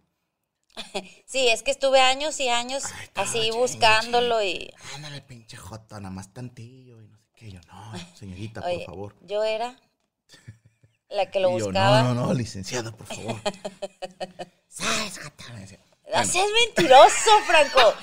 Sí, 1.27 1.49
es 1.49 1.63
que 1.63 1.71
estuve 1.71 2.01
años 2.01 2.39
y 2.41 2.49
años 2.49 2.85
Ay, 2.95 3.09
así 3.15 3.51
buscándolo 3.53 4.43
y... 4.43 4.73
ándale, 4.95 5.21
pinche 5.21 5.57
jota, 5.57 6.01
nada 6.01 6.15
más 6.15 6.33
tantillo 6.33 7.01
y 7.03 7.09
no 7.09 7.19
sé 7.19 7.29
qué. 7.35 7.51
Yo, 7.53 7.61
no, 7.71 7.93
señorita, 8.17 8.61
Oye, 8.65 8.77
por 8.79 8.85
favor. 8.87 9.17
yo 9.23 9.45
era 9.45 9.79
la 11.11 11.31
que 11.31 11.41
lo 11.41 11.51
Y 11.57 11.59
yo, 11.59 11.67
buscaba. 11.67 12.03
no, 12.03 12.15
no, 12.15 12.27
no, 12.27 12.35
licenciada, 12.35 12.91
por 12.93 13.07
favor. 13.07 13.41
¿Sabes, 14.69 15.19
gata? 15.19 15.53
Me 15.53 15.61
decía, 15.61 15.79
No 16.15 16.25
seas 16.25 16.49
mentiroso, 16.67 17.31
Franco. 17.47 17.95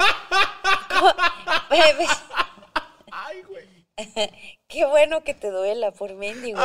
Ay, 3.12 3.42
güey. 3.44 3.68
Qué 4.70 4.86
bueno 4.86 5.24
que 5.24 5.34
te 5.34 5.50
duela 5.50 5.92
por 5.92 6.14
mendigo. 6.14 6.62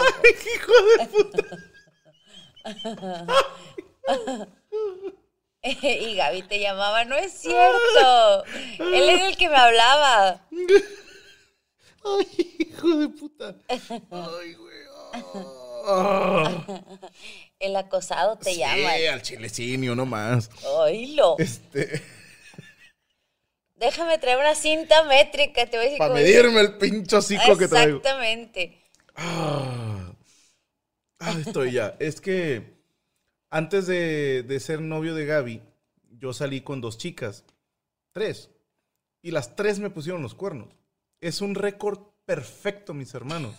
Hijo 0.55 0.73
de 0.99 1.07
puta. 1.07 1.43
y 5.63 6.15
Gaby 6.15 6.43
te 6.43 6.61
llamaba, 6.61 7.07
no 7.07 7.17
es 7.17 7.33
cierto. 7.33 8.45
Él 8.79 9.09
es 9.09 9.23
el 9.23 9.39
que 9.39 9.49
me 9.49 9.57
hablaba. 9.57 10.47
Ay, 12.05 12.57
hijo 12.59 12.97
de 12.97 13.09
puta. 13.09 13.57
Ay, 13.69 14.55
güey. 14.55 14.75
El 17.59 17.77
acosado 17.77 18.37
te 18.37 18.53
sí, 18.53 18.59
llama. 18.59 18.93
al 19.13 19.23
chilecinio 19.23 19.95
nomás. 19.95 20.51
Oílo. 20.65 21.37
Este, 21.39 22.03
Déjame 23.77 24.19
traer 24.19 24.39
una 24.39 24.55
cinta 24.55 25.05
métrica, 25.05 25.67
te 25.67 25.77
voy 25.77 25.87
a 25.87 25.89
decir 25.89 25.99
para 25.99 26.15
medirme 26.15 26.61
el 26.61 26.79
pincho 26.79 27.21
ciclo 27.21 27.57
que 27.57 27.69
traigo. 27.69 27.99
Exactamente. 27.99 28.81
Ah, 29.17 30.13
ah, 31.19 31.37
estoy 31.45 31.73
ya. 31.73 31.97
Es 31.99 32.21
que 32.21 32.75
antes 33.51 33.87
de, 33.87 34.45
de 34.45 34.61
ser 34.61 34.81
novio 34.81 35.15
de 35.15 35.27
Gaby, 35.27 35.63
yo 36.19 36.33
salí 36.33 36.61
con 36.61 36.81
dos 36.81 36.99
chicas. 36.99 37.45
Tres. 38.13 38.51
Y 39.23 39.31
las 39.31 39.57
tres 39.57 39.79
me 39.81 39.91
pusieron 39.91 40.23
los 40.23 40.35
cuernos. 40.35 40.69
Es 41.21 41.41
un 41.41 41.55
récord 41.55 41.99
perfecto, 42.25 42.95
mis 42.95 43.15
hermanos. 43.15 43.55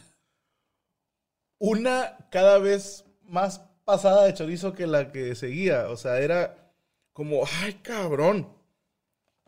Una 1.57 2.17
cada 2.31 2.57
vez 2.59 3.05
más 3.23 3.61
pasada 3.83 4.25
de 4.25 4.33
chorizo 4.33 4.73
que 4.73 4.87
la 4.87 5.11
que 5.11 5.35
seguía. 5.35 5.89
O 5.89 5.97
sea, 5.97 6.19
era 6.19 6.73
como, 7.13 7.43
ay, 7.61 7.73
cabrón. 7.75 8.49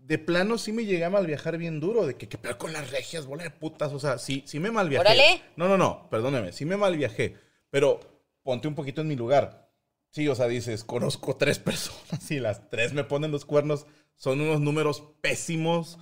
De 0.07 0.17
plano 0.17 0.57
sí 0.57 0.71
me 0.71 0.85
llegué 0.85 1.03
a 1.03 1.09
malviajar 1.09 1.57
bien 1.57 1.81
duro, 1.81 2.07
de 2.07 2.15
que 2.15 2.29
qué 2.29 2.37
peor 2.37 2.57
con 2.57 2.71
las 2.71 2.91
regias, 2.91 3.25
bola 3.25 3.43
de 3.43 3.51
putas. 3.51 3.91
O 3.91 3.99
sea, 3.99 4.17
sí, 4.17 4.41
sí 4.47 4.57
me 4.57 4.71
malviajé. 4.71 5.01
Órale. 5.01 5.41
No, 5.57 5.67
no, 5.67 5.77
no, 5.77 6.07
perdóneme, 6.09 6.53
sí 6.53 6.63
me 6.63 6.77
malviajé. 6.77 7.35
Pero 7.69 7.99
ponte 8.41 8.69
un 8.69 8.75
poquito 8.75 9.01
en 9.01 9.09
mi 9.09 9.17
lugar. 9.17 9.69
Sí, 10.09 10.25
o 10.29 10.33
sea, 10.33 10.47
dices, 10.47 10.85
conozco 10.85 11.35
tres 11.35 11.59
personas 11.59 12.31
y 12.31 12.39
las 12.39 12.69
tres 12.69 12.93
me 12.93 13.03
ponen 13.03 13.31
los 13.31 13.43
cuernos. 13.43 13.85
Son 14.15 14.39
unos 14.39 14.61
números 14.61 15.03
pésimos 15.19 15.99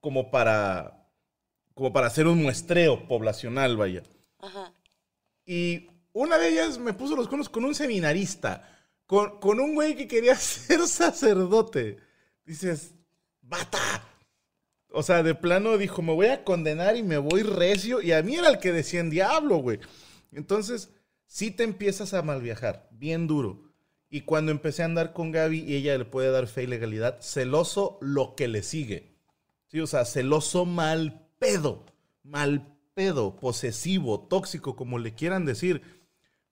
como 0.00 0.30
para, 0.30 1.08
como 1.74 1.92
para 1.92 2.06
hacer 2.06 2.28
un 2.28 2.40
muestreo 2.40 3.08
poblacional, 3.08 3.76
vaya. 3.76 4.04
Ajá. 4.38 4.72
Y 5.44 5.88
una 6.12 6.38
de 6.38 6.50
ellas 6.50 6.78
me 6.78 6.94
puso 6.94 7.16
los 7.16 7.26
cuernos 7.26 7.48
con 7.48 7.64
un 7.64 7.74
seminarista, 7.74 8.78
con, 9.06 9.40
con 9.40 9.58
un 9.58 9.74
güey 9.74 9.96
que 9.96 10.06
quería 10.06 10.36
ser 10.36 10.86
sacerdote. 10.86 11.98
Dices, 12.44 12.93
bata. 13.48 14.02
O 14.90 15.02
sea, 15.02 15.22
de 15.22 15.34
plano 15.34 15.76
dijo, 15.76 16.02
me 16.02 16.12
voy 16.12 16.26
a 16.26 16.44
condenar 16.44 16.96
y 16.96 17.02
me 17.02 17.18
voy 17.18 17.42
recio. 17.42 18.00
Y 18.00 18.12
a 18.12 18.22
mí 18.22 18.36
era 18.36 18.48
el 18.48 18.58
que 18.58 18.72
decía 18.72 19.00
en 19.00 19.10
diablo, 19.10 19.56
güey. 19.56 19.80
Entonces, 20.32 20.90
sí 21.26 21.50
te 21.50 21.64
empiezas 21.64 22.14
a 22.14 22.22
malviajar, 22.22 22.88
bien 22.92 23.26
duro. 23.26 23.72
Y 24.08 24.20
cuando 24.20 24.52
empecé 24.52 24.82
a 24.82 24.86
andar 24.86 25.12
con 25.12 25.32
Gaby 25.32 25.64
y 25.64 25.74
ella 25.74 25.98
le 25.98 26.04
puede 26.04 26.30
dar 26.30 26.46
fe 26.46 26.62
y 26.62 26.66
legalidad, 26.68 27.20
celoso 27.20 27.98
lo 28.00 28.36
que 28.36 28.46
le 28.46 28.62
sigue. 28.62 29.16
Sí, 29.66 29.80
o 29.80 29.88
sea, 29.88 30.04
celoso 30.04 30.64
mal 30.64 31.28
pedo, 31.40 31.84
mal 32.22 32.78
pedo, 32.94 33.34
posesivo, 33.34 34.20
tóxico, 34.20 34.76
como 34.76 35.00
le 35.00 35.14
quieran 35.14 35.44
decir. 35.44 35.82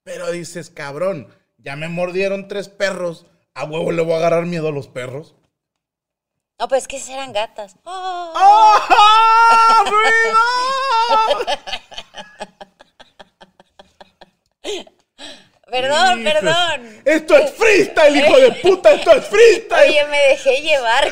Pero 0.03 0.29
dices, 0.31 0.69
cabrón, 0.69 1.29
ya 1.57 1.77
me 1.77 1.87
mordieron 1.87 2.49
tres 2.49 2.67
perros, 2.67 3.25
a 3.53 3.63
huevo 3.63 3.93
le 3.93 4.01
voy 4.01 4.15
a 4.15 4.17
agarrar 4.17 4.45
miedo 4.45 4.67
a 4.67 4.73
los 4.73 4.89
perros. 4.89 5.35
No, 6.63 6.67
pues 6.69 6.83
es 6.83 6.87
que 6.87 6.95
eran 7.11 7.33
gatas. 7.33 7.75
¡Oh! 7.83 8.33
¡Ah, 8.35 9.83
vida! 9.83 11.61
Perdón, 15.69 16.23
perdón. 16.23 17.01
Esto 17.03 17.35
es 17.35 17.51
freestyle, 17.51 18.15
hijo 18.15 18.39
de 18.39 18.51
puta, 18.61 18.93
esto 18.93 19.11
es 19.11 19.25
freestyle. 19.25 19.89
Oye, 19.89 20.05
me 20.05 20.17
dejé 20.19 20.61
llevar. 20.61 21.11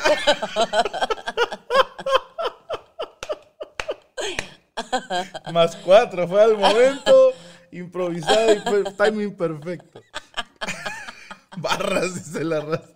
Más 5.51 5.75
cuatro, 5.75 6.29
fue 6.29 6.43
al 6.43 6.55
momento 6.57 7.33
improvisado 7.73 8.53
y 8.53 8.59
fue 8.61 8.85
timing 8.93 9.35
perfecto. 9.35 10.01
Barras, 11.57 12.15
dice 12.15 12.45
la 12.45 12.61
raza. 12.61 12.87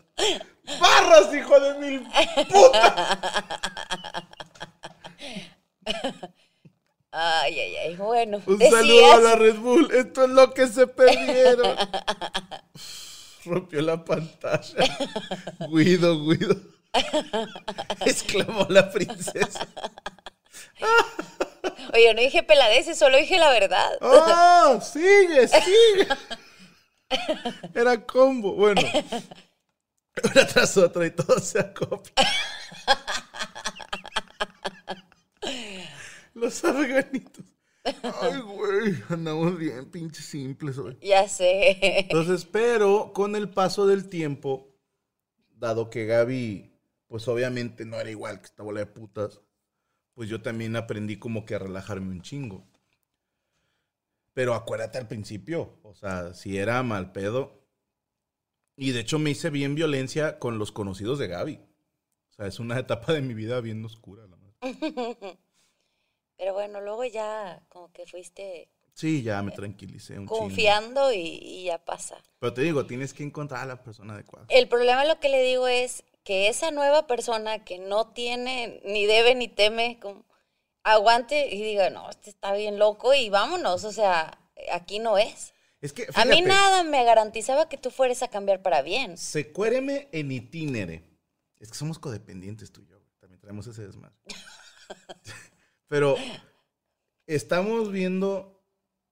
¡Barras, 0.80 1.34
hijo 1.34 1.60
de 1.60 1.74
mil 1.80 2.08
puta! 2.52 4.28
Ay, 7.12 7.60
ay, 7.60 7.76
ay. 7.78 7.96
Bueno, 7.96 8.42
Un 8.46 8.58
decías. 8.58 8.80
saludo 8.82 9.14
a 9.14 9.18
la 9.22 9.36
Red 9.36 9.56
Bull. 9.58 9.90
Esto 9.94 10.24
es 10.26 10.30
lo 10.32 10.54
que 10.54 10.68
se 10.68 10.86
perdieron. 10.88 11.78
Rompió 13.46 13.82
la 13.82 14.04
pantalla. 14.04 14.84
Guido, 15.70 16.20
Guido. 16.26 16.56
Exclamó 18.06 18.66
la 18.70 18.92
princesa. 18.92 19.68
Oye, 21.94 22.14
no 22.14 22.22
dije 22.22 22.44
peladeces, 22.44 22.98
solo 22.98 23.18
dije 23.18 23.38
la 23.38 23.50
verdad. 23.50 23.92
¡Oh! 24.02 24.82
¡Sigue, 24.82 25.48
sigue! 25.48 26.08
Era 27.74 28.04
combo. 28.06 28.54
Bueno. 28.56 28.82
Una 30.24 30.48
tras 30.48 30.78
otra 30.78 31.06
y 31.06 31.12
todo 31.12 31.40
se 31.40 31.60
acopla. 31.60 32.14
Los 36.34 36.64
afganitos. 36.64 37.46
Ay, 37.84 38.42
güey. 38.42 38.96
Andamos 39.10 39.58
bien, 39.58 39.90
pinche 39.92 40.22
simples 40.22 40.78
hoy. 40.78 40.98
Ya 41.02 41.28
sé. 41.28 42.00
Entonces, 42.00 42.46
pero 42.46 43.12
con 43.14 43.36
el 43.36 43.50
paso 43.50 43.88
del 43.88 44.10
tiempo, 44.10 44.74
dado 45.52 45.90
que 45.90 46.06
Gaby, 46.06 46.74
pues 47.08 47.28
obviamente 47.28 47.86
no 47.86 48.00
era 48.00 48.10
igual 48.10 48.40
que 48.40 48.46
esta 48.46 48.64
bola 48.64 48.80
de 48.80 48.88
putas, 48.88 49.42
pues 50.14 50.30
yo 50.30 50.42
también 50.42 50.76
aprendí 50.76 51.18
como 51.18 51.46
que 51.46 51.56
a 51.56 51.60
relajarme 51.60 52.10
un 52.10 52.22
chingo. 52.22 52.66
Pero 54.34 54.54
acuérdate 54.54 54.98
al 54.98 55.08
principio, 55.08 55.78
o 55.84 55.94
sea, 55.94 56.34
si 56.34 56.58
era 56.58 56.82
mal 56.84 57.12
pedo. 57.12 57.65
Y 58.78 58.92
de 58.92 59.02
hecho 59.02 59.20
me 59.20 59.32
hice 59.32 59.50
bien 59.50 59.76
violencia 59.76 60.40
con 60.40 60.58
los 60.58 60.72
conocidos 60.72 61.20
de 61.20 61.28
Gaby. 61.28 61.60
O 62.30 62.34
sea, 62.34 62.48
es 62.48 62.60
una 62.60 62.80
etapa 62.80 63.14
de 63.14 63.22
mi 63.22 63.34
vida 63.34 63.62
bien 63.62 63.84
oscura. 63.86 64.28
La 64.28 64.36
madre. 64.36 64.56
Pero 66.38 66.54
bueno, 66.54 66.82
luego 66.82 67.06
ya 67.06 67.64
como 67.70 67.92
que 67.92 68.06
fuiste 68.06 68.70
Sí, 68.96 69.24
ya 69.24 69.42
me 69.44 69.52
tranquilicé 69.52 70.18
un 70.18 70.26
confiando 70.26 71.12
y, 71.12 71.18
y 71.20 71.64
ya 71.66 71.84
pasa. 71.84 72.24
Pero 72.40 72.54
te 72.54 72.62
digo, 72.62 72.86
tienes 72.86 73.14
que 73.14 73.24
encontrar 73.24 73.64
a 73.64 73.66
la 73.66 73.84
persona 73.84 74.14
adecuada. 74.14 74.46
El 74.48 74.70
problema 74.70 75.04
lo 75.04 75.20
que 75.20 75.28
le 75.28 75.44
digo 75.44 75.68
es 75.68 76.06
que 76.24 76.48
esa 76.48 76.72
nueva 76.72 77.06
persona 77.06 77.66
que 77.66 77.78
no 77.78 78.08
tiene, 78.08 78.82
ni 78.86 79.06
debe, 79.06 79.36
ni 79.36 79.50
teme, 79.50 80.00
como, 80.02 80.24
aguante 80.84 81.54
y 81.54 81.62
diga, 81.62 81.90
no, 81.90 82.10
este 82.10 82.30
está 82.30 82.54
bien 82.54 82.80
loco 82.80 83.14
y 83.14 83.30
vámonos, 83.30 83.84
o 83.84 83.92
sea, 83.92 84.40
aquí 84.72 85.00
no 85.00 85.18
es. 85.18 85.54
Es 85.82 85.94
que, 85.94 86.08
A 86.14 86.26
mí 86.26 86.38
fíjate, 86.38 86.48
nada 86.48 86.84
me 86.84 87.04
garantizaba 87.04 87.70
que 87.70 87.78
tú 87.78 87.92
fueras 87.92 88.24
a 88.24 88.30
cambiar 88.30 88.62
para 88.62 88.82
bien. 88.82 89.18
Secuéreme 89.18 90.10
en 90.12 90.32
itinere. 90.32 91.04
Es 91.60 91.70
que 91.70 91.78
somos 91.78 92.00
codependientes 92.00 92.72
tú 92.72 92.82
y 92.82 92.88
yo. 92.88 93.02
También 93.20 93.40
traemos 93.40 93.68
ese 93.68 93.86
desmadre. 93.86 94.16
Pero 95.88 96.16
estamos 97.28 97.92
viendo 97.92 98.64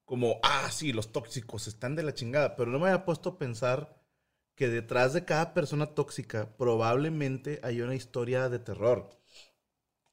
como, 0.04 0.40
ah, 0.42 0.70
sí, 0.70 0.92
los 0.92 1.12
tóxicos 1.12 1.66
están 1.66 1.94
de 1.96 2.02
la 2.02 2.14
chingada. 2.14 2.56
Pero 2.56 2.70
no 2.70 2.78
me 2.78 2.88
había 2.88 3.04
puesto 3.04 3.30
a 3.30 3.38
pensar 3.38 4.04
que 4.54 4.68
detrás 4.68 5.12
de 5.12 5.24
cada 5.24 5.54
persona 5.54 5.94
tóxica 5.94 6.56
probablemente 6.56 7.60
hay 7.62 7.80
una 7.80 7.94
historia 7.94 8.48
de 8.48 8.58
terror. 8.58 9.10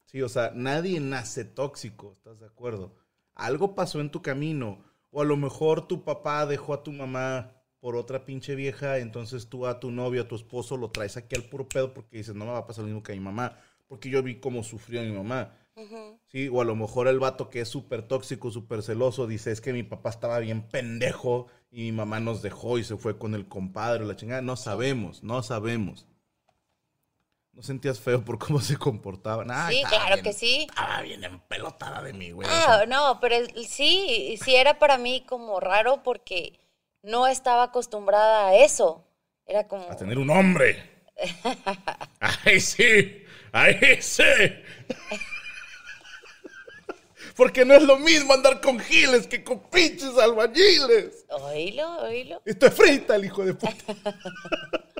Sí, 0.05 0.21
o 0.21 0.29
sea, 0.29 0.51
nadie 0.53 0.99
nace 0.99 1.45
tóxico, 1.45 2.13
¿estás 2.17 2.39
de 2.39 2.47
acuerdo? 2.47 2.97
Algo 3.33 3.75
pasó 3.75 4.01
en 4.01 4.11
tu 4.11 4.21
camino. 4.21 4.83
O 5.11 5.21
a 5.21 5.25
lo 5.25 5.37
mejor 5.37 5.87
tu 5.87 6.03
papá 6.03 6.45
dejó 6.45 6.73
a 6.73 6.83
tu 6.83 6.91
mamá 6.91 7.51
por 7.79 7.95
otra 7.95 8.25
pinche 8.25 8.55
vieja, 8.55 8.99
entonces 8.99 9.49
tú 9.49 9.67
a 9.67 9.79
tu 9.79 9.91
novio, 9.91 10.21
a 10.21 10.27
tu 10.27 10.35
esposo 10.35 10.77
lo 10.77 10.91
traes 10.91 11.17
aquí 11.17 11.35
al 11.35 11.43
puro 11.43 11.67
pedo 11.67 11.93
porque 11.93 12.17
dices, 12.17 12.35
no 12.35 12.45
me 12.45 12.51
va 12.51 12.59
a 12.59 12.67
pasar 12.67 12.83
lo 12.83 12.87
mismo 12.87 13.03
que 13.03 13.11
a 13.11 13.15
mi 13.15 13.21
mamá, 13.21 13.57
porque 13.87 14.09
yo 14.09 14.23
vi 14.23 14.39
cómo 14.39 14.63
sufrió 14.63 15.01
mi 15.01 15.11
mamá. 15.11 15.53
Sí, 16.27 16.47
o 16.47 16.61
a 16.61 16.65
lo 16.65 16.75
mejor 16.75 17.07
el 17.07 17.19
vato 17.19 17.49
que 17.49 17.61
es 17.61 17.67
súper 17.67 18.03
tóxico, 18.03 18.51
súper 18.51 18.83
celoso, 18.83 19.25
dice, 19.25 19.51
es 19.51 19.61
que 19.61 19.73
mi 19.73 19.83
papá 19.83 20.11
estaba 20.11 20.39
bien 20.39 20.61
pendejo 20.69 21.47
y 21.71 21.81
mi 21.83 21.91
mamá 21.91 22.19
nos 22.19 22.41
dejó 22.41 22.77
y 22.77 22.83
se 22.83 22.97
fue 22.97 23.17
con 23.17 23.33
el 23.33 23.47
compadre, 23.47 24.05
la 24.05 24.15
chingada. 24.15 24.41
No 24.41 24.55
sabemos, 24.55 25.23
no 25.23 25.41
sabemos. 25.43 26.05
¿No 27.61 27.67
sentías 27.67 27.99
feo 27.99 28.25
por 28.25 28.39
cómo 28.39 28.59
se 28.59 28.75
comportaban? 28.75 29.51
Ay, 29.51 29.75
sí, 29.75 29.83
claro 29.87 30.15
bien- 30.15 30.23
que 30.23 30.33
sí. 30.33 30.65
Estaba 30.67 31.01
bien 31.03 31.23
empelotada 31.23 32.01
de 32.01 32.11
mí, 32.11 32.31
güey. 32.31 32.49
o 32.49 32.51
Ah, 32.51 32.77
sea, 32.79 32.85
no, 32.87 33.19
pero 33.21 33.35
sí, 33.69 34.35
sí 34.43 34.55
era 34.55 34.79
para 34.79 34.97
mí 34.97 35.23
como 35.29 35.59
raro 35.59 36.01
porque 36.01 36.59
no 37.03 37.27
estaba 37.27 37.61
acostumbrada 37.65 38.47
a 38.47 38.55
eso. 38.55 39.05
Era 39.45 39.67
como, 39.67 39.91
a 39.91 39.95
tener 39.95 40.17
un 40.17 40.31
hombre. 40.31 40.89
¡Ay, 42.45 42.59
sí! 42.61 43.23
¡Ay, 43.51 43.77
sí! 44.01 44.23
Porque 47.35 47.63
no 47.63 47.75
es 47.75 47.83
lo 47.83 47.97
mismo 47.99 48.33
andar 48.33 48.59
con 48.59 48.79
giles 48.79 49.27
que 49.27 49.43
con 49.43 49.59
pinches 49.69 50.17
albañiles. 50.17 51.25
oílo, 51.29 51.99
oílo. 51.99 52.41
Esto 52.43 52.65
es 52.65 52.73
frita, 52.73 53.15
el 53.17 53.25
hijo 53.25 53.45
de 53.45 53.53
puta. 53.53 53.75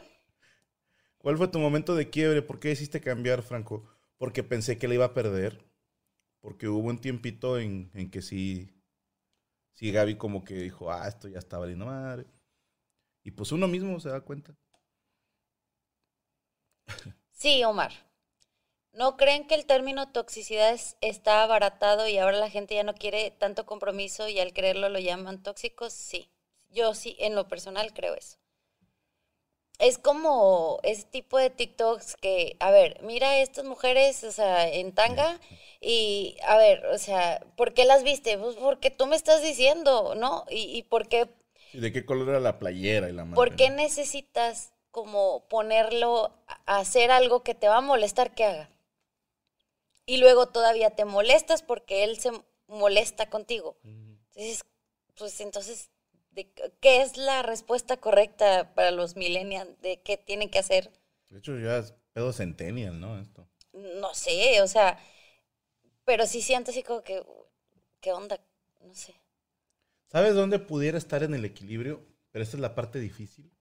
¿Cuál 1.22 1.38
fue 1.38 1.48
tu 1.48 1.60
momento 1.60 1.96
de 1.96 2.10
quiebre? 2.10 2.42
¿Por 2.42 2.60
qué 2.60 2.70
decidiste 2.70 3.02
cambiar, 3.02 3.44
Franco? 3.44 3.84
Porque 4.18 4.44
pensé 4.44 4.78
que 4.78 4.88
le 4.88 4.96
iba 4.96 5.06
a 5.06 5.14
perder. 5.14 5.64
Porque 6.42 6.68
hubo 6.70 6.90
un 6.90 7.00
tiempito 7.02 7.60
en, 7.60 7.92
que 8.12 8.22
sí, 8.22 8.74
sí, 9.74 9.92
Gaby 9.92 10.16
como 10.18 10.44
que 10.44 10.56
dijo, 10.56 10.92
ah, 10.92 11.08
esto 11.08 11.28
ya 11.28 11.40
está 11.40 11.58
valiendo 11.58 11.86
madre. 11.86 12.26
Y 13.24 13.32
pues 13.32 13.52
uno 13.52 13.68
mismo 13.68 14.00
se 14.00 14.10
da 14.10 14.22
cuenta. 14.22 14.56
Sí, 17.32 17.62
Omar. 17.66 17.92
¿No 18.94 19.18
creen 19.18 19.48
que 19.48 19.56
el 19.56 19.66
término 19.66 20.12
toxicidad 20.14 20.72
es- 20.74 20.98
está 21.02 21.44
abaratado 21.44 22.08
y 22.08 22.18
ahora 22.18 22.38
la 22.40 22.50
gente 22.50 22.76
ya 22.76 22.84
no 22.84 22.94
quiere 22.96 23.32
tanto 23.32 23.66
compromiso 23.66 24.30
y 24.30 24.40
al 24.40 24.54
creerlo 24.54 24.90
lo 24.90 25.00
llaman 25.00 25.44
tóxicos? 25.44 25.94
Sí. 25.94 26.30
Yo 26.70 26.94
sí, 26.94 27.18
en 27.20 27.36
lo 27.36 27.48
personal 27.50 27.94
creo 27.94 28.16
eso. 28.16 28.38
Es 29.82 29.98
como 29.98 30.80
ese 30.84 31.04
tipo 31.04 31.38
de 31.38 31.50
TikToks 31.50 32.16
que, 32.16 32.56
a 32.60 32.72
ver, 32.72 33.02
mira 33.04 33.32
a 33.32 33.38
estas 33.40 33.66
mujeres, 33.66 34.24
o 34.24 34.32
sea, 34.32 34.70
en 34.70 34.94
tanga 34.94 35.40
y, 35.82 36.38
a 36.48 36.56
ver, 36.58 36.86
o 36.86 36.98
sea, 36.98 37.44
¿por 37.58 37.74
qué 37.74 37.86
las 37.86 38.04
viste? 38.04 38.38
Pues 38.38 38.56
porque 38.56 38.92
tú 38.92 39.08
me 39.08 39.16
estás 39.16 39.42
diciendo, 39.42 40.14
¿no? 40.16 40.46
Y, 40.50 40.78
y 40.78 40.84
por 40.84 41.08
qué 41.08 41.28
¿Y 41.74 41.80
de 41.80 41.92
qué 41.92 42.06
color 42.06 42.30
era 42.30 42.40
la 42.40 42.60
playera 42.60 43.10
y 43.10 43.14
la 43.14 43.24
madre? 43.24 43.36
¿Por 43.36 43.56
qué 43.56 43.70
necesitas 43.70 44.74
como 44.92 45.48
ponerlo 45.48 46.32
a 46.66 46.80
hacer 46.80 47.12
algo 47.12 47.44
que 47.44 47.56
te 47.56 47.68
va 47.68 47.78
a 47.78 47.82
molestar 47.82 48.36
que 48.36 48.46
haga? 48.46 48.70
Y 50.06 50.18
luego 50.18 50.48
todavía 50.48 50.92
te 50.92 51.06
molestas 51.06 51.64
porque 51.64 52.04
él 52.04 52.20
se 52.20 52.32
molesta 52.68 53.30
contigo. 53.30 53.78
Entonces, 53.84 54.66
pues 55.16 55.40
entonces, 55.40 55.90
¿de 56.32 56.52
¿qué 56.82 57.02
es 57.02 57.18
la 57.18 57.42
respuesta 57.44 57.98
correcta 57.98 58.74
para 58.76 58.92
los 58.92 59.16
millennials 59.16 59.80
de 59.82 60.02
qué 60.02 60.18
tienen 60.18 60.50
que 60.50 60.60
hacer? 60.60 60.92
De 61.30 61.40
hecho, 61.40 61.58
ya 61.58 61.78
es 61.80 61.94
pedo 62.14 62.32
centennial, 62.32 63.00
¿no? 63.00 63.20
Esto. 63.20 63.50
No 64.02 64.14
sé, 64.14 64.62
o 64.62 64.68
sea, 64.68 64.98
pero 66.06 66.26
sí 66.28 66.42
siento 66.42 66.72
así 66.72 66.84
como 66.84 67.02
que, 67.04 67.24
¿qué 68.02 68.12
onda? 68.14 68.40
No 68.82 68.94
sé. 68.96 69.16
¿Sabes 70.12 70.36
dónde 70.36 70.60
pudiera 70.60 71.00
estar 71.00 71.24
en 71.24 71.34
el 71.34 71.44
equilibrio? 71.44 72.06
Pero 72.30 72.44
esta 72.44 72.56
es 72.56 72.62
la 72.62 72.76
parte 72.76 73.00
difícil. 73.00 73.52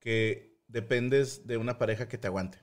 Que 0.00 0.58
dependes 0.66 1.46
de 1.46 1.56
una 1.56 1.78
pareja 1.78 2.08
que 2.08 2.18
te 2.18 2.26
aguante. 2.26 2.58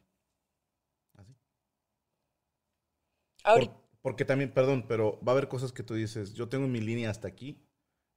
Así. 3.43 3.69
Por- 3.69 3.85
porque 4.01 4.23
también, 4.25 4.53
perdón, 4.53 4.85
pero 4.87 5.19
va 5.23 5.31
a 5.31 5.35
haber 5.35 5.47
cosas 5.47 5.71
que 5.71 5.81
tú 5.83 5.95
dices, 5.95 6.33
yo 6.35 6.47
tengo 6.49 6.67
mi 6.67 6.79
línea 6.79 7.09
hasta 7.09 7.27
aquí, 7.27 7.64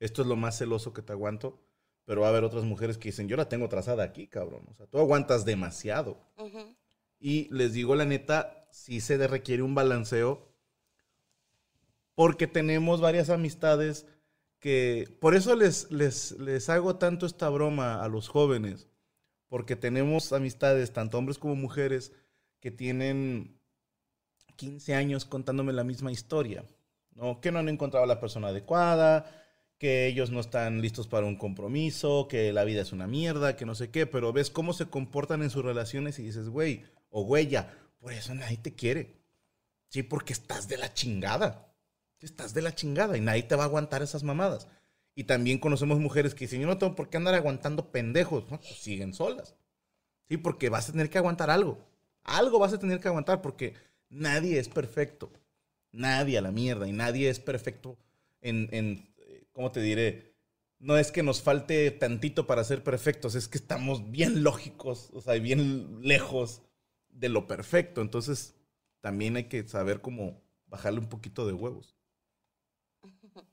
esto 0.00 0.22
es 0.22 0.28
lo 0.28 0.36
más 0.36 0.58
celoso 0.58 0.92
que 0.92 1.02
te 1.02 1.12
aguanto, 1.12 1.60
pero 2.04 2.22
va 2.22 2.28
a 2.28 2.30
haber 2.30 2.44
otras 2.44 2.64
mujeres 2.64 2.96
que 2.96 3.08
dicen, 3.08 3.28
yo 3.28 3.36
la 3.36 3.48
tengo 3.48 3.68
trazada 3.68 4.02
aquí, 4.02 4.28
cabrón. 4.28 4.64
O 4.70 4.74
sea, 4.74 4.86
tú 4.86 4.98
aguantas 4.98 5.44
demasiado. 5.44 6.18
Y 7.20 7.52
les 7.52 7.72
digo 7.72 7.94
la 7.94 8.04
neta, 8.04 8.66
sí 8.70 9.00
se 9.00 9.26
requiere 9.26 9.62
un 9.62 9.74
balanceo. 9.74 10.48
Porque 12.14 12.46
tenemos 12.46 13.00
varias 13.00 13.30
amistades 13.30 14.06
que. 14.58 15.16
Por 15.20 15.34
eso 15.34 15.54
les, 15.54 15.90
les, 15.90 16.32
les 16.38 16.68
hago 16.68 16.96
tanto 16.96 17.26
esta 17.26 17.48
broma 17.48 18.02
a 18.02 18.08
los 18.08 18.28
jóvenes. 18.28 18.88
Porque 19.48 19.76
tenemos 19.76 20.32
amistades, 20.32 20.92
tanto 20.92 21.18
hombres 21.18 21.38
como 21.38 21.56
mujeres, 21.56 22.12
que 22.60 22.70
tienen 22.70 23.60
15 24.56 24.94
años 24.94 25.24
contándome 25.24 25.72
la 25.72 25.84
misma 25.84 26.10
historia. 26.10 26.64
¿no? 27.14 27.40
Que 27.40 27.52
no 27.52 27.58
han 27.58 27.68
encontrado 27.68 28.04
a 28.04 28.08
la 28.08 28.20
persona 28.20 28.48
adecuada, 28.48 29.26
que 29.78 30.06
ellos 30.06 30.30
no 30.30 30.40
están 30.40 30.82
listos 30.82 31.06
para 31.06 31.26
un 31.26 31.36
compromiso, 31.36 32.26
que 32.28 32.52
la 32.52 32.64
vida 32.64 32.82
es 32.82 32.92
una 32.92 33.06
mierda, 33.06 33.56
que 33.56 33.64
no 33.64 33.74
sé 33.74 33.90
qué, 33.90 34.06
pero 34.06 34.32
ves 34.32 34.50
cómo 34.50 34.72
se 34.72 34.86
comportan 34.86 35.42
en 35.42 35.50
sus 35.50 35.64
relaciones 35.64 36.18
y 36.18 36.24
dices, 36.24 36.48
güey, 36.48 36.84
o 37.10 37.22
güey, 37.24 37.48
por 38.00 38.12
eso 38.12 38.34
nadie 38.34 38.56
te 38.56 38.74
quiere. 38.74 39.14
Sí, 39.88 40.02
porque 40.02 40.32
estás 40.32 40.68
de 40.68 40.76
la 40.76 40.92
chingada. 40.92 41.74
Estás 42.20 42.52
de 42.52 42.62
la 42.62 42.74
chingada 42.74 43.16
y 43.16 43.20
nadie 43.20 43.44
te 43.44 43.54
va 43.54 43.62
a 43.62 43.66
aguantar 43.66 44.02
esas 44.02 44.24
mamadas. 44.24 44.66
Y 45.14 45.24
también 45.24 45.58
conocemos 45.58 45.98
mujeres 45.98 46.34
que 46.34 46.44
dicen, 46.44 46.60
yo 46.60 46.66
no 46.66 46.78
tengo 46.78 46.94
por 46.94 47.08
qué 47.08 47.16
andar 47.16 47.34
aguantando 47.34 47.90
pendejos. 47.90 48.48
No, 48.50 48.60
pues 48.60 48.74
siguen 48.80 49.14
solas. 49.14 49.54
Sí, 50.28 50.36
porque 50.36 50.68
vas 50.68 50.88
a 50.88 50.92
tener 50.92 51.10
que 51.10 51.18
aguantar 51.18 51.50
algo. 51.50 51.78
Algo 52.22 52.58
vas 52.58 52.72
a 52.72 52.78
tener 52.78 53.00
que 53.00 53.08
aguantar 53.08 53.40
porque 53.40 53.74
nadie 54.10 54.58
es 54.58 54.68
perfecto. 54.68 55.32
Nadie 55.92 56.38
a 56.38 56.42
la 56.42 56.52
mierda. 56.52 56.86
Y 56.86 56.92
nadie 56.92 57.30
es 57.30 57.40
perfecto 57.40 57.96
en, 58.40 58.68
en 58.72 59.07
¿cómo 59.58 59.72
te 59.72 59.80
diré? 59.80 60.36
No 60.78 60.96
es 60.96 61.10
que 61.10 61.24
nos 61.24 61.42
falte 61.42 61.90
tantito 61.90 62.46
para 62.46 62.62
ser 62.62 62.84
perfectos, 62.84 63.34
es 63.34 63.48
que 63.48 63.58
estamos 63.58 64.08
bien 64.12 64.44
lógicos, 64.44 65.10
o 65.12 65.20
sea, 65.20 65.34
bien 65.34 65.98
lejos 66.00 66.62
de 67.08 67.28
lo 67.28 67.48
perfecto. 67.48 68.00
Entonces, 68.00 68.54
también 69.00 69.34
hay 69.34 69.48
que 69.48 69.66
saber 69.66 70.00
cómo 70.00 70.40
bajarle 70.66 71.00
un 71.00 71.08
poquito 71.08 71.44
de 71.44 71.54
huevos. 71.54 71.96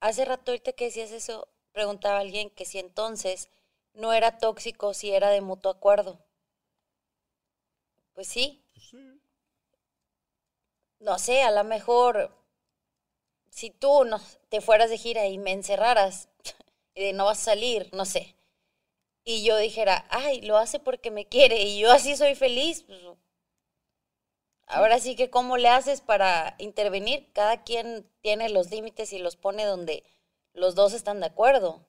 Hace 0.00 0.26
rato 0.26 0.50
ahorita 0.50 0.72
que 0.72 0.84
decías 0.84 1.10
eso, 1.10 1.48
preguntaba 1.72 2.18
alguien 2.18 2.50
que 2.50 2.66
si 2.66 2.78
entonces 2.78 3.48
no 3.94 4.12
era 4.12 4.36
tóxico, 4.36 4.92
si 4.92 5.10
era 5.12 5.30
de 5.30 5.40
mutuo 5.40 5.72
acuerdo. 5.72 6.22
Pues 8.12 8.28
sí, 8.28 8.62
no 11.00 11.18
sé, 11.18 11.40
a 11.40 11.50
lo 11.50 11.64
mejor 11.64 12.43
si 13.54 13.70
tú 13.70 14.04
no, 14.04 14.20
te 14.48 14.60
fueras 14.60 14.90
de 14.90 14.98
gira 14.98 15.26
y 15.26 15.38
me 15.38 15.52
encerraras 15.52 16.28
y 16.92 17.00
de 17.02 17.12
no 17.12 17.26
vas 17.26 17.40
a 17.40 17.52
salir, 17.52 17.88
no 17.92 18.04
sé, 18.04 18.34
y 19.22 19.44
yo 19.44 19.56
dijera, 19.56 20.06
ay, 20.10 20.40
lo 20.42 20.58
hace 20.58 20.80
porque 20.80 21.12
me 21.12 21.26
quiere 21.26 21.62
y 21.62 21.78
yo 21.78 21.92
así 21.92 22.16
soy 22.16 22.34
feliz, 22.34 22.82
pues, 22.82 23.00
ahora 24.66 24.98
sí 24.98 25.14
que 25.14 25.30
cómo 25.30 25.56
le 25.56 25.68
haces 25.68 26.00
para 26.00 26.56
intervenir, 26.58 27.30
cada 27.32 27.62
quien 27.62 28.10
tiene 28.22 28.48
los 28.48 28.70
límites 28.72 29.12
y 29.12 29.20
los 29.20 29.36
pone 29.36 29.64
donde 29.64 30.02
los 30.52 30.74
dos 30.74 30.92
están 30.92 31.20
de 31.20 31.26
acuerdo, 31.26 31.86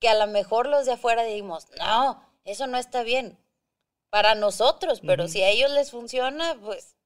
que 0.00 0.08
a 0.08 0.14
lo 0.14 0.26
mejor 0.26 0.66
los 0.66 0.86
de 0.86 0.92
afuera 0.92 1.24
digamos, 1.24 1.66
no, 1.78 2.26
eso 2.46 2.66
no 2.66 2.78
está 2.78 3.02
bien 3.02 3.38
para 4.08 4.34
nosotros, 4.34 5.02
pero 5.04 5.28
si 5.28 5.42
a 5.42 5.50
ellos 5.50 5.70
les 5.72 5.90
funciona, 5.90 6.58
pues 6.58 6.96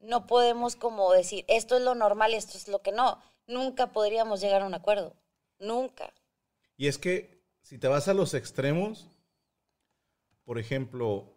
no 0.00 0.26
podemos 0.26 0.76
como 0.76 1.12
decir, 1.12 1.44
esto 1.48 1.76
es 1.76 1.82
lo 1.82 1.94
normal 1.94 2.32
y 2.32 2.36
esto 2.36 2.56
es 2.56 2.68
lo 2.68 2.82
que 2.82 2.92
no. 2.92 3.18
Nunca 3.50 3.92
podríamos 3.92 4.40
llegar 4.40 4.62
a 4.62 4.66
un 4.66 4.74
acuerdo. 4.74 5.16
Nunca. 5.58 6.14
Y 6.76 6.86
es 6.86 6.98
que 6.98 7.42
si 7.62 7.78
te 7.78 7.88
vas 7.88 8.06
a 8.06 8.14
los 8.14 8.32
extremos, 8.34 9.10
por 10.44 10.58
ejemplo, 10.58 11.36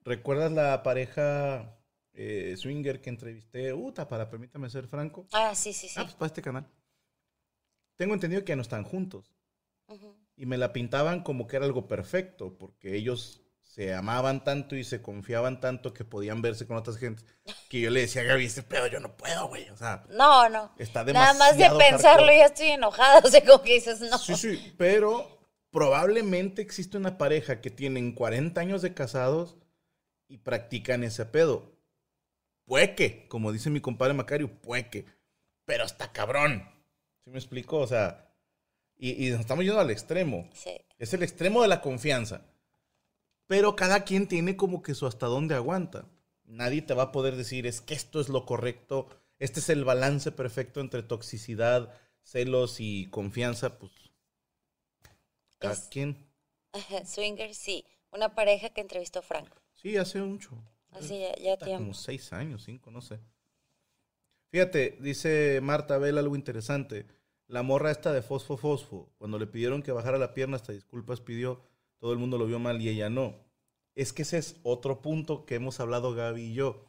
¿recuerdas 0.00 0.50
la 0.50 0.82
pareja 0.82 1.78
eh, 2.12 2.54
swinger 2.56 3.00
que 3.00 3.10
entrevisté? 3.10 3.72
Uta, 3.72 4.08
para 4.08 4.28
permítame 4.28 4.68
ser 4.68 4.88
franco. 4.88 5.26
Ah, 5.32 5.54
sí, 5.54 5.72
sí, 5.72 5.88
sí. 5.88 5.94
Ah, 5.96 6.02
pues 6.02 6.14
para 6.14 6.26
este 6.26 6.42
canal. 6.42 6.66
Tengo 7.94 8.14
entendido 8.14 8.44
que 8.44 8.50
ya 8.50 8.56
no 8.56 8.62
están 8.62 8.84
juntos. 8.84 9.32
Y 10.36 10.46
me 10.46 10.58
la 10.58 10.72
pintaban 10.72 11.22
como 11.22 11.46
que 11.46 11.56
era 11.56 11.66
algo 11.66 11.86
perfecto, 11.86 12.58
porque 12.58 12.96
ellos 12.96 13.43
se 13.74 13.92
amaban 13.92 14.44
tanto 14.44 14.76
y 14.76 14.84
se 14.84 15.02
confiaban 15.02 15.58
tanto 15.60 15.92
que 15.92 16.04
podían 16.04 16.40
verse 16.42 16.64
con 16.64 16.76
otras 16.76 16.96
gentes, 16.96 17.24
que 17.68 17.80
yo 17.80 17.90
le 17.90 18.02
decía 18.02 18.22
a 18.22 18.24
Gaby, 18.24 18.44
este 18.44 18.62
pedo 18.62 18.86
yo 18.86 19.00
no 19.00 19.16
puedo, 19.16 19.48
güey. 19.48 19.68
O 19.70 19.76
sea, 19.76 20.04
No, 20.10 20.48
no. 20.48 20.72
está 20.78 21.02
Nada 21.02 21.32
demasiado 21.32 21.38
más 21.38 21.58
de 21.58 21.90
pensarlo 21.90 22.26
hardcore. 22.26 22.38
ya 22.38 22.44
estoy 22.46 22.66
enojada. 22.68 23.20
O 23.24 23.28
sea, 23.28 23.44
como 23.44 23.62
que 23.64 23.74
dices, 23.74 24.00
no. 24.02 24.16
Sí, 24.18 24.36
sí, 24.36 24.74
pero 24.78 25.40
probablemente 25.72 26.62
existe 26.62 26.96
una 26.96 27.18
pareja 27.18 27.60
que 27.60 27.70
tienen 27.70 28.12
40 28.12 28.60
años 28.60 28.80
de 28.80 28.94
casados 28.94 29.56
y 30.28 30.38
practican 30.38 31.02
ese 31.02 31.26
pedo. 31.26 31.72
Pueque, 32.66 33.26
como 33.28 33.50
dice 33.50 33.70
mi 33.70 33.80
compadre 33.80 34.14
Macario, 34.14 34.50
pueque. 34.62 35.04
Pero 35.66 35.84
está 35.84 36.12
cabrón. 36.12 36.62
¿Sí 37.24 37.30
me 37.30 37.38
explico? 37.38 37.78
O 37.78 37.86
sea, 37.88 38.30
y, 38.96 39.26
y 39.26 39.30
nos 39.30 39.40
estamos 39.40 39.64
yendo 39.64 39.80
al 39.80 39.90
extremo. 39.90 40.48
Sí. 40.54 40.70
Es 40.96 41.12
el 41.12 41.24
extremo 41.24 41.60
de 41.62 41.68
la 41.68 41.80
confianza. 41.80 42.46
Pero 43.46 43.76
cada 43.76 44.04
quien 44.04 44.26
tiene 44.26 44.56
como 44.56 44.82
que 44.82 44.94
su 44.94 45.06
hasta 45.06 45.26
dónde 45.26 45.54
aguanta. 45.54 46.06
Nadie 46.44 46.82
te 46.82 46.94
va 46.94 47.04
a 47.04 47.12
poder 47.12 47.36
decir, 47.36 47.66
es 47.66 47.80
que 47.80 47.94
esto 47.94 48.20
es 48.20 48.28
lo 48.28 48.46
correcto, 48.46 49.08
este 49.38 49.60
es 49.60 49.68
el 49.68 49.84
balance 49.84 50.32
perfecto 50.32 50.80
entre 50.80 51.02
toxicidad, 51.02 51.92
celos 52.22 52.80
y 52.80 53.06
confianza. 53.06 53.78
Pues 53.78 53.92
quien. 55.90 56.16
Ajá, 56.72 57.04
Swinger, 57.04 57.54
sí. 57.54 57.84
Una 58.10 58.34
pareja 58.34 58.70
que 58.70 58.80
entrevistó 58.80 59.20
a 59.20 59.22
Franco. 59.22 59.56
Sí, 59.72 59.96
hace 59.96 60.20
mucho. 60.20 60.62
Así 60.90 61.20
ya, 61.42 61.56
tiempo. 61.56 61.82
como 61.82 61.94
seis 61.94 62.32
años, 62.32 62.62
cinco, 62.64 62.90
no 62.90 63.00
sé. 63.00 63.18
Fíjate, 64.50 64.98
dice 65.00 65.60
Marta 65.60 65.98
Bell 65.98 66.18
algo 66.18 66.36
interesante. 66.36 67.06
La 67.48 67.62
morra 67.62 67.90
esta 67.90 68.12
de 68.12 68.22
Fosfo 68.22 68.56
Fosfo, 68.56 69.12
cuando 69.18 69.38
le 69.38 69.46
pidieron 69.48 69.82
que 69.82 69.92
bajara 69.92 70.16
la 70.16 70.32
pierna, 70.32 70.56
hasta 70.56 70.72
disculpas 70.72 71.20
pidió, 71.20 71.60
todo 72.04 72.12
el 72.12 72.18
mundo 72.18 72.36
lo 72.36 72.44
vio 72.44 72.58
mal 72.58 72.82
y 72.82 72.90
ella 72.90 73.08
no. 73.08 73.34
Es 73.94 74.12
que 74.12 74.20
ese 74.20 74.36
es 74.36 74.60
otro 74.62 75.00
punto 75.00 75.46
que 75.46 75.54
hemos 75.54 75.80
hablado 75.80 76.14
Gaby 76.14 76.42
y 76.42 76.52
yo. 76.52 76.84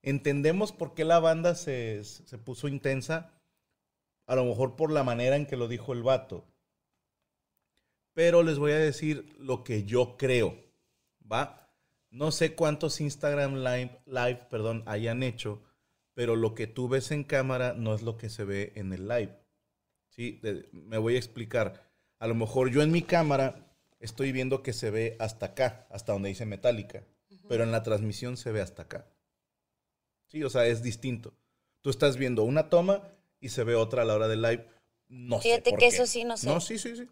Entendemos 0.00 0.72
por 0.72 0.94
qué 0.94 1.04
la 1.04 1.20
banda 1.20 1.54
se, 1.54 2.02
se 2.02 2.38
puso 2.38 2.66
intensa, 2.66 3.38
a 4.26 4.36
lo 4.36 4.46
mejor 4.46 4.74
por 4.74 4.90
la 4.90 5.04
manera 5.04 5.36
en 5.36 5.44
que 5.44 5.58
lo 5.58 5.68
dijo 5.68 5.92
el 5.92 6.02
vato. 6.02 6.46
Pero 8.14 8.42
les 8.42 8.58
voy 8.58 8.72
a 8.72 8.78
decir 8.78 9.36
lo 9.38 9.64
que 9.64 9.84
yo 9.84 10.16
creo, 10.16 10.56
¿va? 11.30 11.70
No 12.08 12.30
sé 12.30 12.54
cuántos 12.54 13.02
Instagram 13.02 13.56
Live, 13.56 14.00
live 14.06 14.46
perdón, 14.48 14.82
hayan 14.86 15.22
hecho, 15.22 15.62
pero 16.14 16.36
lo 16.36 16.54
que 16.54 16.66
tú 16.66 16.88
ves 16.88 17.10
en 17.10 17.24
cámara 17.24 17.74
no 17.74 17.94
es 17.94 18.00
lo 18.00 18.16
que 18.16 18.30
se 18.30 18.44
ve 18.44 18.72
en 18.76 18.94
el 18.94 19.08
live. 19.08 19.38
¿Sí? 20.08 20.40
Me 20.72 20.96
voy 20.96 21.16
a 21.16 21.18
explicar. 21.18 21.92
A 22.18 22.26
lo 22.26 22.34
mejor 22.34 22.70
yo 22.70 22.80
en 22.80 22.90
mi 22.90 23.02
cámara 23.02 23.67
estoy 24.00 24.32
viendo 24.32 24.62
que 24.62 24.72
se 24.72 24.90
ve 24.90 25.16
hasta 25.18 25.46
acá, 25.46 25.86
hasta 25.90 26.12
donde 26.12 26.28
dice 26.28 26.46
metálica, 26.46 27.04
pero 27.48 27.64
en 27.64 27.72
la 27.72 27.82
transmisión 27.82 28.36
se 28.36 28.52
ve 28.52 28.60
hasta 28.60 28.82
acá. 28.82 29.06
Sí, 30.26 30.42
o 30.44 30.50
sea, 30.50 30.66
es 30.66 30.82
distinto. 30.82 31.34
Tú 31.80 31.90
estás 31.90 32.16
viendo 32.16 32.44
una 32.44 32.68
toma 32.68 33.08
y 33.40 33.48
se 33.50 33.64
ve 33.64 33.74
otra 33.74 34.02
a 34.02 34.04
la 34.04 34.14
hora 34.14 34.28
del 34.28 34.42
live. 34.42 34.66
No 35.08 35.40
sé. 35.40 35.48
Fíjate 35.48 35.70
que 35.70 35.76
qué. 35.76 35.86
eso 35.88 36.06
sí 36.06 36.24
no 36.24 36.36
sé. 36.36 36.46
No, 36.46 36.60
sí, 36.60 36.78
sí, 36.78 36.96
sí. 36.96 37.08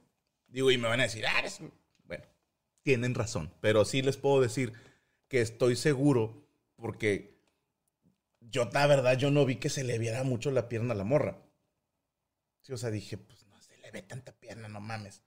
Digo, 0.49 0.70
y 0.70 0.78
me 0.78 0.89
van 0.89 1.01
a 1.01 1.05
decir, 1.05 1.26
ah, 1.26 1.39
eres... 1.39 1.61
Bueno, 2.05 2.24
tienen 2.82 3.14
razón, 3.14 3.53
pero 3.61 3.84
sí 3.84 4.03
les 4.03 4.16
puedo 4.16 4.41
decir 4.41 4.72
que 5.28 5.41
estoy 5.41 5.76
seguro 5.76 6.47
porque 6.76 7.37
yo, 8.41 8.68
la 8.72 8.87
verdad, 8.87 9.16
yo 9.16 9.30
no 9.30 9.45
vi 9.45 9.57
que 9.57 9.70
se 9.70 9.82
le 9.82 9.99
viera 9.99 10.22
mucho 10.22 10.51
la 10.51 10.68
pierna 10.68 10.93
a 10.93 10.97
la 10.97 11.05
morra. 11.05 11.43
Sí, 12.61 12.72
o 12.72 12.76
sea, 12.76 12.91
dije, 12.91 13.16
pues 13.18 13.45
no 13.47 13.61
se 13.61 13.76
le 13.78 13.91
ve 13.91 14.03
tanta 14.03 14.32
pierna, 14.32 14.68
no 14.68 14.80
mames. 14.80 15.22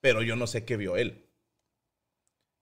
Pero 0.00 0.22
yo 0.22 0.36
no 0.36 0.46
sé 0.46 0.64
qué 0.64 0.76
vio 0.76 0.96
él. 0.96 1.28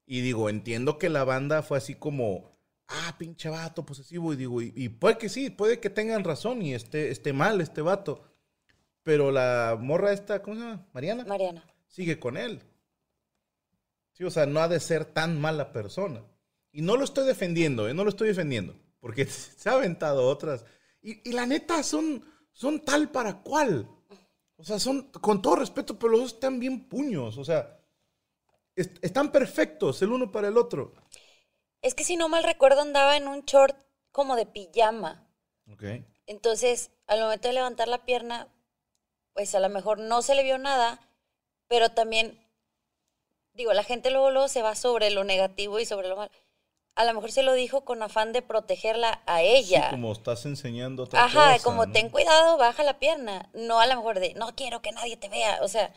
Y 0.05 0.21
digo, 0.21 0.49
entiendo 0.49 0.97
que 0.97 1.09
la 1.09 1.23
banda 1.23 1.61
fue 1.63 1.77
así 1.77 1.93
como, 1.95 2.57
ah, 2.87 3.15
pinche 3.17 3.49
vato 3.49 3.85
posesivo. 3.85 4.33
Y 4.33 4.37
digo, 4.37 4.61
y, 4.61 4.73
y 4.75 4.89
puede 4.89 5.17
que 5.17 5.29
sí, 5.29 5.49
puede 5.49 5.79
que 5.79 5.89
tengan 5.89 6.23
razón 6.23 6.61
y 6.61 6.73
esté, 6.73 7.11
esté 7.11 7.33
mal 7.33 7.61
este 7.61 7.81
vato. 7.81 8.23
Pero 9.03 9.31
la 9.31 9.77
morra 9.79 10.13
esta, 10.13 10.41
¿cómo 10.41 10.55
se 10.57 10.63
llama? 10.63 10.85
Mariana 10.93 11.25
Mariana. 11.25 11.63
sigue 11.87 12.19
con 12.19 12.37
él. 12.37 12.61
Sí, 14.11 14.23
o 14.23 14.31
sea, 14.31 14.45
no 14.45 14.59
ha 14.61 14.67
de 14.67 14.79
ser 14.79 15.05
tan 15.05 15.39
mala 15.39 15.71
persona. 15.71 16.23
Y 16.71 16.81
no 16.81 16.97
lo 16.97 17.03
estoy 17.03 17.25
defendiendo, 17.25 17.87
¿eh? 17.87 17.93
no 17.93 18.03
lo 18.03 18.09
estoy 18.09 18.27
defendiendo, 18.29 18.75
porque 18.99 19.25
se 19.25 19.69
ha 19.69 19.73
aventado 19.73 20.27
otras. 20.27 20.65
Y, 21.01 21.29
y 21.29 21.33
la 21.33 21.45
neta, 21.45 21.83
son, 21.83 22.23
son 22.51 22.83
tal 22.83 23.09
para 23.11 23.41
cual. 23.41 23.89
O 24.57 24.63
sea, 24.63 24.79
son, 24.79 25.11
con 25.11 25.41
todo 25.41 25.55
respeto, 25.57 25.97
pero 25.97 26.11
los 26.13 26.21
dos 26.21 26.33
están 26.33 26.59
bien 26.59 26.87
puños. 26.89 27.37
O 27.37 27.45
sea, 27.45 27.79
est- 28.75 28.97
están 29.03 29.31
perfectos 29.31 30.01
el 30.01 30.11
uno 30.11 30.31
para 30.31 30.47
el 30.49 30.57
otro. 30.57 30.93
Es 31.81 31.95
que 31.95 32.03
si 32.03 32.17
no 32.17 32.29
mal 32.29 32.43
recuerdo 32.43 32.81
andaba 32.81 33.17
en 33.17 33.27
un 33.27 33.43
short 33.45 33.75
como 34.11 34.35
de 34.35 34.45
pijama. 34.45 35.27
Ok. 35.71 35.83
Entonces, 36.27 36.91
al 37.07 37.21
momento 37.21 37.47
de 37.47 37.55
levantar 37.55 37.87
la 37.87 38.05
pierna, 38.05 38.53
pues 39.33 39.55
a 39.55 39.59
lo 39.59 39.69
mejor 39.69 39.99
no 39.99 40.21
se 40.21 40.35
le 40.35 40.43
vio 40.43 40.57
nada, 40.57 40.99
pero 41.67 41.89
también, 41.89 42.39
digo, 43.53 43.73
la 43.73 43.83
gente 43.83 44.09
luego, 44.11 44.31
luego 44.31 44.47
se 44.47 44.61
va 44.61 44.75
sobre 44.75 45.09
lo 45.11 45.23
negativo 45.25 45.79
y 45.79 45.85
sobre 45.85 46.07
lo 46.07 46.15
malo. 46.15 46.31
A 46.97 47.05
lo 47.05 47.13
mejor 47.13 47.31
se 47.31 47.43
lo 47.43 47.53
dijo 47.53 47.85
con 47.85 48.01
afán 48.03 48.33
de 48.33 48.41
protegerla 48.41 49.21
a 49.25 49.41
ella. 49.43 49.83
Sí, 49.85 49.89
como 49.91 50.11
estás 50.11 50.45
enseñando 50.45 51.03
otra 51.03 51.23
Ajá, 51.25 51.53
cosa, 51.53 51.63
como 51.63 51.85
¿no? 51.85 51.91
ten 51.93 52.09
cuidado, 52.09 52.57
baja 52.57 52.83
la 52.83 52.99
pierna. 52.99 53.49
No 53.53 53.79
a 53.79 53.87
lo 53.87 53.95
mejor 53.95 54.19
de, 54.19 54.33
no 54.33 54.55
quiero 54.55 54.81
que 54.81 54.91
nadie 54.91 55.15
te 55.17 55.29
vea. 55.29 55.59
O 55.61 55.67
sea, 55.67 55.93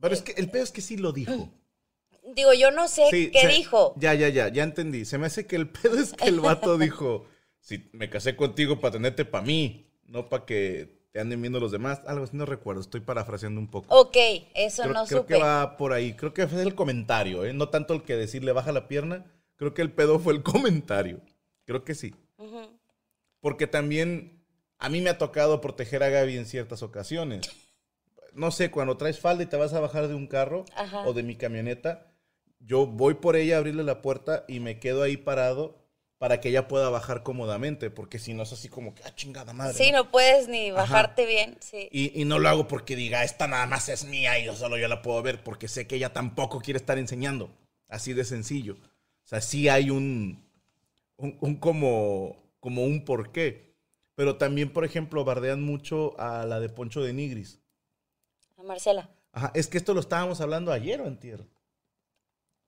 Pero 0.00 0.14
es 0.14 0.22
que 0.22 0.32
el 0.32 0.50
peor 0.50 0.64
es 0.64 0.70
que 0.72 0.80
sí 0.80 0.96
lo 0.96 1.12
dijo. 1.12 1.50
digo, 2.34 2.52
yo 2.54 2.70
no 2.70 2.88
sé 2.88 3.08
Sí, 3.10 3.30
qué 3.32 3.40
se- 3.42 3.48
dijo. 3.48 3.94
Ya, 3.98 4.14
ya, 4.14 4.28
ya, 4.28 4.48
ya 4.48 4.62
entendí. 4.64 5.04
Se 5.04 5.18
me 5.18 5.26
hace 5.26 5.46
que 5.46 5.56
el 5.56 5.68
pedo 5.70 5.98
es 5.98 6.12
que 6.12 6.28
el 6.28 6.40
vato 6.40 6.78
dijo, 6.78 7.26
si 7.60 7.88
me 7.92 8.08
casé 8.10 8.36
contigo 8.36 8.80
para 8.80 8.92
tenerte 8.92 9.24
para 9.24 9.44
mí, 9.44 9.90
no 10.06 10.28
para 10.28 10.44
que 10.46 11.02
te 11.12 11.20
anden 11.20 11.40
viendo 11.42 11.60
los 11.60 11.72
demás. 11.72 12.00
Algo 12.06 12.24
así 12.24 12.36
no 12.36 12.46
recuerdo, 12.46 12.80
estoy 12.80 13.00
parafraseando 13.00 13.60
un 13.60 13.70
poco. 13.70 13.94
Ok, 13.94 14.16
eso 14.54 14.82
creo 14.82 14.94
no 14.94 15.06
creo 15.06 15.20
supe. 15.20 15.34
que 15.34 15.40
va 15.40 15.76
por 15.76 15.92
ahí. 15.92 16.14
Creo 16.14 16.32
que 16.32 16.46
fue 16.48 16.62
el 16.62 16.74
comentario, 16.74 17.44
¿eh? 17.44 17.52
No 17.52 17.68
tanto 17.68 17.92
el 17.94 18.02
que 18.02 18.16
decirle 18.16 18.52
baja 18.52 18.72
la 18.72 18.88
pierna. 18.88 19.26
Creo 19.56 19.74
que 19.74 19.82
el 19.82 19.92
pedo 19.92 20.18
fue 20.18 20.32
el 20.34 20.42
comentario. 20.42 21.20
Creo 21.64 21.84
que 21.84 21.94
sí. 21.94 22.14
Ujú. 22.38 22.68
Porque 23.40 23.66
también 23.66 24.42
a 24.78 24.88
mí 24.88 25.00
me 25.00 25.10
ha 25.10 25.18
tocado 25.18 25.60
proteger 25.60 26.02
a 26.02 26.08
Gaby 26.08 26.36
en 26.36 26.46
ciertas 26.46 26.82
ocasiones. 26.82 27.48
No 28.34 28.50
sé, 28.50 28.70
cuando 28.70 28.96
traes 28.96 29.20
falda 29.20 29.42
y 29.42 29.46
te 29.46 29.56
vas 29.56 29.74
a 29.74 29.80
bajar 29.80 30.08
de 30.08 30.14
un 30.14 30.26
carro 30.26 30.64
Ajá. 30.74 31.02
o 31.06 31.12
de 31.12 31.22
mi 31.22 31.36
camioneta, 31.36 32.06
yo 32.60 32.86
voy 32.86 33.14
por 33.14 33.36
ella 33.36 33.56
a 33.56 33.58
abrirle 33.58 33.84
la 33.84 34.02
puerta 34.02 34.44
y 34.48 34.60
me 34.60 34.78
quedo 34.78 35.02
ahí 35.02 35.16
parado 35.16 35.82
para 36.18 36.40
que 36.40 36.50
ella 36.50 36.68
pueda 36.68 36.88
bajar 36.88 37.24
cómodamente, 37.24 37.90
porque 37.90 38.20
si 38.20 38.32
no 38.32 38.44
es 38.44 38.52
así 38.52 38.68
como 38.68 38.94
que, 38.94 39.02
ah, 39.04 39.12
chingada 39.16 39.52
madre. 39.52 39.74
Sí, 39.74 39.90
¿no? 39.90 40.04
no 40.04 40.10
puedes 40.12 40.46
ni 40.46 40.70
Ajá. 40.70 40.78
bajarte 40.82 41.26
bien. 41.26 41.56
Sí. 41.60 41.88
Y, 41.90 42.20
y 42.20 42.24
no 42.24 42.38
lo 42.38 42.48
hago 42.48 42.68
porque 42.68 42.94
diga, 42.94 43.24
esta 43.24 43.48
nada 43.48 43.66
más 43.66 43.88
es 43.88 44.04
mía 44.04 44.38
y 44.38 44.44
yo 44.44 44.54
solo 44.54 44.78
yo 44.78 44.86
la 44.86 45.02
puedo 45.02 45.20
ver, 45.20 45.42
porque 45.42 45.66
sé 45.66 45.88
que 45.88 45.96
ella 45.96 46.12
tampoco 46.12 46.60
quiere 46.60 46.78
estar 46.78 46.96
enseñando. 46.96 47.50
Así 47.88 48.12
de 48.12 48.24
sencillo. 48.24 48.76
O 49.32 49.34
sea, 49.34 49.40
sí 49.40 49.68
hay 49.70 49.88
un, 49.88 50.44
un, 51.16 51.38
un 51.40 51.56
como, 51.56 52.36
como 52.60 52.84
un 52.84 53.02
porqué. 53.06 53.74
Pero 54.14 54.36
también, 54.36 54.70
por 54.74 54.84
ejemplo, 54.84 55.24
bardean 55.24 55.62
mucho 55.62 56.14
a 56.20 56.44
la 56.44 56.60
de 56.60 56.68
Poncho 56.68 57.02
de 57.02 57.14
Nigris. 57.14 57.58
A 58.56 58.62
Marcela, 58.62 59.10
Ajá, 59.32 59.50
es 59.54 59.68
que 59.68 59.78
esto 59.78 59.94
lo 59.94 60.00
estábamos 60.00 60.40
hablando 60.40 60.72
ayer 60.72 61.00
o 61.00 61.06
antier. 61.06 61.46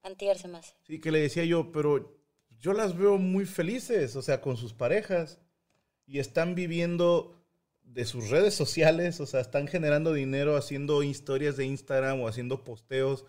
antier 0.03 0.37
se 0.37 0.47
hace. 0.55 0.73
Sí, 0.87 0.99
que 0.99 1.11
le 1.11 1.19
decía 1.19 1.45
yo, 1.45 1.71
pero 1.71 2.17
yo 2.59 2.73
las 2.73 2.97
veo 2.97 3.17
muy 3.17 3.45
felices, 3.45 4.15
o 4.15 4.21
sea, 4.21 4.41
con 4.41 4.57
sus 4.57 4.73
parejas. 4.73 5.39
Y 6.07 6.19
están 6.19 6.55
viviendo 6.55 7.41
de 7.83 8.05
sus 8.05 8.29
redes 8.29 8.53
sociales, 8.55 9.19
o 9.19 9.25
sea, 9.25 9.41
están 9.41 9.67
generando 9.67 10.13
dinero 10.13 10.57
haciendo 10.57 11.03
historias 11.03 11.57
de 11.57 11.65
Instagram 11.65 12.21
o 12.21 12.27
haciendo 12.27 12.63
posteos. 12.63 13.25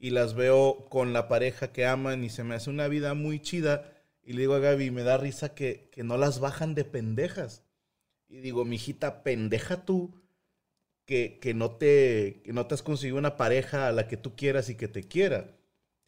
Y 0.00 0.10
las 0.10 0.34
veo 0.34 0.88
con 0.88 1.12
la 1.12 1.28
pareja 1.28 1.72
que 1.72 1.86
aman 1.86 2.24
y 2.24 2.30
se 2.30 2.42
me 2.42 2.56
hace 2.56 2.70
una 2.70 2.88
vida 2.88 3.14
muy 3.14 3.40
chida. 3.40 3.92
Y 4.22 4.32
le 4.32 4.40
digo 4.40 4.54
a 4.54 4.58
Gaby, 4.58 4.90
me 4.90 5.02
da 5.04 5.18
risa 5.18 5.54
que, 5.54 5.90
que 5.92 6.02
no 6.02 6.16
las 6.16 6.40
bajan 6.40 6.74
de 6.74 6.84
pendejas. 6.84 7.62
Y 8.26 8.38
digo, 8.40 8.64
mijita, 8.64 9.22
pendeja 9.22 9.84
tú, 9.84 10.20
que, 11.04 11.38
que, 11.40 11.54
no 11.54 11.72
te, 11.72 12.40
que 12.44 12.52
no 12.52 12.66
te 12.66 12.74
has 12.74 12.82
conseguido 12.82 13.18
una 13.18 13.36
pareja 13.36 13.88
a 13.88 13.92
la 13.92 14.08
que 14.08 14.16
tú 14.16 14.36
quieras 14.36 14.70
y 14.70 14.76
que 14.76 14.88
te 14.88 15.06
quiera. 15.06 15.56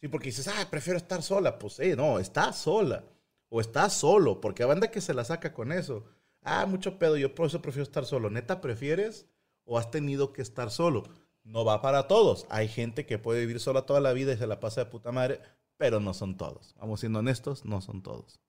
Sí, 0.01 0.07
porque 0.07 0.29
dices, 0.29 0.47
ah, 0.47 0.67
prefiero 0.71 0.97
estar 0.97 1.21
sola. 1.21 1.59
Pues, 1.59 1.79
eh, 1.79 1.95
no, 1.95 2.19
estás 2.19 2.57
sola. 2.57 3.05
O 3.49 3.61
estás 3.61 3.93
solo, 3.93 4.41
porque 4.41 4.63
a 4.63 4.65
banda 4.65 4.89
que 4.89 5.01
se 5.01 5.13
la 5.13 5.23
saca 5.23 5.53
con 5.53 5.71
eso. 5.71 6.05
Ah, 6.41 6.65
mucho 6.65 6.97
pedo, 6.99 7.15
yo 7.17 7.35
por 7.35 7.47
eso 7.47 7.61
prefiero 7.61 7.83
estar 7.83 8.05
solo. 8.05 8.29
¿Neta 8.29 8.59
prefieres 8.59 9.27
o 9.65 9.77
has 9.77 9.91
tenido 9.91 10.33
que 10.33 10.41
estar 10.41 10.71
solo? 10.71 11.03
No 11.43 11.63
va 11.65 11.81
para 11.81 12.07
todos. 12.07 12.45
Hay 12.49 12.67
gente 12.67 13.05
que 13.05 13.19
puede 13.19 13.41
vivir 13.41 13.59
sola 13.59 13.85
toda 13.85 13.99
la 14.01 14.13
vida 14.13 14.33
y 14.33 14.37
se 14.37 14.47
la 14.47 14.59
pasa 14.59 14.81
de 14.83 14.89
puta 14.91 15.11
madre, 15.11 15.41
pero 15.77 15.99
no 15.99 16.13
son 16.13 16.37
todos. 16.37 16.73
Vamos 16.77 16.99
siendo 16.99 17.19
honestos, 17.19 17.65
no 17.65 17.81
son 17.81 18.01
todos. 18.01 18.39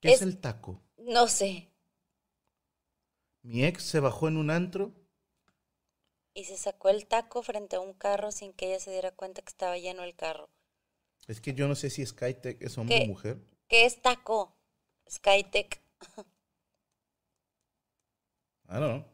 ¿Qué 0.00 0.08
es, 0.08 0.16
Es- 0.16 0.22
el 0.22 0.38
taco? 0.38 0.80
No 0.98 1.26
sé. 1.28 1.68
Mi 3.44 3.64
ex 3.64 3.84
se 3.84 4.00
bajó 4.00 4.26
en 4.26 4.36
un 4.36 4.50
antro. 4.50 4.92
Y 6.34 6.44
se 6.44 6.58
sacó 6.58 6.90
el 6.90 7.06
taco 7.06 7.42
frente 7.42 7.76
a 7.76 7.80
un 7.80 7.94
carro 7.94 8.32
sin 8.32 8.52
que 8.52 8.66
ella 8.66 8.80
se 8.80 8.90
diera 8.90 9.12
cuenta 9.12 9.40
que 9.40 9.48
estaba 9.48 9.78
lleno 9.78 10.02
el 10.02 10.14
carro. 10.14 10.50
Es 11.26 11.40
que 11.40 11.52
yo 11.52 11.66
no 11.66 11.74
sé 11.74 11.90
si 11.90 12.06
Skytech 12.06 12.62
es 12.62 12.78
hombre 12.78 13.02
o 13.02 13.06
mujer. 13.06 13.38
¿Qué 13.68 13.86
es 13.86 14.00
taco? 14.02 14.56
Skytech. 15.10 15.80
Ah, 18.68 18.80
no. 18.80 19.04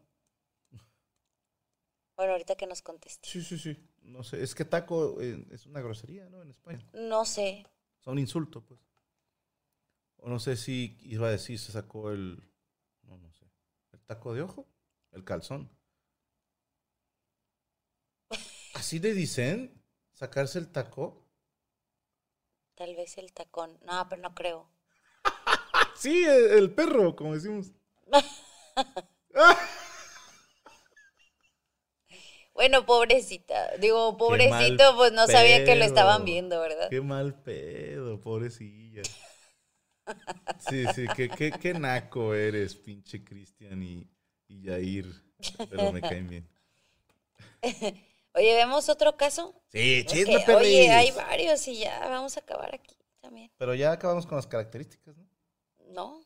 Bueno, 2.19 2.33
ahorita 2.33 2.57
que 2.57 2.67
nos 2.67 2.83
conteste. 2.83 3.29
Sí, 3.29 3.43
sí, 3.43 3.57
sí. 3.57 3.77
No 4.03 4.25
sé. 4.25 4.43
Es 4.43 4.53
que 4.53 4.65
taco 4.65 5.21
eh, 5.23 5.47
es 5.53 5.67
una 5.67 5.81
grosería, 5.81 6.29
¿no? 6.29 6.43
En 6.43 6.51
España. 6.51 6.85
No 6.93 7.25
sé. 7.25 7.65
Sea, 8.01 8.13
un 8.13 8.19
insulto, 8.19 8.61
pues. 8.61 8.81
O 10.17 10.29
no 10.29 10.41
sé 10.41 10.57
si 10.57 10.99
iba 11.03 11.29
a 11.29 11.31
decir, 11.31 11.61
se 11.61 11.71
sacó 11.71 12.11
el. 12.11 12.43
No, 13.03 13.19
no 13.19 13.31
sé. 13.31 13.49
¿El 13.93 14.01
taco 14.01 14.35
de 14.35 14.43
ojo? 14.43 14.67
El 15.13 15.23
calzón. 15.23 15.71
¿Así 18.75 18.99
le 18.99 19.15
dicen? 19.15 19.81
¿Sacarse 20.13 20.59
el 20.59 20.73
taco? 20.73 21.25
Tal 22.75 22.97
vez 22.97 23.17
el 23.19 23.33
tacón. 23.33 23.79
No, 23.85 24.09
pero 24.09 24.23
no 24.23 24.35
creo. 24.35 24.69
Sí, 25.95 26.25
el, 26.25 26.51
el 26.59 26.75
perro, 26.75 27.15
como 27.15 27.35
decimos. 27.35 27.73
Bueno, 32.59 32.85
pobrecita. 32.85 33.77
Digo, 33.77 34.17
pobrecito, 34.17 34.97
pues 34.97 35.13
no 35.13 35.29
sabía 35.29 35.65
que 35.65 35.77
lo 35.77 35.85
estaban 35.85 36.25
viendo, 36.25 36.61
¿verdad? 36.61 36.89
Qué 36.91 37.01
mal 37.01 37.33
pedo, 37.41 38.21
pobrecilla. 38.21 39.03
Sí, 40.59 40.85
sí, 40.93 41.07
qué, 41.15 41.29
qué, 41.29 41.53
qué 41.53 41.73
naco 41.75 42.35
eres, 42.35 42.75
pinche 42.75 43.23
Cristian 43.23 43.81
y, 43.81 44.11
y 44.49 44.63
Yair. 44.63 45.07
Pero 45.71 45.93
me 45.93 46.01
caen 46.01 46.29
bien. 46.29 46.49
Oye, 48.35 48.55
¿vemos 48.57 48.89
otro 48.89 49.17
caso? 49.17 49.55
Sí, 49.69 50.01
Es 50.01 50.07
chisme, 50.07 50.41
perris. 50.41 50.57
oye, 50.57 50.91
hay 50.91 51.11
varios 51.13 51.69
y 51.69 51.79
ya 51.79 52.09
vamos 52.09 52.37
a 52.37 52.41
acabar 52.41 52.75
aquí 52.75 52.97
también. 53.21 53.53
Pero 53.57 53.73
ya 53.77 53.93
acabamos 53.93 54.27
con 54.27 54.35
las 54.35 54.49
características, 54.49 55.17
¿no? 55.17 55.27
No, 55.91 56.21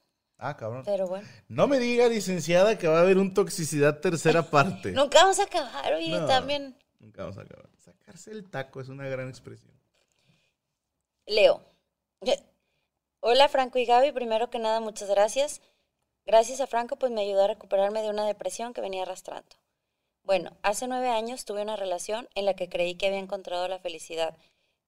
Ah, 0.44 0.56
cabrón. 0.56 0.82
pero 0.84 1.06
bueno. 1.06 1.26
No 1.48 1.68
me 1.68 1.78
diga, 1.78 2.08
licenciada, 2.08 2.76
que 2.76 2.88
va 2.88 2.98
a 2.98 3.02
haber 3.02 3.18
un 3.18 3.32
toxicidad 3.32 4.00
tercera 4.00 4.42
parte. 4.50 4.90
Nunca 4.92 5.20
vamos 5.22 5.38
a 5.38 5.44
acabar, 5.44 5.92
oye, 5.94 6.18
No. 6.18 6.26
también. 6.26 6.76
Nunca 6.98 7.22
vamos 7.22 7.38
a 7.38 7.42
acabar. 7.42 7.68
Sacarse 7.78 8.32
el 8.32 8.50
taco 8.50 8.80
es 8.80 8.88
una 8.88 9.06
gran 9.08 9.28
expresión. 9.28 9.72
Leo. 11.26 11.62
Hola 13.20 13.48
Franco 13.48 13.78
y 13.78 13.84
Gaby, 13.84 14.10
primero 14.12 14.50
que 14.50 14.58
nada 14.58 14.80
muchas 14.80 15.08
gracias. 15.08 15.60
Gracias 16.26 16.60
a 16.60 16.66
Franco 16.66 16.96
pues 16.96 17.12
me 17.12 17.22
ayudó 17.22 17.44
a 17.44 17.48
recuperarme 17.48 18.02
de 18.02 18.10
una 18.10 18.26
depresión 18.26 18.74
que 18.74 18.80
venía 18.80 19.02
arrastrando. 19.02 19.48
Bueno, 20.24 20.56
hace 20.62 20.88
nueve 20.88 21.08
años 21.08 21.44
tuve 21.44 21.62
una 21.62 21.76
relación 21.76 22.28
en 22.34 22.46
la 22.46 22.54
que 22.54 22.68
creí 22.68 22.96
que 22.96 23.06
había 23.06 23.18
encontrado 23.20 23.66
la 23.68 23.78
felicidad, 23.78 24.36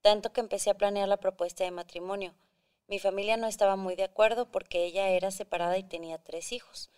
tanto 0.00 0.32
que 0.32 0.40
empecé 0.40 0.70
a 0.70 0.76
planear 0.76 1.09
la 1.09 1.16
propuesta 1.18 1.62
de 1.64 1.70
matrimonio. 1.70 2.34
Mi 2.87 2.99
familia 2.99 3.37
no 3.37 3.47
estaba 3.47 3.76
muy 3.76 3.97
de 3.97 4.05
acuerdo 4.05 4.51
porque 4.51 4.85
ella 4.85 5.09
era 5.09 5.30
separada 5.30 5.78
y 5.78 5.85
tenía 5.85 6.18
tres 6.18 6.53
hijos, 6.53 6.91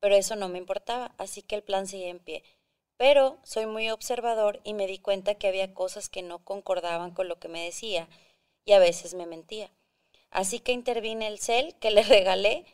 pero 0.00 0.16
eso 0.16 0.34
no 0.34 0.48
me 0.48 0.58
importaba, 0.58 1.14
así 1.18 1.42
que 1.42 1.54
el 1.54 1.62
plan 1.62 1.86
seguía 1.86 2.08
en 2.08 2.18
pie. 2.18 2.42
Pero 2.96 3.38
soy 3.44 3.66
muy 3.66 3.90
observador 3.90 4.60
y 4.64 4.74
me 4.74 4.86
di 4.86 4.98
cuenta 4.98 5.36
que 5.36 5.48
había 5.48 5.72
cosas 5.72 6.08
que 6.08 6.22
no 6.22 6.44
concordaban 6.44 7.12
con 7.12 7.28
lo 7.28 7.38
que 7.38 7.48
me 7.48 7.64
decía 7.64 8.08
y 8.64 8.72
a 8.72 8.78
veces 8.78 9.14
me 9.14 9.26
mentía. 9.26 9.70
Así 10.30 10.60
que 10.60 10.72
intervine 10.72 11.26
el 11.26 11.38
cel 11.38 11.74
que 11.76 11.90
le 11.90 12.02
regalé 12.04 12.66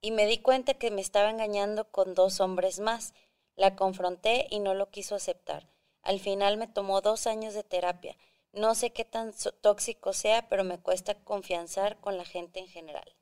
y 0.00 0.10
me 0.10 0.26
di 0.26 0.38
cuenta 0.38 0.74
que 0.74 0.90
me 0.90 1.00
estaba 1.00 1.30
engañando 1.30 1.90
con 1.90 2.14
dos 2.14 2.40
hombres 2.40 2.80
más. 2.80 3.14
La 3.56 3.76
confronté 3.76 4.46
y 4.50 4.58
no 4.58 4.74
lo 4.74 4.90
quiso 4.90 5.14
aceptar. 5.14 5.68
Al 6.02 6.20
final 6.20 6.56
me 6.56 6.66
tomó 6.66 7.00
dos 7.00 7.26
años 7.26 7.54
de 7.54 7.62
terapia. 7.62 8.16
No 8.52 8.74
sé 8.74 8.92
qué 8.92 9.04
tan 9.04 9.32
tóxico 9.62 10.12
sea, 10.12 10.48
pero 10.48 10.62
me 10.62 10.78
cuesta 10.78 11.14
confianzar 11.24 12.00
con 12.00 12.18
la 12.18 12.24
gente 12.24 12.60
en 12.60 12.68
general. 12.68 13.16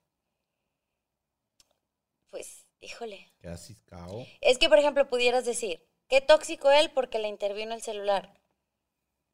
Pues, 2.31 2.67
híjole. 2.81 3.33
Es 4.41 4.59
que, 4.59 4.69
por 4.69 4.79
ejemplo, 4.79 5.09
pudieras 5.09 5.45
decir, 5.45 5.89
qué 6.09 6.21
tóxico 6.21 6.71
él 6.73 6.91
porque 6.93 7.21
le 7.21 7.29
intervino 7.29 7.75
el 7.75 7.83
celular. 7.83 8.41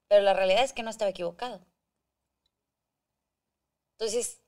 Pero 0.09 0.23
la 0.23 0.35
realidad 0.35 0.65
es 0.65 0.73
que 0.73 0.83
no 0.83 0.91
estaba 0.91 1.11
equivocado. 1.11 1.67
Entonces, 3.93 4.43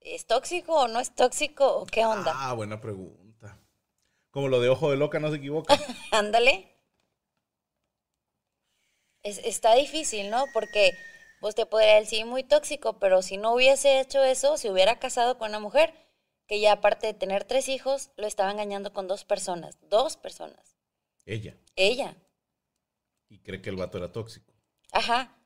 ¿es 0.00 0.26
tóxico 0.26 0.74
o 0.74 0.88
no 0.88 1.00
es 1.00 1.14
tóxico 1.14 1.78
o 1.78 1.86
qué 1.86 2.04
onda? 2.04 2.32
Ah, 2.34 2.52
buena 2.52 2.80
pregunta. 2.80 3.58
Como 4.30 4.48
lo 4.48 4.60
de 4.60 4.68
ojo 4.68 4.90
de 4.90 4.98
loca 4.98 5.18
no 5.18 5.30
se 5.30 5.36
equivoca. 5.36 5.74
Ándale. 6.12 6.75
Está 9.26 9.74
difícil, 9.74 10.30
¿no? 10.30 10.44
Porque 10.52 10.92
pues 11.40 11.54
te 11.54 11.66
podría 11.66 11.96
decir 11.96 12.24
muy 12.26 12.42
tóxico, 12.42 12.98
pero 12.98 13.22
si 13.22 13.36
no 13.36 13.52
hubiese 13.54 14.00
hecho 14.00 14.24
eso, 14.24 14.56
si 14.56 14.70
hubiera 14.70 14.98
casado 14.98 15.38
con 15.38 15.50
una 15.50 15.60
mujer 15.60 15.92
que 16.46 16.60
ya 16.60 16.72
aparte 16.72 17.08
de 17.08 17.14
tener 17.14 17.44
tres 17.44 17.68
hijos, 17.68 18.10
lo 18.16 18.26
estaba 18.26 18.50
engañando 18.50 18.92
con 18.92 19.08
dos 19.08 19.24
personas, 19.24 19.78
dos 19.82 20.16
personas. 20.16 20.76
Ella. 21.24 21.56
Ella. 21.74 22.16
Y 23.28 23.38
cree 23.40 23.60
que 23.60 23.70
el 23.70 23.76
vato 23.76 23.98
era 23.98 24.12
tóxico. 24.12 24.52
Ajá. 24.92 25.36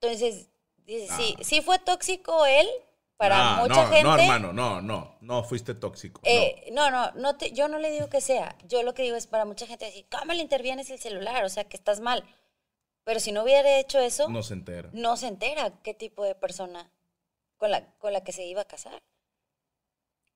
Entonces, 0.00 0.48
dice, 0.78 1.12
sí, 1.16 1.36
sí 1.42 1.60
fue 1.60 1.78
tóxico 1.78 2.46
él, 2.46 2.68
para 3.16 3.56
mucha 3.56 3.86
gente. 3.86 4.02
No, 4.02 4.18
hermano, 4.18 4.52
no, 4.52 4.80
no, 4.80 5.16
no 5.20 5.44
fuiste 5.44 5.74
tóxico. 5.74 6.20
Eh, 6.24 6.70
no, 6.72 6.90
no, 6.90 7.12
no, 7.12 7.36
te, 7.36 7.52
yo 7.52 7.68
no 7.68 7.78
le 7.78 7.90
digo 7.90 8.08
que 8.08 8.20
sea. 8.20 8.56
Yo 8.66 8.82
lo 8.82 8.94
que 8.94 9.02
digo 9.02 9.16
es 9.16 9.26
para 9.26 9.44
mucha 9.44 9.66
gente 9.66 9.84
decir, 9.84 10.06
¿cómo 10.10 10.32
le 10.32 10.42
intervienes 10.42 10.90
el 10.90 10.98
celular? 10.98 11.44
O 11.44 11.48
sea, 11.48 11.64
que 11.64 11.76
estás 11.76 12.00
mal. 12.00 12.24
Pero 13.04 13.20
si 13.20 13.32
no 13.32 13.42
hubiera 13.42 13.78
hecho 13.78 13.98
eso. 13.98 14.28
No 14.28 14.42
se 14.42 14.54
entera. 14.54 14.90
No 14.92 15.16
se 15.16 15.28
entera 15.28 15.82
qué 15.82 15.94
tipo 15.94 16.24
de 16.24 16.34
persona 16.34 16.92
con 17.56 17.70
la, 17.70 17.94
con 17.98 18.12
la 18.12 18.22
que 18.22 18.32
se 18.32 18.46
iba 18.46 18.62
a 18.62 18.66
casar. 18.66 19.02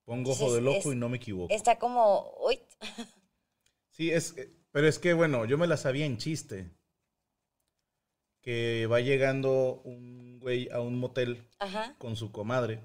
Pongo 0.05 0.33
ojo 0.33 0.55
de 0.55 0.61
loco 0.61 0.93
y 0.93 0.97
no 0.97 1.09
me 1.09 1.17
equivoco. 1.17 1.53
Está 1.53 1.79
como, 1.79 2.33
uy. 2.41 2.61
sí, 3.91 4.11
es, 4.11 4.35
pero 4.71 4.87
es 4.87 4.99
que, 4.99 5.13
bueno, 5.15 5.45
yo 5.45 5.59
me 5.59 5.67
la 5.67 5.77
sabía 5.77 6.07
en 6.07 6.19
chiste. 6.19 6.71
Que 8.41 8.87
va 8.87 9.01
llegando 9.01 9.81
un 9.85 10.39
güey 10.39 10.69
a 10.71 10.81
un 10.81 10.99
motel 10.99 11.51
con 11.99 12.15
su 12.15 12.31
comadre. 12.31 12.81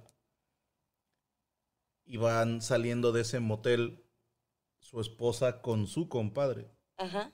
Y 2.03 2.17
van 2.17 2.61
saliendo 2.61 3.11
de 3.11 3.21
ese 3.21 3.39
motel 3.39 4.03
su 4.79 4.99
esposa 4.99 5.61
con 5.61 5.85
su 5.85 6.09
compadre. 6.09 6.71
Ajá. 6.97 7.31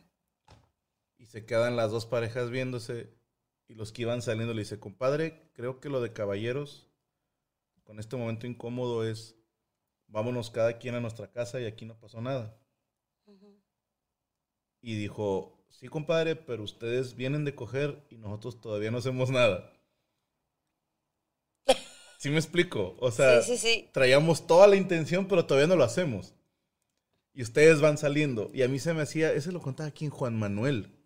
Y 1.28 1.30
se 1.30 1.46
quedan 1.46 1.76
las 1.76 1.92
dos 1.92 2.06
parejas 2.06 2.50
viéndose. 2.50 3.14
Y 3.68 3.74
los 3.74 3.92
que 3.92 4.04
iban 4.04 4.22
saliendo 4.22 4.54
le 4.54 4.62
dice, 4.62 4.80
compadre, 4.80 5.52
creo 5.54 5.82
que 5.82 5.90
lo 5.90 6.00
de 6.00 6.14
caballeros, 6.14 6.88
con 7.84 8.00
este 8.00 8.16
momento 8.16 8.48
incómodo 8.48 9.06
es 9.06 9.36
vámonos 10.08 10.50
cada 10.50 10.78
quien 10.78 10.96
a 10.96 11.02
nuestra 11.02 11.32
casa 11.32 11.60
y 11.60 11.66
aquí 11.66 11.86
no 11.86 12.00
pasó 12.00 12.22
nada. 12.22 12.58
Y 14.82 14.96
dijo, 14.96 15.66
sí, 15.70 15.88
compadre, 15.88 16.36
pero 16.36 16.64
ustedes 16.64 17.16
vienen 17.16 17.44
de 17.44 17.56
coger 17.56 18.06
y 18.10 18.18
nosotros 18.18 18.62
todavía 18.62 18.92
no 18.92 19.00
hacemos 19.00 19.30
nada. 19.30 19.74
¿Sí 22.20 22.30
me 22.30 22.38
explico? 22.38 22.96
O 23.00 23.12
sea, 23.12 23.42
traíamos 23.92 24.48
toda 24.48 24.68
la 24.68 24.78
intención, 24.78 25.28
pero 25.28 25.46
todavía 25.46 25.68
no 25.68 25.76
lo 25.76 25.84
hacemos. 25.84 26.34
Y 27.34 27.42
ustedes 27.42 27.82
van 27.82 27.98
saliendo. 27.98 28.50
Y 28.54 28.62
a 28.62 28.68
mí 28.68 28.80
se 28.80 28.94
me 28.94 29.02
hacía, 29.02 29.34
ese 29.34 29.52
lo 29.52 29.62
contaba 29.62 29.90
aquí 29.90 30.06
en 30.06 30.12
Juan 30.12 30.40
Manuel. 30.40 30.97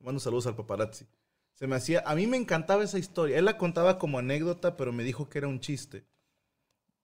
Mando 0.00 0.20
saludos 0.20 0.46
al 0.46 0.56
paparazzi. 0.56 1.06
Se 1.54 1.66
me 1.66 1.76
hacía, 1.76 2.02
a 2.06 2.14
mí 2.14 2.26
me 2.26 2.36
encantaba 2.36 2.84
esa 2.84 2.98
historia. 2.98 3.38
Él 3.38 3.44
la 3.44 3.58
contaba 3.58 3.98
como 3.98 4.18
anécdota, 4.18 4.76
pero 4.76 4.92
me 4.92 5.02
dijo 5.02 5.28
que 5.28 5.38
era 5.38 5.48
un 5.48 5.60
chiste 5.60 6.06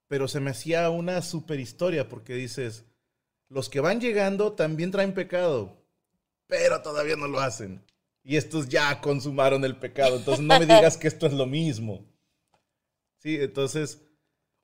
pero 0.07 0.27
se 0.27 0.39
me 0.39 0.51
hacía 0.51 0.89
una 0.89 1.21
super 1.21 1.59
historia 1.59 2.07
porque 2.07 2.33
dices, 2.33 2.85
los 3.49 3.69
que 3.69 3.79
van 3.79 3.99
llegando 3.99 4.53
también 4.53 4.91
traen 4.91 5.13
pecado, 5.13 5.77
pero 6.47 6.81
todavía 6.81 7.15
no 7.15 7.27
lo 7.27 7.39
hacen. 7.39 7.83
Y 8.23 8.37
estos 8.37 8.69
ya 8.69 9.01
consumaron 9.01 9.63
el 9.65 9.77
pecado, 9.77 10.17
entonces 10.17 10.43
no 10.43 10.59
me 10.59 10.65
digas 10.65 10.97
que 10.97 11.07
esto 11.07 11.27
es 11.27 11.33
lo 11.33 11.45
mismo. 11.45 12.05
Sí, 13.17 13.37
entonces, 13.39 14.01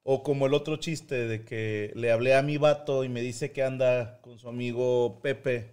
o 0.04 0.24
como 0.24 0.48
el 0.48 0.54
otro 0.54 0.78
chiste 0.78 1.28
de 1.28 1.46
que 1.46 1.92
le 1.96 2.12
hablé 2.12 2.36
a 2.36 2.42
mi 2.42 2.58
vato 2.58 3.04
y 3.04 3.10
me 3.10 3.22
dice 3.22 3.52
que 3.52 3.64
anda 3.64 4.20
con 4.22 4.40
su 4.40 4.50
amigo 4.50 5.20
Pepe, 5.22 5.72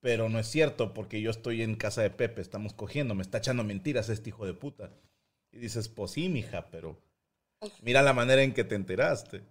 pero 0.00 0.28
no 0.28 0.38
es 0.38 0.46
cierto 0.46 0.94
porque 0.94 1.20
yo 1.20 1.30
estoy 1.30 1.62
en 1.62 1.76
casa 1.76 2.02
de 2.02 2.10
Pepe, 2.10 2.40
estamos 2.40 2.72
cogiendo, 2.72 3.14
me 3.14 3.22
está 3.22 3.38
echando 3.38 3.64
mentiras 3.64 4.08
este 4.08 4.30
hijo 4.30 4.46
de 4.46 4.54
puta. 4.54 4.92
Y 5.50 5.58
dices, 5.58 5.88
pues 5.88 6.12
sí, 6.12 6.28
mija, 6.28 6.70
pero 6.70 7.00
Mira 7.82 8.02
la 8.02 8.12
manera 8.12 8.42
en 8.42 8.54
que 8.54 8.64
te 8.64 8.76
enteraste. 8.76 9.42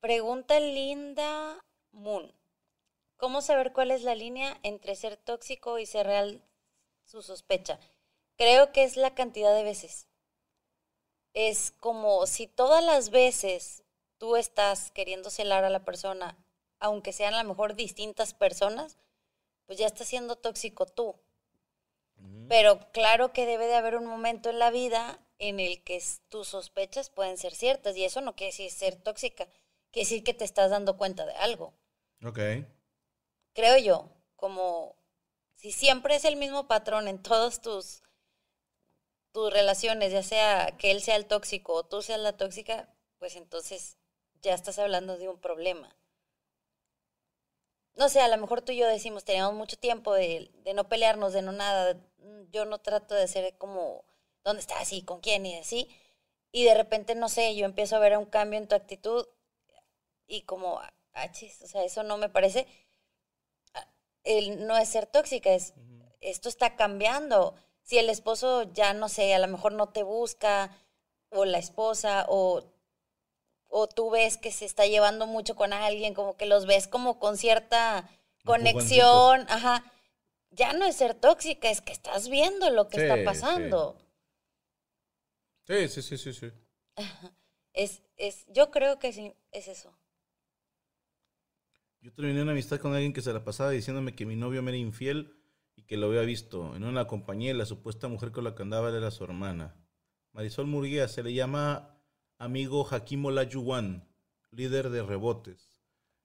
Pregunta 0.00 0.58
Linda 0.58 1.62
Moon. 1.92 2.32
¿Cómo 3.16 3.42
saber 3.42 3.72
cuál 3.72 3.90
es 3.90 4.02
la 4.02 4.14
línea 4.14 4.58
entre 4.62 4.96
ser 4.96 5.18
tóxico 5.18 5.78
y 5.78 5.84
ser 5.84 6.06
real 6.06 6.42
su 7.04 7.20
sospecha? 7.20 7.78
Creo 8.36 8.72
que 8.72 8.84
es 8.84 8.96
la 8.96 9.14
cantidad 9.14 9.54
de 9.54 9.64
veces. 9.64 10.08
Es 11.34 11.72
como 11.72 12.26
si 12.26 12.46
todas 12.46 12.82
las 12.82 13.10
veces 13.10 13.84
tú 14.16 14.36
estás 14.36 14.90
queriendo 14.90 15.28
celar 15.28 15.64
a 15.64 15.70
la 15.70 15.84
persona, 15.84 16.38
aunque 16.80 17.12
sean 17.12 17.34
a 17.34 17.42
lo 17.42 17.48
mejor 17.48 17.76
distintas 17.76 18.34
personas, 18.34 18.98
pues 19.66 19.78
ya 19.78 19.86
estás 19.86 20.08
siendo 20.08 20.36
tóxico 20.36 20.86
tú. 20.86 21.20
Pero 22.48 22.90
claro 22.92 23.32
que 23.32 23.46
debe 23.46 23.66
de 23.66 23.76
haber 23.76 23.96
un 23.96 24.04
momento 24.04 24.50
en 24.50 24.58
la 24.58 24.70
vida 24.70 25.24
en 25.38 25.60
el 25.60 25.82
que 25.84 26.02
tus 26.28 26.48
sospechas 26.48 27.08
pueden 27.08 27.38
ser 27.38 27.54
ciertas 27.54 27.96
y 27.96 28.04
eso 28.04 28.20
no 28.20 28.34
quiere 28.34 28.50
decir 28.50 28.70
ser 28.70 28.96
tóxica, 28.96 29.46
quiere 29.90 30.06
decir 30.06 30.24
que 30.24 30.34
te 30.34 30.44
estás 30.44 30.70
dando 30.70 30.98
cuenta 30.98 31.24
de 31.24 31.34
algo. 31.34 31.72
Ok. 32.22 32.38
Creo 33.54 33.78
yo, 33.78 34.10
como 34.36 34.96
si 35.54 35.72
siempre 35.72 36.16
es 36.16 36.24
el 36.24 36.36
mismo 36.36 36.66
patrón 36.66 37.08
en 37.08 37.22
todas 37.22 37.62
tus, 37.62 38.02
tus 39.32 39.52
relaciones, 39.52 40.12
ya 40.12 40.22
sea 40.22 40.76
que 40.76 40.90
él 40.90 41.00
sea 41.00 41.16
el 41.16 41.26
tóxico 41.26 41.72
o 41.74 41.86
tú 41.86 42.02
seas 42.02 42.20
la 42.20 42.36
tóxica, 42.36 42.92
pues 43.18 43.36
entonces 43.36 43.96
ya 44.42 44.54
estás 44.54 44.78
hablando 44.78 45.16
de 45.16 45.28
un 45.28 45.40
problema. 45.40 45.94
No 48.00 48.08
sé, 48.08 48.20
a 48.20 48.28
lo 48.28 48.38
mejor 48.38 48.62
tú 48.62 48.72
y 48.72 48.78
yo 48.78 48.88
decimos, 48.88 49.24
teníamos 49.24 49.54
mucho 49.54 49.76
tiempo 49.76 50.14
de, 50.14 50.50
de 50.64 50.74
no 50.74 50.88
pelearnos, 50.88 51.34
de 51.34 51.42
no 51.42 51.52
nada. 51.52 51.96
Yo 52.50 52.64
no 52.64 52.78
trato 52.78 53.14
de 53.14 53.28
ser 53.28 53.56
como 53.58 54.04
¿dónde 54.42 54.60
estás? 54.60 54.92
¿Y 54.92 55.02
con 55.02 55.20
quién? 55.20 55.44
Y 55.46 55.56
así. 55.56 55.88
Y 56.52 56.64
de 56.64 56.74
repente, 56.74 57.14
no 57.14 57.28
sé, 57.28 57.54
yo 57.54 57.64
empiezo 57.66 57.96
a 57.96 58.00
ver 58.00 58.16
un 58.16 58.26
cambio 58.26 58.58
en 58.58 58.68
tu 58.68 58.74
actitud 58.74 59.26
y 60.26 60.42
como, 60.42 60.80
ah, 61.12 61.32
chis, 61.32 61.60
o 61.62 61.66
sea, 61.66 61.84
eso 61.84 62.02
no 62.02 62.16
me 62.16 62.28
parece, 62.28 62.66
ah, 63.74 63.86
el 64.24 64.66
no 64.66 64.76
es 64.78 64.88
ser 64.88 65.06
tóxica, 65.06 65.50
es, 65.52 65.74
esto 66.20 66.48
está 66.48 66.76
cambiando. 66.76 67.54
Si 67.82 67.98
el 67.98 68.10
esposo 68.10 68.62
ya, 68.72 68.94
no 68.94 69.08
sé, 69.08 69.34
a 69.34 69.38
lo 69.38 69.48
mejor 69.48 69.72
no 69.72 69.90
te 69.90 70.02
busca, 70.02 70.76
o 71.30 71.44
la 71.44 71.58
esposa, 71.58 72.26
o, 72.28 72.64
o 73.70 73.86
tú 73.88 74.10
ves 74.10 74.36
que 74.36 74.52
se 74.52 74.64
está 74.64 74.86
llevando 74.86 75.26
mucho 75.26 75.54
con 75.54 75.72
alguien, 75.72 76.12
como 76.12 76.36
que 76.36 76.46
los 76.46 76.66
ves 76.66 76.88
como 76.88 77.18
con 77.18 77.38
cierta 77.38 78.10
conexión, 78.44 79.46
ajá, 79.48 79.84
ya 80.50 80.72
no 80.72 80.84
es 80.84 80.96
ser 80.96 81.14
tóxica, 81.14 81.70
es 81.70 81.80
que 81.80 81.92
estás 81.92 82.28
viendo 82.28 82.70
lo 82.70 82.88
que 82.88 83.00
está 83.00 83.24
pasando. 83.24 83.96
Sí, 85.66 85.88
sí, 85.88 86.02
sí, 86.02 86.18
sí, 86.18 86.32
sí. 86.32 86.50
Es, 87.72 88.02
es, 88.16 88.44
yo 88.48 88.72
creo 88.72 88.98
que 88.98 89.12
sí, 89.12 89.32
es 89.52 89.68
eso. 89.68 89.96
Yo 92.00 92.12
terminé 92.12 92.42
una 92.42 92.52
amistad 92.52 92.80
con 92.80 92.94
alguien 92.94 93.12
que 93.12 93.22
se 93.22 93.32
la 93.32 93.44
pasaba 93.44 93.70
diciéndome 93.70 94.16
que 94.16 94.26
mi 94.26 94.34
novio 94.34 94.62
me 94.62 94.72
era 94.72 94.78
infiel 94.78 95.36
y 95.76 95.82
que 95.82 95.96
lo 95.96 96.08
había 96.08 96.22
visto 96.22 96.74
en 96.74 96.82
una 96.82 97.06
compañía 97.06 97.54
la 97.54 97.66
supuesta 97.66 98.08
mujer 98.08 98.32
con 98.32 98.44
la 98.44 98.54
que 98.54 98.62
andaba 98.62 98.88
era 98.88 99.10
su 99.12 99.22
hermana. 99.22 99.76
Marisol 100.32 100.66
Murguía 100.66 101.06
se 101.08 101.22
le 101.22 101.34
llama 101.34 101.99
amigo 102.40 102.88
Hakim 102.90 103.26
Olajuwon, 103.26 104.02
líder 104.50 104.88
de 104.90 105.02
rebotes. 105.02 105.78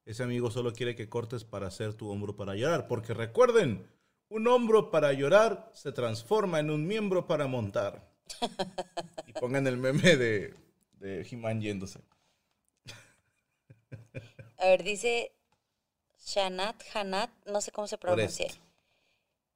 ese 0.05 0.23
amigo 0.23 0.49
solo 0.49 0.73
quiere 0.73 0.95
que 0.95 1.09
cortes 1.09 1.43
para 1.43 1.67
hacer 1.67 1.93
tu 1.93 2.09
hombro 2.09 2.35
para 2.35 2.55
llorar. 2.55 2.87
Porque 2.87 3.13
recuerden, 3.13 3.87
un 4.29 4.47
hombro 4.47 4.91
para 4.91 5.13
llorar 5.13 5.69
se 5.73 5.91
transforma 5.91 6.59
en 6.59 6.71
un 6.71 6.87
miembro 6.87 7.27
para 7.27 7.47
montar. 7.47 8.09
Y 9.27 9.33
pongan 9.33 9.67
el 9.67 9.77
meme 9.77 10.15
de, 10.15 10.53
de 10.93 11.27
He-Man 11.29 11.61
yéndose. 11.61 11.99
A 14.57 14.67
ver, 14.67 14.83
dice 14.83 15.33
Shanat, 16.25 16.81
Hanat, 16.93 17.29
no 17.45 17.61
sé 17.61 17.71
cómo 17.71 17.87
se 17.87 17.97
pronuncia. 17.97 18.47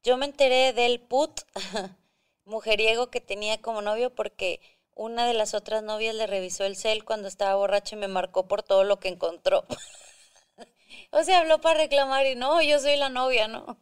Yo 0.03 0.18
me 0.18 0.26
enteré 0.26 0.74
del 0.74 0.99
put 0.99 1.41
mujeriego 2.45 3.10
que 3.10 3.22
tenía 3.22 3.62
como 3.62 3.82
novio 3.82 4.14
porque 4.14 4.60
una 5.00 5.26
de 5.26 5.34
las 5.34 5.54
otras 5.54 5.82
novias 5.82 6.14
le 6.14 6.28
revisó 6.28 6.66
el 6.66 6.76
cel 6.76 7.06
cuando 7.06 7.30
estaba 7.30 7.56
borracho 7.56 7.95
y 7.95 8.00
me 8.00 8.10
marcó 8.10 8.50
por 8.50 8.64
todo 8.64 8.84
lo 8.84 9.00
que 9.00 9.08
encontró. 9.08 9.66
o 11.12 11.24
sea, 11.24 11.39
habló 11.39 11.62
para 11.62 11.80
reclamar 11.80 12.26
y 12.26 12.36
no, 12.36 12.62
yo 12.62 12.80
soy 12.80 12.97
la 12.97 13.08
novia, 13.08 13.47
¿no? 13.47 13.80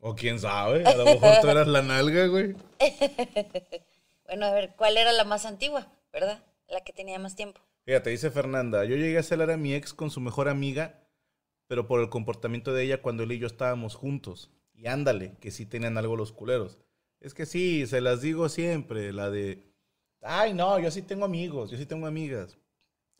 O 0.00 0.14
quién 0.14 0.40
sabe, 0.40 0.86
a 0.86 0.96
lo 0.96 1.04
mejor 1.04 1.40
tú 1.42 1.48
eras 1.48 1.68
la 1.68 1.82
nalga, 1.82 2.26
güey. 2.26 2.56
Bueno, 4.28 4.46
a 4.46 4.50
ver, 4.50 4.74
¿cuál 4.76 4.96
era 4.96 5.12
la 5.12 5.22
más 5.22 5.46
antigua, 5.46 5.86
verdad? 6.12 6.42
La 6.66 6.80
que 6.80 6.92
tenía 6.92 7.16
más 7.20 7.36
tiempo. 7.36 7.60
Fíjate, 7.84 8.10
dice 8.10 8.32
Fernanda, 8.32 8.84
yo 8.84 8.96
llegué 8.96 9.18
a 9.18 9.22
celar 9.22 9.52
a 9.52 9.56
mi 9.56 9.72
ex 9.72 9.94
con 9.94 10.10
su 10.10 10.20
mejor 10.20 10.48
amiga, 10.48 10.98
pero 11.68 11.86
por 11.86 12.00
el 12.00 12.08
comportamiento 12.08 12.72
de 12.74 12.82
ella 12.82 13.00
cuando 13.00 13.22
él 13.22 13.30
y 13.30 13.38
yo 13.38 13.46
estábamos 13.46 13.94
juntos. 13.94 14.50
Y 14.74 14.88
ándale, 14.88 15.36
que 15.38 15.52
sí 15.52 15.64
tenían 15.64 15.96
algo 15.96 16.16
los 16.16 16.32
culeros. 16.32 16.76
Es 17.20 17.34
que 17.34 17.46
sí, 17.46 17.86
se 17.86 18.00
las 18.00 18.20
digo 18.20 18.48
siempre, 18.48 19.12
la 19.12 19.30
de, 19.30 19.75
ay 20.22 20.54
no, 20.54 20.78
yo 20.78 20.90
sí 20.90 21.02
tengo 21.02 21.24
amigos, 21.24 21.70
yo 21.70 21.76
sí 21.78 21.86
tengo 21.86 22.06
amigas. 22.06 22.58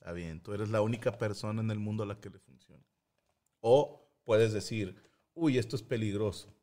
Está 0.00 0.12
bien, 0.12 0.40
tú 0.42 0.54
eres 0.54 0.70
la 0.70 0.82
única 0.82 1.18
persona 1.18 1.62
en 1.62 1.70
el 1.70 1.78
mundo 1.80 2.04
a 2.04 2.06
la 2.06 2.20
que 2.20 2.30
le 2.30 2.38
funciona. 2.40 2.84
O 3.60 4.02
puedes 4.24 4.52
decir, 4.52 4.96
uy, 5.34 5.58
esto 5.58 5.76
es 5.76 5.82
peligroso. 5.82 6.54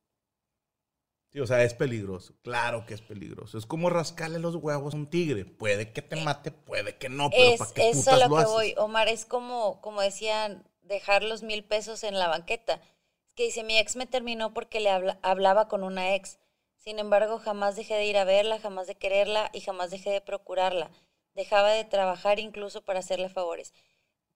Sí, 1.31 1.39
o 1.39 1.47
sea, 1.47 1.63
es 1.63 1.73
peligroso. 1.73 2.33
Claro 2.43 2.85
que 2.85 2.93
es 2.93 3.01
peligroso. 3.01 3.57
Es 3.57 3.65
como 3.65 3.89
rascarle 3.89 4.39
los 4.39 4.55
huevos 4.55 4.93
a 4.93 4.97
un 4.97 5.09
tigre. 5.09 5.45
Puede 5.45 5.91
que 5.91 6.01
te 6.01 6.15
mate, 6.23 6.51
puede 6.51 6.97
que 6.97 7.09
no, 7.09 7.35
pero 7.35 7.51
Es, 7.53 7.57
¿para 7.57 7.73
qué 7.73 7.81
eso 7.81 7.99
putas 8.01 8.13
a 8.13 8.27
lo 8.27 8.29
lo 8.29 8.35
que 8.35 8.41
haces? 8.43 8.53
voy, 8.53 8.75
Omar, 8.77 9.07
es 9.07 9.25
como, 9.25 9.81
como 9.81 10.01
decían, 10.01 10.63
dejar 10.83 11.23
los 11.23 11.43
mil 11.43 11.63
pesos 11.63 12.03
en 12.03 12.17
la 12.19 12.27
banqueta. 12.27 12.75
Es 12.75 13.33
que 13.35 13.43
dice, 13.45 13.63
mi 13.63 13.77
ex 13.79 13.95
me 13.95 14.05
terminó 14.05 14.53
porque 14.53 14.79
le 14.79 14.89
habla- 14.89 15.19
hablaba 15.23 15.67
con 15.67 15.83
una 15.83 16.15
ex. 16.15 16.39
Sin 16.83 16.99
embargo, 16.99 17.39
jamás 17.39 17.75
dejé 17.77 17.93
de 17.95 18.05
ir 18.05 18.17
a 18.17 18.25
verla, 18.25 18.59
jamás 18.59 18.87
de 18.87 18.95
quererla 18.95 19.49
y 19.53 19.61
jamás 19.61 19.89
dejé 19.89 20.09
de 20.11 20.21
procurarla. 20.21 20.91
Dejaba 21.33 21.71
de 21.71 21.85
trabajar 21.85 22.39
incluso 22.39 22.81
para 22.83 22.99
hacerle 22.99 23.29
favores. 23.29 23.73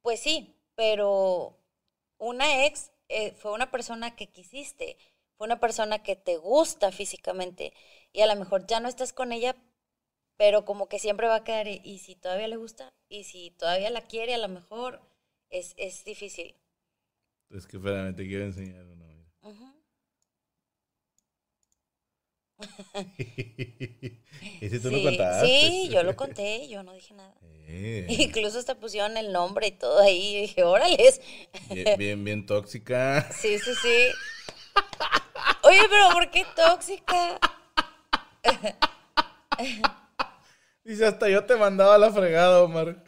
Pues 0.01 0.21
sí, 0.21 0.55
pero 0.75 1.57
una 2.17 2.65
ex 2.65 2.91
eh, 3.09 3.33
fue 3.33 3.51
una 3.51 3.69
persona 3.71 4.15
que 4.15 4.27
quisiste, 4.27 4.97
fue 5.37 5.45
una 5.47 5.59
persona 5.59 6.03
que 6.03 6.15
te 6.15 6.37
gusta 6.37 6.91
físicamente 6.91 7.73
y 8.13 8.21
a 8.21 8.27
lo 8.27 8.35
mejor 8.35 8.65
ya 8.65 8.79
no 8.79 8.87
estás 8.87 9.11
con 9.13 9.33
ella, 9.33 9.55
pero 10.37 10.65
como 10.65 10.87
que 10.87 10.99
siempre 10.99 11.27
va 11.27 11.35
a 11.37 11.43
quedar, 11.43 11.67
y, 11.67 11.81
y 11.83 11.99
si 11.99 12.15
todavía 12.15 12.47
le 12.47 12.57
gusta, 12.57 12.89
y 13.09 13.25
si 13.25 13.51
todavía 13.51 13.89
la 13.89 14.07
quiere, 14.07 14.33
a 14.33 14.37
lo 14.37 14.47
mejor 14.47 15.01
es, 15.49 15.73
es 15.77 16.05
difícil. 16.05 16.55
Es 17.49 17.67
que 17.67 17.77
espérame, 17.77 18.15
te 18.15 18.25
quiero 18.27 18.45
enseñar 18.45 18.85
uno. 18.85 19.05
mira. 19.05 19.25
Ujú. 19.41 19.76
Ese 24.61 24.79
tú 24.79 24.91
lo 24.91 24.97
Sí, 24.97 25.01
contaste. 25.01 25.47
sí, 25.47 25.89
yo 25.89 26.03
lo 26.03 26.15
conté, 26.15 26.67
yo 26.67 26.83
no 26.83 26.93
dije 26.93 27.13
nada. 27.13 27.33
Eh, 27.67 28.05
Incluso 28.07 28.59
hasta 28.59 28.75
pusieron 28.75 29.17
el 29.17 29.31
nombre 29.31 29.67
y 29.67 29.71
todo 29.71 29.99
ahí, 30.01 30.35
y 30.37 30.41
dije, 30.41 30.63
órale. 30.63 30.97
bien, 31.69 31.97
bien, 31.97 32.23
bien 32.23 32.45
tóxica. 32.45 33.27
Sí, 33.31 33.57
sí, 33.59 33.73
sí. 33.75 34.07
Oye, 35.63 35.81
pero 35.89 36.09
¿por 36.13 36.29
qué 36.31 36.45
tóxica? 36.55 37.39
Dice, 40.83 41.05
hasta 41.05 41.29
yo 41.29 41.45
te 41.45 41.55
mandaba 41.55 41.97
la 41.97 42.11
fregada, 42.11 42.63
Omar. 42.63 43.03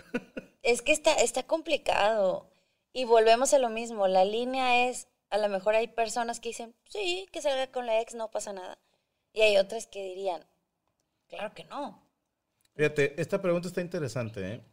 Es 0.63 0.81
que 0.81 0.91
está, 0.91 1.13
está 1.15 1.43
complicado. 1.43 2.49
Y 2.93 3.05
volvemos 3.05 3.53
a 3.53 3.59
lo 3.59 3.69
mismo. 3.69 4.07
La 4.07 4.25
línea 4.25 4.87
es, 4.87 5.07
a 5.29 5.37
lo 5.37 5.47
mejor 5.49 5.75
hay 5.75 5.87
personas 5.87 6.39
que 6.39 6.49
dicen, 6.49 6.75
sí, 6.89 7.27
que 7.31 7.41
salga 7.41 7.67
con 7.71 7.85
la 7.85 8.01
ex, 8.01 8.15
no 8.15 8.31
pasa 8.31 8.53
nada. 8.53 8.77
Y 9.33 9.41
hay 9.41 9.57
otras 9.57 9.87
que 9.87 10.03
dirían, 10.03 10.45
claro 11.27 11.53
que 11.53 11.63
no. 11.65 12.01
Fíjate, 12.75 13.19
esta 13.21 13.41
pregunta 13.41 13.67
está 13.67 13.81
interesante, 13.81 14.53
¿eh? 14.53 14.63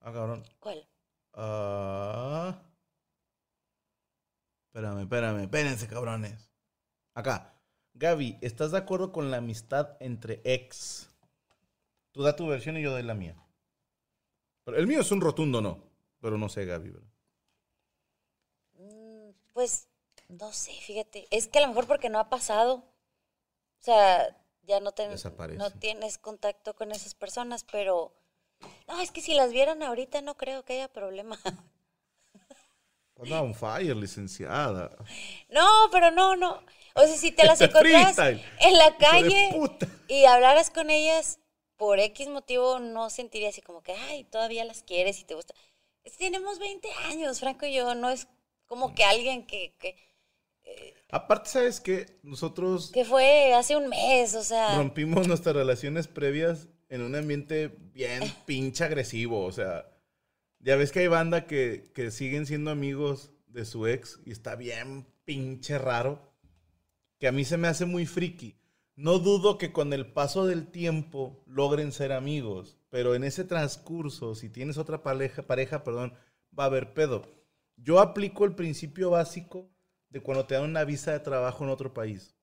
Ah, 0.00 0.12
cabrón. 0.12 0.42
¿Cuál? 0.58 0.86
Ah. 1.34 2.60
Espérame, 4.66 5.02
espérame, 5.02 5.42
espérense, 5.42 5.86
cabrones. 5.86 6.50
Acá. 7.14 7.54
Gaby, 7.94 8.38
¿estás 8.40 8.72
de 8.72 8.78
acuerdo 8.78 9.12
con 9.12 9.30
la 9.30 9.36
amistad 9.36 9.96
entre 10.00 10.40
ex? 10.44 11.10
Tú 12.10 12.22
da 12.22 12.34
tu 12.34 12.46
versión 12.46 12.76
y 12.78 12.82
yo 12.82 12.90
doy 12.90 13.02
la 13.02 13.14
mía. 13.14 13.36
Pero 14.64 14.78
el 14.78 14.86
mío 14.86 15.00
es 15.00 15.10
un 15.12 15.20
rotundo 15.20 15.60
no. 15.60 15.84
Pero 16.20 16.38
no 16.38 16.48
sé, 16.48 16.64
Gaby. 16.64 16.90
¿verdad? 16.90 17.08
Mm, 18.78 19.30
Pues, 19.52 19.88
no 20.28 20.52
sé, 20.52 20.72
fíjate. 20.72 21.26
Es 21.30 21.48
que 21.48 21.58
a 21.58 21.62
lo 21.62 21.68
mejor 21.68 21.86
porque 21.86 22.08
no 22.08 22.18
ha 22.18 22.30
pasado. 22.30 22.84
O 23.82 23.84
sea, 23.84 24.36
ya 24.62 24.78
no, 24.78 24.92
ten- 24.92 25.10
no 25.58 25.70
tienes 25.72 26.16
contacto 26.16 26.74
con 26.74 26.92
esas 26.92 27.14
personas, 27.16 27.64
pero... 27.64 28.14
No, 28.86 29.00
es 29.00 29.10
que 29.10 29.20
si 29.20 29.34
las 29.34 29.50
vieran 29.50 29.82
ahorita 29.82 30.22
no 30.22 30.36
creo 30.36 30.64
que 30.64 30.74
haya 30.74 30.86
problema. 30.88 31.36
Anda 33.20 33.42
on 33.42 33.54
fire, 33.54 33.96
licenciada. 33.96 34.96
No, 35.48 35.88
pero 35.90 36.12
no, 36.12 36.36
no. 36.36 36.62
O 36.94 37.00
sea, 37.02 37.16
si 37.16 37.32
te 37.32 37.44
las 37.44 37.60
encontrás 37.60 38.16
en 38.18 38.78
la 38.78 38.96
calle 38.96 39.50
y 40.08 40.24
hablaras 40.26 40.70
con 40.70 40.90
ellas 40.90 41.40
por 41.76 41.98
X 41.98 42.28
motivo, 42.28 42.78
no 42.78 43.10
sentiría 43.10 43.48
así 43.48 43.62
como 43.62 43.82
que, 43.82 43.94
ay, 43.94 44.24
todavía 44.24 44.64
las 44.64 44.82
quieres 44.84 45.18
y 45.20 45.24
te 45.24 45.34
gusta. 45.34 45.54
Tenemos 46.18 46.58
20 46.58 46.88
años, 47.10 47.40
Franco 47.40 47.66
y 47.66 47.74
yo, 47.74 47.94
no 47.96 48.10
es 48.10 48.28
como 48.66 48.94
que 48.94 49.04
alguien 49.04 49.46
que, 49.46 49.74
que, 49.78 49.96
Aparte, 51.12 51.50
¿sabes 51.50 51.78
qué? 51.78 52.18
Nosotros 52.22 52.90
que 52.90 53.04
fue 53.04 53.52
hace 53.52 53.76
un 53.76 53.88
mes, 53.90 54.34
o 54.34 54.42
sea, 54.42 54.76
rompimos 54.78 55.28
nuestras 55.28 55.54
relaciones 55.54 56.08
previas 56.08 56.68
en 56.88 57.02
un 57.02 57.14
ambiente 57.14 57.76
bien 57.92 58.22
pinche 58.46 58.84
agresivo. 58.84 59.44
O 59.44 59.52
sea, 59.52 59.86
ya 60.60 60.76
ves 60.76 60.90
que 60.90 61.00
hay 61.00 61.08
banda 61.08 61.46
que, 61.46 61.90
que 61.94 62.10
siguen 62.10 62.46
siendo 62.46 62.70
amigos 62.70 63.30
de 63.46 63.66
su 63.66 63.86
ex 63.86 64.20
y 64.24 64.32
está 64.32 64.56
bien 64.56 65.06
pinche 65.24 65.78
raro. 65.78 66.32
Que 67.18 67.28
a 67.28 67.32
mí 67.32 67.44
se 67.44 67.58
me 67.58 67.68
hace 67.68 67.84
muy 67.84 68.06
friki. 68.06 68.56
No 68.96 69.18
dudo 69.18 69.58
que 69.58 69.72
con 69.72 69.92
el 69.92 70.06
paso 70.06 70.46
del 70.46 70.66
tiempo 70.66 71.42
logren 71.46 71.92
ser 71.92 72.12
amigos, 72.12 72.78
pero 72.88 73.14
en 73.14 73.24
ese 73.24 73.44
transcurso, 73.44 74.34
si 74.34 74.48
tienes 74.48 74.76
otra 74.78 75.02
pareja, 75.02 75.42
pareja, 75.42 75.82
perdón, 75.82 76.14
va 76.58 76.64
a 76.64 76.66
haber 76.66 76.94
pedo. 76.94 77.22
Yo 77.76 78.00
aplico 78.00 78.44
el 78.44 78.54
principio 78.54 79.10
básico 79.10 79.71
de 80.12 80.20
cuando 80.20 80.44
te 80.44 80.54
dan 80.54 80.64
una 80.64 80.84
visa 80.84 81.12
de 81.12 81.20
trabajo 81.20 81.64
en 81.64 81.70
otro 81.70 81.92
país. 81.94 82.34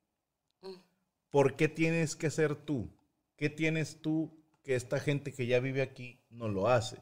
¿Por 1.30 1.56
qué 1.56 1.68
tienes 1.68 2.16
que 2.16 2.32
ser 2.32 2.56
tú? 2.56 2.90
¿Qué 3.38 3.50
tienes 3.50 4.02
tú 4.02 4.44
que 4.64 4.74
esta 4.74 5.00
gente 5.00 5.32
que 5.32 5.46
ya 5.46 5.60
vive 5.60 5.84
aquí 5.84 6.20
no 6.32 6.50
lo 6.50 6.68
hace? 6.68 6.98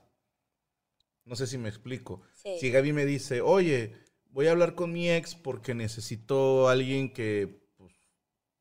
No 1.23 1.37
sé 1.37 1.47
si 1.47 1.57
me 1.57 1.69
explico. 1.69 2.21
Sí. 2.33 2.57
Si 2.59 2.69
Gaby 2.69 2.91
me 2.91 3.05
dice, 3.05 3.39
oye, 3.39 3.95
voy 4.29 4.47
a 4.47 4.51
hablar 4.51 4.75
con 4.75 4.91
mi 4.91 5.09
ex 5.09 5.35
porque 5.35 5.73
necesito 5.73 6.67
a 6.67 6.73
alguien 6.73 7.13
que 7.13 7.61
pues, 7.77 7.93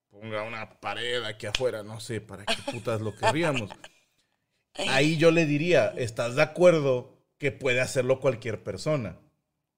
ponga 0.08 0.44
una 0.44 0.78
pared 0.78 1.24
aquí 1.24 1.46
afuera, 1.46 1.82
no 1.82 1.98
sé, 1.98 2.20
para 2.20 2.44
qué 2.44 2.54
putas 2.70 3.00
lo 3.00 3.16
querríamos. 3.16 3.68
Ahí 4.74 5.16
yo 5.16 5.32
le 5.32 5.44
diría, 5.44 5.88
¿estás 5.96 6.36
de 6.36 6.42
acuerdo 6.42 7.18
que 7.38 7.50
puede 7.50 7.80
hacerlo 7.80 8.20
cualquier 8.20 8.62
persona? 8.62 9.18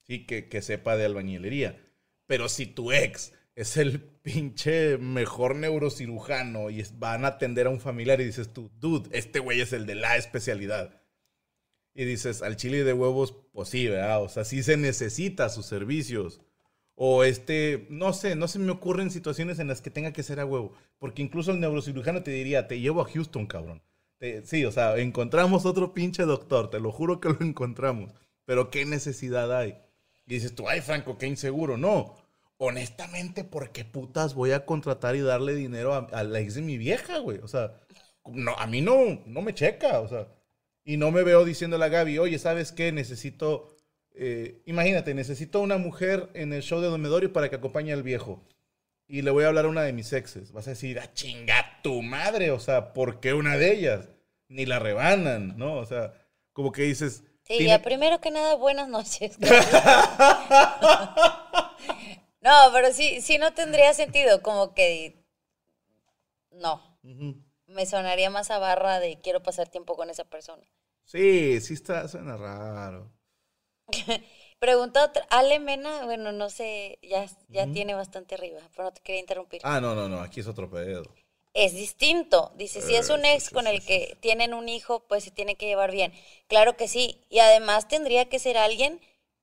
Sí, 0.07 0.27
que, 0.27 0.49
que 0.49 0.61
sepa 0.61 0.97
de 0.97 1.07
albañilería. 1.07 1.88
Pero 2.29 2.49
si 2.49 2.67
tu 2.67 2.93
ex 2.93 3.33
es 3.57 3.77
el 3.77 4.01
pinche 4.01 4.99
mejor 4.99 5.57
neurocirujano 5.57 6.71
y 6.71 6.85
van 6.97 7.25
a 7.25 7.29
atender 7.29 7.67
a 7.67 7.71
un 7.71 7.81
familiar 7.81 8.21
y 8.21 8.27
dices 8.27 8.53
tú, 8.53 8.71
dude, 8.79 9.09
este 9.19 9.41
güey 9.41 9.61
es 9.61 9.73
el 9.73 9.87
de 9.87 9.97
la 9.97 10.17
especialidad. 10.17 11.03
Y 11.95 12.05
dices, 12.05 12.43
al 12.43 12.57
chile 12.57 12.85
de 12.85 12.93
huevos, 12.93 13.35
pues 13.53 13.71
sí, 13.71 13.89
¿verdad? 13.89 14.23
O 14.23 14.29
sea, 14.29 14.45
sí 14.45 14.63
se 14.63 14.77
necesita 14.77 15.49
sus 15.49 15.67
servicios. 15.67 16.41
O 16.95 17.25
este, 17.25 17.87
no 17.91 18.13
sé, 18.13 18.37
no 18.37 18.47
se 18.47 18.59
me 18.61 18.71
ocurren 18.71 19.11
situaciones 19.11 19.59
en 19.59 19.69
las 19.69 19.81
que 19.81 19.91
tenga 19.91 20.13
que 20.13 20.23
ser 20.23 20.39
a 20.39 20.47
huevo. 20.47 20.75
Porque 20.99 21.23
incluso 21.23 21.51
el 21.51 21.61
neurocirujano 21.61 22.23
te 22.23 22.31
diría, 22.31 22.69
te 22.69 22.79
llevo 22.81 23.01
a 23.03 23.11
Houston, 23.11 23.47
cabrón. 23.47 23.83
Te- 24.19 24.45
sí, 24.47 24.65
o 24.65 24.71
sea, 24.73 24.97
encontramos 24.99 25.67
otro 25.67 25.95
pinche 25.95 26.25
doctor, 26.25 26.71
te 26.71 26.79
lo 26.81 26.93
juro 26.93 27.21
que 27.21 27.31
lo 27.31 27.39
encontramos. 27.41 28.13
Pero 28.45 28.71
¿qué 28.71 28.85
necesidad 28.85 29.57
hay? 29.57 29.79
Y 30.29 30.35
dices 30.35 30.55
tú, 30.55 30.69
ay, 30.69 30.81
Franco, 30.81 31.19
qué 31.19 31.27
inseguro. 31.27 31.77
No, 31.77 32.17
honestamente, 32.59 33.45
¿por 33.45 33.73
qué 33.73 33.85
putas 33.85 34.35
voy 34.35 34.53
a 34.53 34.65
contratar 34.65 35.17
y 35.17 35.21
darle 35.21 35.55
dinero 35.55 35.95
a, 35.95 36.23
la 36.23 36.41
ex 36.41 36.55
de 36.55 36.63
mi 36.63 36.79
vieja, 36.79 37.19
güey? 37.19 37.39
O 37.39 37.49
sea, 37.49 37.81
no, 38.27 38.55
a 38.57 38.67
mí 38.67 38.81
no, 38.81 39.23
no 39.27 39.43
me 39.43 39.55
checa, 39.55 40.01
o 40.01 40.09
sea. 40.09 40.29
Y 40.85 40.97
no 40.97 41.11
me 41.11 41.23
veo 41.23 41.45
diciéndole 41.45 41.85
a 41.85 41.89
Gaby, 41.89 42.19
oye, 42.19 42.39
¿sabes 42.39 42.73
qué? 42.73 42.93
Necesito 42.93 43.79
eh, 44.21 44.63
imagínate, 44.67 45.15
necesito 45.15 45.61
una 45.61 45.79
mujer 45.79 46.29
en 46.35 46.53
el 46.53 46.63
show 46.63 46.81
de 46.81 46.89
Don 46.89 47.01
Medorio 47.01 47.33
para 47.33 47.49
que 47.49 47.57
acompañe 47.57 47.93
al 47.93 48.03
viejo. 48.03 48.43
Y 49.07 49.23
le 49.23 49.31
voy 49.31 49.45
a 49.45 49.49
hablar 49.49 49.67
a 49.67 49.69
una 49.69 49.83
de 49.83 49.93
mis 49.93 50.13
exes. 50.13 50.51
Vas 50.53 50.67
a 50.67 50.71
decir, 50.71 50.99
ah, 50.99 51.13
chinga 51.15 51.81
tu 51.83 52.03
madre. 52.03 52.51
O 52.51 52.59
sea, 52.59 52.93
¿por 52.93 53.21
qué 53.21 53.33
una 53.33 53.57
de 53.57 53.73
ellas? 53.73 54.09
Ni 54.49 54.67
la 54.67 54.81
rebanan, 54.81 55.57
¿no? 55.57 55.77
O 55.77 55.87
sea, 55.87 56.15
como 56.53 56.73
que 56.73 56.83
dices. 56.83 57.23
Sí, 57.49 57.67
ya 57.67 57.81
primero 57.81 58.21
que 58.21 58.31
nada, 58.31 58.57
buenas 58.57 58.89
noches. 58.89 59.39
no, 59.41 59.51
pero 62.73 62.93
sí, 62.93 63.23
sí 63.23 63.39
no 63.39 63.55
tendría 63.55 63.95
sentido, 63.95 64.43
como 64.43 64.75
que 64.75 65.25
no, 66.53 66.99
me 67.67 67.87
sonaría 67.87 68.29
más 68.29 68.51
a 68.51 68.59
barra 68.59 69.01
de 69.01 69.19
quiero 69.21 69.43
pasar 69.43 69.69
tiempo 69.69 69.97
con 69.97 70.11
esa 70.11 70.25
persona. 70.25 70.63
Sí, 71.05 71.59
sí 71.63 71.73
está, 71.75 72.07
suena 72.07 72.37
raro. 72.37 73.11
Pregunta 74.59 75.05
otra, 75.05 75.27
Ale 75.31 75.59
Mena, 75.59 76.05
bueno, 76.05 76.33
no 76.33 76.51
sé, 76.51 76.99
ya, 77.01 77.27
ya 77.49 77.67
tiene 77.73 77.95
bastante 77.95 78.35
arriba, 78.35 78.61
pero 78.73 78.85
no 78.85 78.93
te 78.93 79.01
quería 79.01 79.21
interrumpir. 79.21 79.63
Ah, 79.65 79.81
no, 79.81 79.95
no, 79.95 80.09
no, 80.09 80.21
aquí 80.21 80.41
es 80.41 80.49
otro 80.49 80.69
pedo. 80.69 81.05
Es 81.55 81.75
distinto. 81.75 82.53
Dice, 82.57 82.83
si 82.83 82.95
es 82.95 83.11
un 83.11 83.25
Eh, 83.25 83.31
sí, 83.31 83.37
ex 83.37 83.51
con 83.51 83.67
el 83.67 83.85
que 83.85 84.17
tienen 84.21 84.55
un 84.55 84.69
hijo, 84.69 85.01
pues 85.09 85.25
se 85.25 85.31
tiene 85.31 85.57
que 85.57 85.67
llevar 85.67 85.91
bien. 85.91 86.13
Claro 86.47 86.77
que 86.77 86.89
sí. 86.89 87.21
Y 87.31 87.41
además 87.41 87.89
tendría 87.89 88.29
que 88.29 88.39
ser 88.39 88.57
alguien 88.57 89.01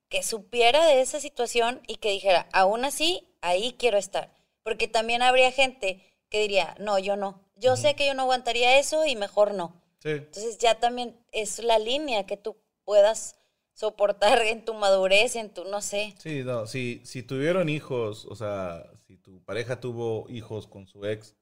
que 0.10 0.24
supiera 0.24 0.86
de 0.88 1.02
esa 1.02 1.20
situación 1.20 1.82
y 1.88 1.98
que 1.98 2.12
dijera, 2.12 2.48
aún 2.54 2.86
así, 2.86 3.28
ahí 3.42 3.76
quiero 3.78 3.98
estar. 3.98 4.34
Porque 4.64 4.88
también 4.88 5.22
habría 5.22 5.52
gente 5.52 6.04
que 6.30 6.40
diría, 6.40 6.76
no, 6.80 7.00
yo 7.00 7.16
no. 7.16 7.42
Yo 7.56 7.76
sé 7.76 7.96
que 7.96 8.08
yo 8.08 8.14
no 8.14 8.24
aguantaría 8.24 8.78
eso 8.78 9.06
y 9.06 9.16
mejor 9.16 9.54
no. 9.54 9.82
Sí. 10.00 10.10
Entonces 10.10 10.58
ya 10.58 10.80
también 10.80 11.18
es 11.32 11.60
la 11.60 11.80
línea 11.80 12.26
que 12.26 12.38
tú 12.38 12.56
puedas 12.84 13.36
soportar 13.74 14.42
en 14.42 14.64
tu 14.64 14.74
madurez, 14.74 15.36
en 15.36 15.54
tu, 15.54 15.66
no 15.66 15.82
sé. 15.82 16.16
Sí, 16.18 16.44
no, 16.44 16.66
si, 16.66 17.02
si 17.04 17.24
tuvieron 17.24 17.70
hijos, 17.70 18.26
o 18.26 18.36
sea, 18.36 18.90
si 19.06 19.18
tu 19.18 19.44
pareja 19.44 19.80
tuvo 19.80 20.28
hijos 20.30 20.68
con 20.68 20.88
su 20.88 21.06
ex, 21.06 21.36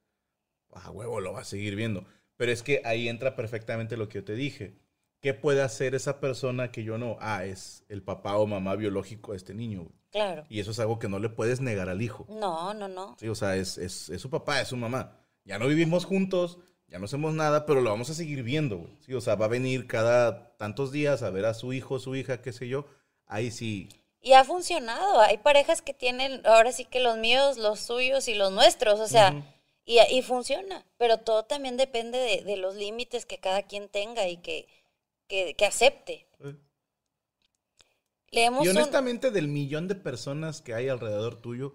a 0.76 0.92
huevo 0.92 1.20
lo 1.20 1.34
va 1.34 1.42
a 1.42 1.46
seguir 1.46 1.76
viendo. 1.76 2.06
Pero 2.38 2.52
es 2.52 2.64
que 2.64 2.82
ahí 2.86 3.08
entra 3.10 3.36
perfectamente 3.36 3.98
lo 3.98 4.10
que 4.10 4.20
yo 4.20 4.26
te 4.26 4.36
dije. 4.36 4.76
¿Qué 5.22 5.34
puede 5.34 5.62
hacer 5.62 5.96
esa 5.96 6.20
persona 6.20 6.72
que 6.72 6.84
yo 6.84 6.98
no? 6.98 7.18
Ah, 7.22 7.46
es 7.46 7.86
el 7.88 8.04
papá 8.04 8.36
o 8.38 8.46
mamá 8.46 8.76
biológico 8.76 9.32
de 9.32 9.38
este 9.38 9.54
niño. 9.54 9.84
güey. 9.84 9.94
Claro. 10.12 10.46
Y 10.50 10.60
eso 10.60 10.72
es 10.72 10.80
algo 10.80 11.00
que 11.00 11.08
no 11.08 11.18
le 11.20 11.30
puedes 11.30 11.62
negar 11.62 11.90
al 11.90 12.02
hijo. 12.02 12.26
No, 12.30 12.74
no, 12.74 12.88
no. 12.88 13.16
Sí, 13.20 13.30
o 13.30 13.36
sea, 13.36 13.56
es, 13.56 13.78
es, 13.78 14.10
es 14.10 14.22
su 14.22 14.30
papá, 14.30 14.62
es 14.62 14.68
su 14.68 14.78
mamá. 14.78 15.18
Ya 15.46 15.58
no 15.60 15.68
vivimos 15.68 16.06
juntos, 16.06 16.60
ya 16.88 17.00
no 17.00 17.06
hacemos 17.06 17.34
nada, 17.34 17.66
pero 17.66 17.82
lo 17.82 17.90
vamos 17.90 18.10
a 18.10 18.14
seguir 18.14 18.44
viendo, 18.44 18.78
güey. 18.80 18.98
Sí, 19.00 19.14
o 19.14 19.22
sea, 19.22 19.36
va 19.36 19.46
a 19.46 19.50
venir 19.50 19.88
cada 19.88 20.56
tantos 20.58 20.92
días 20.92 21.24
a 21.24 21.30
ver 21.30 21.46
a 21.46 21.54
su 21.54 21.74
hijo, 21.74 22.00
su 22.00 22.16
hija, 22.16 22.42
qué 22.42 22.52
sé 22.52 22.68
yo. 22.68 22.86
Ahí 23.26 23.50
sí. 23.50 23.90
Y 24.22 24.34
ha 24.34 24.44
funcionado. 24.44 25.22
Hay 25.22 25.38
parejas 25.38 25.82
que 25.82 25.94
tienen, 25.94 26.42
ahora 26.46 26.72
sí 26.72 26.86
que 26.86 27.00
los 27.00 27.18
míos, 27.18 27.58
los 27.58 27.80
suyos 27.80 28.28
y 28.28 28.36
los 28.36 28.52
nuestros, 28.52 29.00
o 29.00 29.08
sea. 29.08 29.34
Y, 29.86 30.00
y 30.12 30.22
funciona. 30.22 30.86
Pero 30.98 31.20
todo 31.20 31.46
también 31.46 31.78
depende 31.78 32.18
de, 32.18 32.44
de 32.44 32.58
los 32.58 32.76
límites 32.76 33.26
que 33.26 33.40
cada 33.40 33.64
quien 33.64 33.90
tenga 33.90 34.28
y 34.28 34.38
que, 34.38 34.68
que, 35.28 35.56
que 35.56 35.66
acepte. 35.66 36.28
Eh. 36.40 36.56
Leemos 38.32 38.66
Y 38.66 38.70
un... 38.70 38.78
honestamente, 38.78 39.32
del 39.32 39.48
millón 39.48 39.88
de 39.88 39.96
personas 39.96 40.62
que 40.62 40.74
hay 40.74 40.90
alrededor 40.90 41.42
tuyo, 41.42 41.74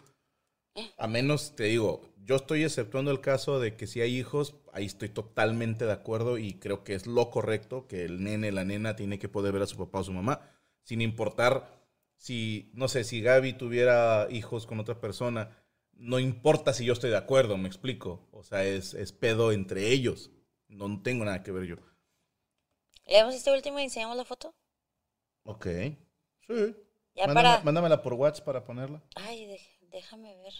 a 0.96 1.06
menos 1.06 1.56
te 1.56 1.64
digo, 1.64 2.02
yo 2.24 2.36
estoy 2.36 2.62
exceptuando 2.62 3.11
el 3.11 3.20
caso 3.20 3.59
de 3.59 3.76
que 3.76 3.86
si 3.86 4.00
hay 4.00 4.16
hijos, 4.16 4.54
ahí 4.72 4.86
estoy 4.86 5.09
totalmente 5.09 5.86
de 5.86 5.92
acuerdo 5.92 6.38
y 6.38 6.54
creo 6.54 6.84
que 6.84 6.94
es 6.94 7.06
lo 7.06 7.30
correcto 7.30 7.86
que 7.88 8.04
el 8.04 8.22
nene, 8.22 8.52
la 8.52 8.64
nena 8.64 8.96
tiene 8.96 9.18
que 9.18 9.28
poder 9.28 9.52
ver 9.52 9.62
a 9.62 9.66
su 9.66 9.76
papá 9.76 10.00
o 10.00 10.04
su 10.04 10.12
mamá, 10.12 10.40
sin 10.82 11.00
importar 11.00 11.78
si, 12.16 12.70
no 12.74 12.88
sé, 12.88 13.04
si 13.04 13.20
Gaby 13.22 13.54
tuviera 13.54 14.26
hijos 14.30 14.66
con 14.66 14.78
otra 14.80 15.00
persona, 15.00 15.56
no 15.99 16.18
importa 16.18 16.72
si 16.72 16.84
yo 16.84 16.92
estoy 16.94 17.11
de 17.11 17.16
acuerdo, 17.16 17.57
me 17.59 17.68
explico. 17.68 18.26
O 18.32 18.42
sea, 18.42 18.64
es, 18.64 18.94
es 18.94 19.12
pedo 19.12 19.53
entre 19.53 19.90
ellos. 19.90 20.30
No 20.68 21.03
tengo 21.03 21.24
nada 21.24 21.42
que 21.42 21.53
ver 21.53 21.64
yo. 21.64 21.76
Leemos 23.07 23.34
este 23.34 23.51
último 23.53 23.78
y 23.78 23.84
enseñamos 23.84 24.16
la 24.16 24.24
foto. 24.24 24.55
Ok. 25.44 25.66
Sí. 26.46 26.76
Ya 27.14 27.26
Mándame- 27.26 27.34
para... 27.34 27.61
Mándamela 27.62 28.03
por 28.03 28.14
WhatsApp 28.14 28.44
para 28.44 28.64
ponerla. 28.64 29.03
Ay, 29.16 29.59
déjame 29.90 30.34
ver. 30.36 30.53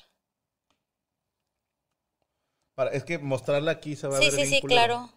Para, 2.75 2.91
es 2.93 3.05
que 3.05 3.19
mostrarla 3.19 3.73
aquí 3.73 3.97
se 3.97 4.07
va 4.09 4.19
a 4.19 4.21
Sí, 4.21 4.31
ver 4.31 4.41
sí, 4.47 4.47
sí, 4.55 4.61
culero. 4.61 4.77
claro. 4.77 5.13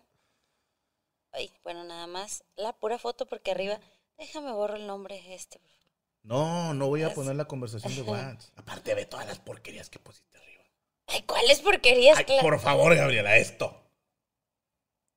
Ay, 1.32 1.52
bueno, 1.64 1.84
nada 1.84 2.08
más 2.08 2.44
la 2.56 2.74
pura 2.74 2.98
foto 3.00 3.26
porque 3.26 3.52
arriba... 3.52 3.80
Déjame 4.18 4.52
borro 4.52 4.76
el 4.76 4.86
nombre 4.86 5.16
de 5.22 5.34
este. 5.34 5.58
por 5.58 5.70
favor. 5.70 5.81
No, 6.24 6.74
no 6.74 6.88
voy 6.88 7.04
a 7.04 7.14
poner 7.14 7.36
la 7.36 7.46
conversación 7.46 7.96
de 7.96 8.02
WhatsApp. 8.04 8.40
Aparte 8.56 8.96
de 8.96 9.06
todas 9.06 9.26
las 9.26 9.40
porquerías 9.40 9.90
que 9.90 10.00
pusiste 10.00 10.38
arriba. 10.38 10.64
Ay, 11.08 11.24
¿cuáles 11.24 11.60
porquerías? 11.62 12.18
Ay, 12.18 12.26
por 12.42 12.60
favor, 12.60 12.96
Gabriela, 12.96 13.38
esto. 13.38 13.76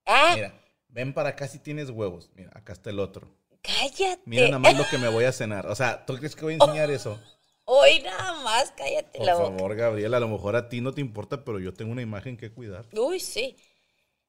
Ah, 0.06 0.32
Mira, 0.34 0.54
ven 0.88 1.12
para 1.14 1.30
acá 1.30 1.46
si 1.48 1.58
tienes 1.58 1.90
huevos. 1.90 2.30
Mira, 2.34 2.50
acá 2.54 2.72
está 2.72 2.90
el 2.90 2.98
otro. 3.00 3.28
cállate. 3.62 4.20
Mira 4.24 4.46
nada 4.46 4.58
más 4.58 4.76
lo 4.76 4.86
que 4.88 4.98
me 4.98 5.08
voy 5.08 5.24
a 5.24 5.32
cenar. 5.32 5.66
O 5.66 5.74
sea, 5.74 6.04
¿tú 6.06 6.16
crees 6.16 6.34
que 6.34 6.42
voy 6.44 6.54
a 6.54 6.56
enseñar 6.56 6.90
eso? 6.90 7.18
Hoy 7.66 8.00
nada 8.00 8.42
más, 8.42 8.72
cállate 8.76 9.18
Por 9.18 9.26
la 9.26 9.34
boca. 9.36 9.56
favor, 9.56 9.74
Gabriela, 9.76 10.18
a 10.18 10.20
lo 10.20 10.28
mejor 10.28 10.54
a 10.56 10.68
ti 10.68 10.80
no 10.82 10.92
te 10.92 11.00
importa, 11.00 11.44
pero 11.44 11.58
yo 11.60 11.72
tengo 11.72 11.92
una 11.92 12.02
imagen 12.02 12.36
que 12.36 12.50
cuidar. 12.52 12.86
Uy, 12.92 13.20
sí. 13.20 13.56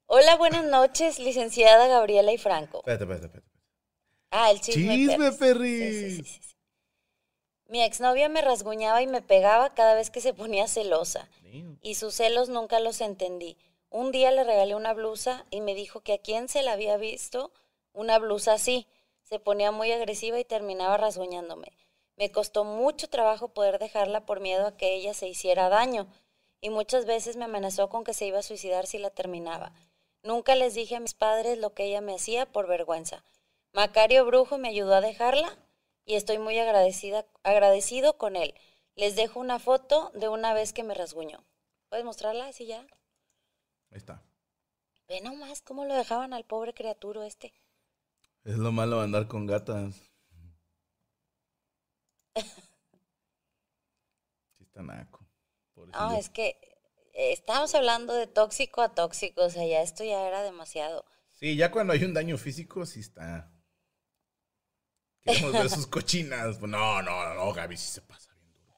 Hola, 0.06 0.38
buenas 0.38 0.64
noches, 0.66 1.20
licenciada 1.20 1.88
Gabriela 1.88 2.32
y 2.32 2.38
Franco. 2.38 2.78
Espérate, 2.80 3.04
espérate, 3.04 3.26
espérate. 3.26 3.52
Ah, 4.32 4.52
el 4.52 4.62
chisme. 4.62 4.96
Chisme. 4.96 5.32
Sí, 5.32 6.22
sí, 6.22 6.24
sí, 6.24 6.40
sí. 6.42 6.55
Mi 7.68 7.82
exnovia 7.82 8.30
me 8.30 8.42
rasguñaba 8.42 9.02
y 9.02 9.08
me 9.08 9.22
pegaba 9.22 9.74
cada 9.74 9.96
vez 9.96 10.12
que 10.12 10.22
se 10.22 10.34
ponía 10.34 10.68
celosa. 10.68 11.30
Damn. 11.42 11.80
Y 11.82 11.96
sus 11.96 12.16
celos 12.16 12.50
nunca 12.50 12.80
los 12.80 13.02
entendí. 13.02 13.58
Un 13.90 14.12
día 14.12 14.32
le 14.32 14.44
regalé 14.44 14.76
una 14.76 14.94
blusa 14.94 15.46
y 15.50 15.62
me 15.62 15.74
dijo 15.74 16.02
que 16.02 16.14
a 16.14 16.18
quién 16.18 16.48
se 16.48 16.62
la 16.62 16.74
había 16.74 16.98
visto 16.98 17.52
una 17.94 18.20
blusa 18.20 18.54
así. 18.54 18.88
Se 19.24 19.40
ponía 19.40 19.72
muy 19.72 19.92
agresiva 19.92 20.40
y 20.40 20.44
terminaba 20.44 20.98
rasguñándome. 20.98 21.72
Me 22.18 22.32
costó 22.32 22.64
mucho 22.64 23.10
trabajo 23.10 23.48
poder 23.48 23.80
dejarla 23.80 24.26
por 24.26 24.40
miedo 24.40 24.68
a 24.68 24.78
que 24.78 24.94
ella 24.94 25.14
se 25.14 25.28
hiciera 25.28 25.70
daño. 25.70 26.08
Y 26.62 26.70
muchas 26.70 27.06
veces 27.06 27.36
me 27.36 27.46
amenazó 27.46 27.90
con 27.90 28.04
que 28.04 28.14
se 28.14 28.26
iba 28.26 28.40
a 28.40 28.44
suicidar 28.44 28.86
si 28.86 29.00
la 29.00 29.10
terminaba. 29.10 29.74
Nunca 30.24 30.56
les 30.56 30.76
dije 30.76 30.96
a 30.96 31.00
mis 31.00 31.14
padres 31.14 31.58
lo 31.58 31.74
que 31.74 31.86
ella 31.86 32.02
me 32.02 32.16
hacía 32.16 32.46
por 32.46 32.68
vergüenza. 32.68 33.24
Macario 33.74 34.26
Brujo 34.26 34.58
me 34.58 34.70
ayudó 34.70 34.96
a 34.96 35.02
dejarla 35.02 35.58
y 36.06 36.16
estoy 36.16 36.38
muy 36.38 36.58
agradecida, 36.60 37.26
agradecido 37.44 38.18
con 38.18 38.36
él. 38.36 38.54
Les 38.96 39.16
dejo 39.16 39.40
una 39.40 39.60
foto 39.60 40.12
de 40.14 40.30
una 40.30 40.54
vez 40.54 40.72
que 40.72 40.84
me 40.84 40.94
rasguñó. 40.94 41.44
¿Puedes 41.90 42.06
mostrarla 42.06 42.48
así 42.48 42.66
ya? 42.66 42.82
Ahí 43.92 43.98
está. 43.98 44.24
Ve 45.08 45.22
nomás 45.22 45.62
cómo 45.62 45.86
lo 45.86 45.94
dejaban 45.94 46.34
al 46.34 46.46
pobre 46.46 46.74
criaturo 46.74 47.24
este. 47.24 47.54
Es 48.44 48.58
lo 48.58 48.72
malo 48.72 49.02
andar 49.02 49.28
con 49.28 49.46
gatas. 49.46 50.02
Sí 54.58 54.64
está 54.64 54.82
naco. 54.82 55.26
No, 55.94 56.18
es 56.18 56.30
que 56.30 56.58
estábamos 57.14 57.74
hablando 57.76 58.14
de 58.14 58.28
tóxico 58.28 58.82
a 58.82 58.94
tóxico, 58.94 59.44
o 59.44 59.50
sea, 59.50 59.66
ya 59.66 59.82
esto 59.82 60.04
ya 60.04 60.28
era 60.28 60.44
demasiado. 60.44 61.06
Sí, 61.34 61.56
ya 61.56 61.72
cuando 61.72 61.94
hay 61.94 62.04
un 62.04 62.14
daño 62.14 62.38
físico, 62.38 62.86
sí 62.86 63.00
está. 63.00 63.55
Queremos 65.26 65.52
ver 65.54 65.70
sus 65.70 65.88
cochinas. 65.88 66.58
Pues 66.58 66.72
No, 66.72 67.02
no, 67.02 67.26
no, 67.26 67.34
no, 67.34 67.54
Gaby 67.54 67.76
sí 67.76 67.92
se 67.92 68.02
pasa 68.02 68.32
bien 68.34 68.54
duro. 68.54 68.72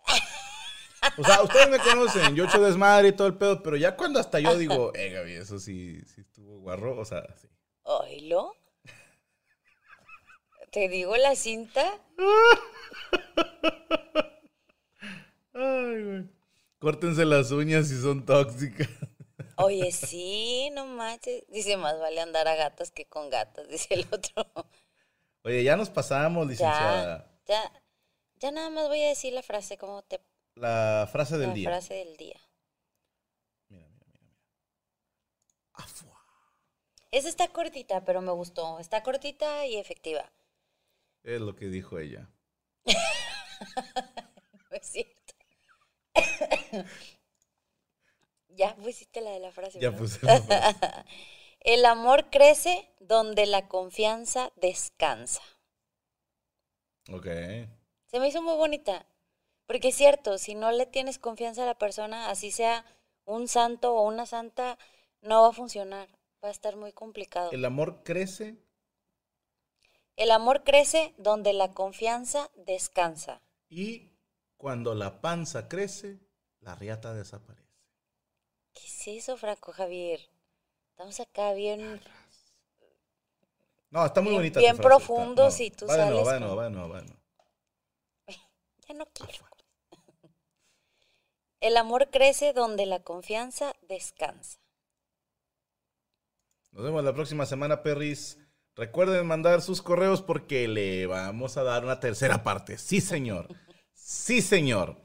O 1.18 1.24
sea, 1.24 1.44
ustedes 1.44 1.70
me 1.70 1.78
conocen, 1.80 2.36
yo 2.36 2.46
echo 2.46 2.60
desmadre 2.62 3.10
y 3.10 3.12
todo 3.12 3.28
el 3.28 3.38
pedo, 3.38 3.62
pero 3.62 3.78
ya 3.78 3.96
cuando 3.96 4.20
hasta 4.20 4.40
yo 4.40 4.58
digo, 4.58 4.94
eh, 4.96 5.10
Gaby, 5.10 5.34
eso 5.34 5.60
sí, 5.60 6.02
sí 6.06 6.22
estuvo 6.22 6.60
guarro, 6.60 6.98
o 6.98 7.06
sea, 7.06 7.24
sí. 7.40 7.48
¿Oílo? 7.84 8.56
Te 10.72 10.90
digo 10.90 11.16
la 11.18 11.36
cinta. 11.36 12.00
Ay, 15.54 16.04
güey. 16.04 16.30
Córtense 16.80 17.26
las 17.26 17.52
uñas 17.52 17.88
si 17.88 18.00
son 18.00 18.24
tóxicas. 18.26 18.88
Oye, 19.56 19.92
sí, 19.92 20.70
no 20.74 20.86
manches. 20.86 21.44
Dice, 21.48 21.78
más 21.78 22.00
vale 22.00 22.22
andar 22.22 22.48
a 22.48 22.56
gatas 22.56 22.92
que 22.92 23.06
con 23.06 23.32
gatas, 23.32 23.68
dice 23.70 23.96
el 23.96 24.06
otro. 24.12 24.46
Oye, 25.48 25.64
ya 25.64 25.78
nos 25.78 25.90
pasamos, 25.90 26.46
licenciada. 26.46 27.26
ya, 27.46 27.72
ya 28.36 28.52
nada 28.52 28.70
más 28.70 28.90
voy 28.90 29.02
a 29.02 29.08
decir 29.08 29.32
la 29.32 29.42
frase, 29.42 29.78
como 29.78 30.02
te 30.04 30.20
La 30.56 31.08
frase 31.10 31.38
del 31.38 31.48
la 31.50 31.54
día. 31.54 31.70
frase 31.70 31.94
del 31.94 32.18
día. 32.18 32.36
Mira, 33.70 33.88
mira, 33.88 34.06
mira, 34.12 34.26
mira. 34.26 34.38
Afua. 35.72 36.22
Esa 37.12 37.30
está 37.30 37.48
cortita, 37.48 38.04
pero 38.04 38.22
me 38.22 38.34
gustó. 38.34 38.78
Está 38.80 39.02
cortita 39.04 39.66
y 39.66 39.78
efectiva. 39.78 40.30
Es 41.24 41.40
lo 41.40 41.56
que 41.56 41.68
dijo 41.68 41.98
ella. 41.98 42.30
No 44.70 44.76
es 44.78 44.86
cierto. 44.86 45.34
ya 48.50 48.76
pusiste 48.76 49.22
la 49.22 49.32
de 49.32 49.40
la 49.40 49.52
frase. 49.52 49.80
Ya 49.80 49.92
¿verdad? 49.92 50.04
puse 50.04 50.26
la 50.26 50.42
frase. 50.42 50.80
El 51.68 51.84
amor 51.84 52.30
crece 52.30 52.90
donde 53.02 53.46
la 53.46 53.68
confianza 53.68 54.54
descansa. 54.56 55.42
Ok. 57.12 57.26
Se 58.06 58.22
me 58.22 58.30
hizo 58.30 58.42
muy 58.42 58.56
bonita. 58.56 59.06
Porque 59.66 59.90
es 59.90 59.96
cierto, 59.96 60.38
si 60.38 60.56
no 60.56 60.72
le 60.72 60.86
tienes 60.86 61.20
confianza 61.20 61.64
a 61.64 61.66
la 61.66 61.78
persona, 61.78 62.30
así 62.30 62.52
sea 62.52 62.86
un 63.26 63.50
santo 63.50 63.96
o 63.96 64.08
una 64.08 64.26
santa, 64.26 64.78
no 65.22 65.42
va 65.42 65.50
a 65.50 65.52
funcionar. 65.52 66.08
Va 66.42 66.48
a 66.48 66.52
estar 66.52 66.78
muy 66.78 66.94
complicado. 66.94 67.52
El 67.52 67.66
amor 67.66 68.02
crece. 68.06 68.56
El 70.16 70.32
amor 70.32 70.64
crece 70.64 71.16
donde 71.18 71.52
la 71.52 71.74
confianza 71.74 72.50
descansa. 72.56 73.42
Y 73.68 74.14
cuando 74.56 74.96
la 74.96 75.20
panza 75.20 75.68
crece, 75.68 76.22
la 76.62 76.76
riata 76.76 77.14
desaparece. 77.14 77.68
¿Qué 78.72 78.86
es 78.86 79.08
eso, 79.08 79.36
Franco 79.36 79.74
Javier? 79.74 80.22
Estamos 80.98 81.20
acá 81.20 81.54
bien, 81.54 82.02
No, 83.92 84.04
está 84.04 84.20
muy 84.20 84.32
Bien- 84.32 84.40
bonita. 84.42 84.60
bien 84.60 84.76
frase, 84.78 84.88
está- 84.90 84.98
profundos 85.06 85.60
no, 85.60 85.64
y 85.64 85.70
tú 85.70 85.86
nuevo, 85.86 86.02
sales 86.02 86.18
con- 86.18 86.28
va 86.28 86.64
de 86.64 86.70
nuevo. 86.72 86.94
Ya 88.88 88.94
no 88.96 89.06
quiero. 89.14 89.46
El 91.60 91.78
amor 91.78 92.10
crece 92.10 92.52
donde 92.54 92.88
la 92.88 93.02
confianza 93.04 93.74
descansa. 93.84 94.58
Nos 96.72 96.84
vemos 96.84 97.04
la 97.04 97.14
próxima 97.14 97.46
semana, 97.46 97.84
perris. 97.84 98.40
Recuerden 98.76 99.26
mandar 99.28 99.62
sus 99.62 99.82
correos 99.84 100.22
porque 100.24 100.68
le 100.68 101.06
vamos 101.06 101.58
a 101.58 101.64
dar 101.64 101.84
una 101.84 102.00
tercera 102.00 102.44
parte. 102.44 102.78
Sí, 102.80 103.02
señor. 103.02 103.48
Sí, 103.94 104.42
señor. 104.42 104.98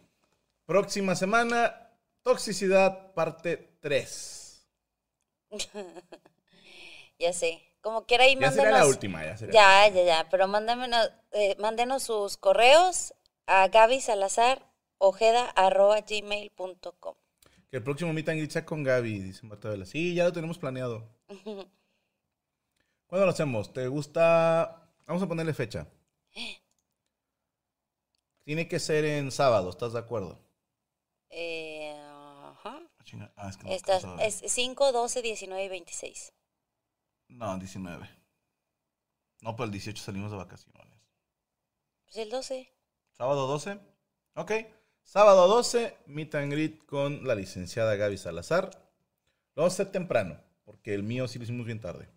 Próxima 0.64 1.14
semana, 1.16 1.90
toxicidad, 2.22 3.12
parte 3.14 3.76
3. 3.80 4.38
Ya 7.18 7.32
sé. 7.32 7.62
Como 7.82 8.04
quiera 8.06 8.24
ahí 8.24 8.34
Ya 8.34 8.50
sería 8.50 8.64
mándenos. 8.64 8.80
la 8.80 8.86
última, 8.88 9.24
ya 9.24 9.36
sería. 9.36 9.54
Ya, 9.54 9.86
ya, 9.94 10.02
ya. 10.04 10.28
Pero 10.30 10.48
mándenos, 10.48 11.12
eh, 11.32 11.54
mándenos 11.60 12.02
sus 12.02 12.36
correos 12.36 13.14
a 13.46 13.68
Gaby 13.68 14.00
Salazar 14.00 14.66
ojeda.gmail.com. 14.98 17.14
Que 17.70 17.76
el 17.76 17.84
próximo 17.84 18.12
meet 18.12 18.28
and 18.28 18.38
greet 18.38 18.50
sea 18.50 18.64
con 18.64 18.82
Gaby, 18.82 19.20
dice 19.20 19.46
Marta 19.46 19.68
Vela. 19.68 19.86
Sí, 19.86 20.14
ya 20.14 20.24
lo 20.24 20.32
tenemos 20.32 20.58
planeado. 20.58 21.08
¿Cuándo 23.06 23.26
lo 23.26 23.30
hacemos? 23.30 23.72
¿Te 23.72 23.86
gusta? 23.88 24.88
Vamos 25.06 25.22
a 25.22 25.28
ponerle 25.28 25.54
fecha. 25.54 25.86
Tiene 28.44 28.66
que 28.68 28.80
ser 28.80 29.04
en 29.04 29.30
sábado, 29.30 29.70
¿estás 29.70 29.92
de 29.92 30.00
acuerdo? 30.00 30.40
Eh, 31.30 31.61
chinga. 33.12 33.32
Ah, 33.36 33.48
es 33.48 33.56
que 33.56 33.64
no 33.64 33.70
Estas, 33.70 34.04
es 34.20 34.52
5, 34.52 34.92
12, 34.92 35.22
19 35.22 35.64
y 35.64 35.68
26. 35.68 36.32
No, 37.28 37.58
19. 37.58 38.08
No, 39.40 39.56
pero 39.56 39.64
el 39.64 39.72
18 39.72 40.02
salimos 40.02 40.30
de 40.30 40.36
vacaciones. 40.36 40.82
Pues 42.04 42.16
el 42.16 42.30
12. 42.30 42.72
¿Sábado 43.12 43.46
12? 43.46 43.78
Ok. 44.34 44.52
Sábado 45.04 45.48
12, 45.48 45.96
meet 46.06 46.34
and 46.36 46.52
greet 46.52 46.84
con 46.86 47.26
la 47.26 47.34
licenciada 47.34 47.96
Gaby 47.96 48.18
Salazar. 48.18 48.70
Lo 49.54 49.62
vamos 49.62 49.72
a 49.72 49.82
hacer 49.82 49.92
temprano, 49.92 50.40
porque 50.64 50.94
el 50.94 51.02
mío 51.02 51.26
sí 51.28 51.38
lo 51.38 51.44
hicimos 51.44 51.66
bien 51.66 51.80
tarde. 51.80 52.08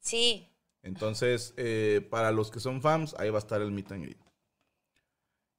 Sí. 0.00 0.48
Entonces, 0.82 1.54
eh, 1.56 2.06
para 2.10 2.32
los 2.32 2.50
que 2.50 2.60
son 2.60 2.82
fans, 2.82 3.14
ahí 3.18 3.30
va 3.30 3.38
a 3.38 3.40
estar 3.40 3.60
el 3.62 3.70
meet 3.70 3.92
and 3.92 4.02
greet. 4.02 4.20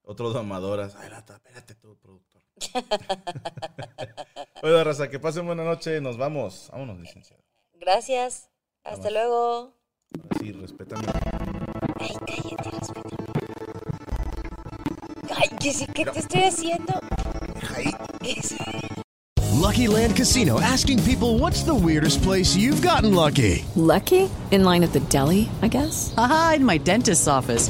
Otros 0.03 0.35
amadoras. 0.35 0.95
Ay, 0.95 1.09
Lata, 1.09 1.35
espérate 1.35 1.75
tú, 1.75 1.97
productor. 1.97 2.38
Oiga, 4.63 4.83
raza, 4.83 5.09
que 5.09 5.19
pasen 5.19 5.45
buena 5.45 5.63
noche. 5.63 6.01
Nos 6.01 6.17
vamos. 6.17 6.69
Vámonos, 6.71 6.99
licenciada. 6.99 7.41
Gracias. 7.73 8.49
Hasta 8.83 9.09
Vamos. 9.09 9.13
luego. 9.13 9.73
Ahora 10.23 10.39
sí, 10.39 10.51
respétame. 10.51 11.07
Ay, 11.99 12.15
cállate, 12.25 12.69
respétame. 12.71 13.15
Ay, 15.35 15.49
que 15.59 15.73
sí, 15.73 15.85
¿qué 15.93 16.05
te 16.05 16.19
estoy 16.19 16.43
haciendo? 16.43 16.93
¿Qué 18.21 18.31
es? 18.31 18.55
Lucky 19.59 19.87
Land 19.87 20.15
Casino 20.15 20.59
asking 20.59 21.03
people 21.03 21.37
what's 21.37 21.63
the 21.63 21.75
weirdest 21.75 22.23
place 22.23 22.55
you've 22.55 22.81
gotten 22.81 23.13
lucky? 23.13 23.65
Lucky? 23.75 24.29
In 24.51 24.63
line 24.63 24.83
at 24.83 24.93
the 24.93 25.01
deli, 25.11 25.47
I 25.61 25.67
guess? 25.67 26.13
Aha, 26.17 26.53
in 26.55 26.65
my 26.65 26.77
dentist's 26.79 27.27
office. 27.27 27.69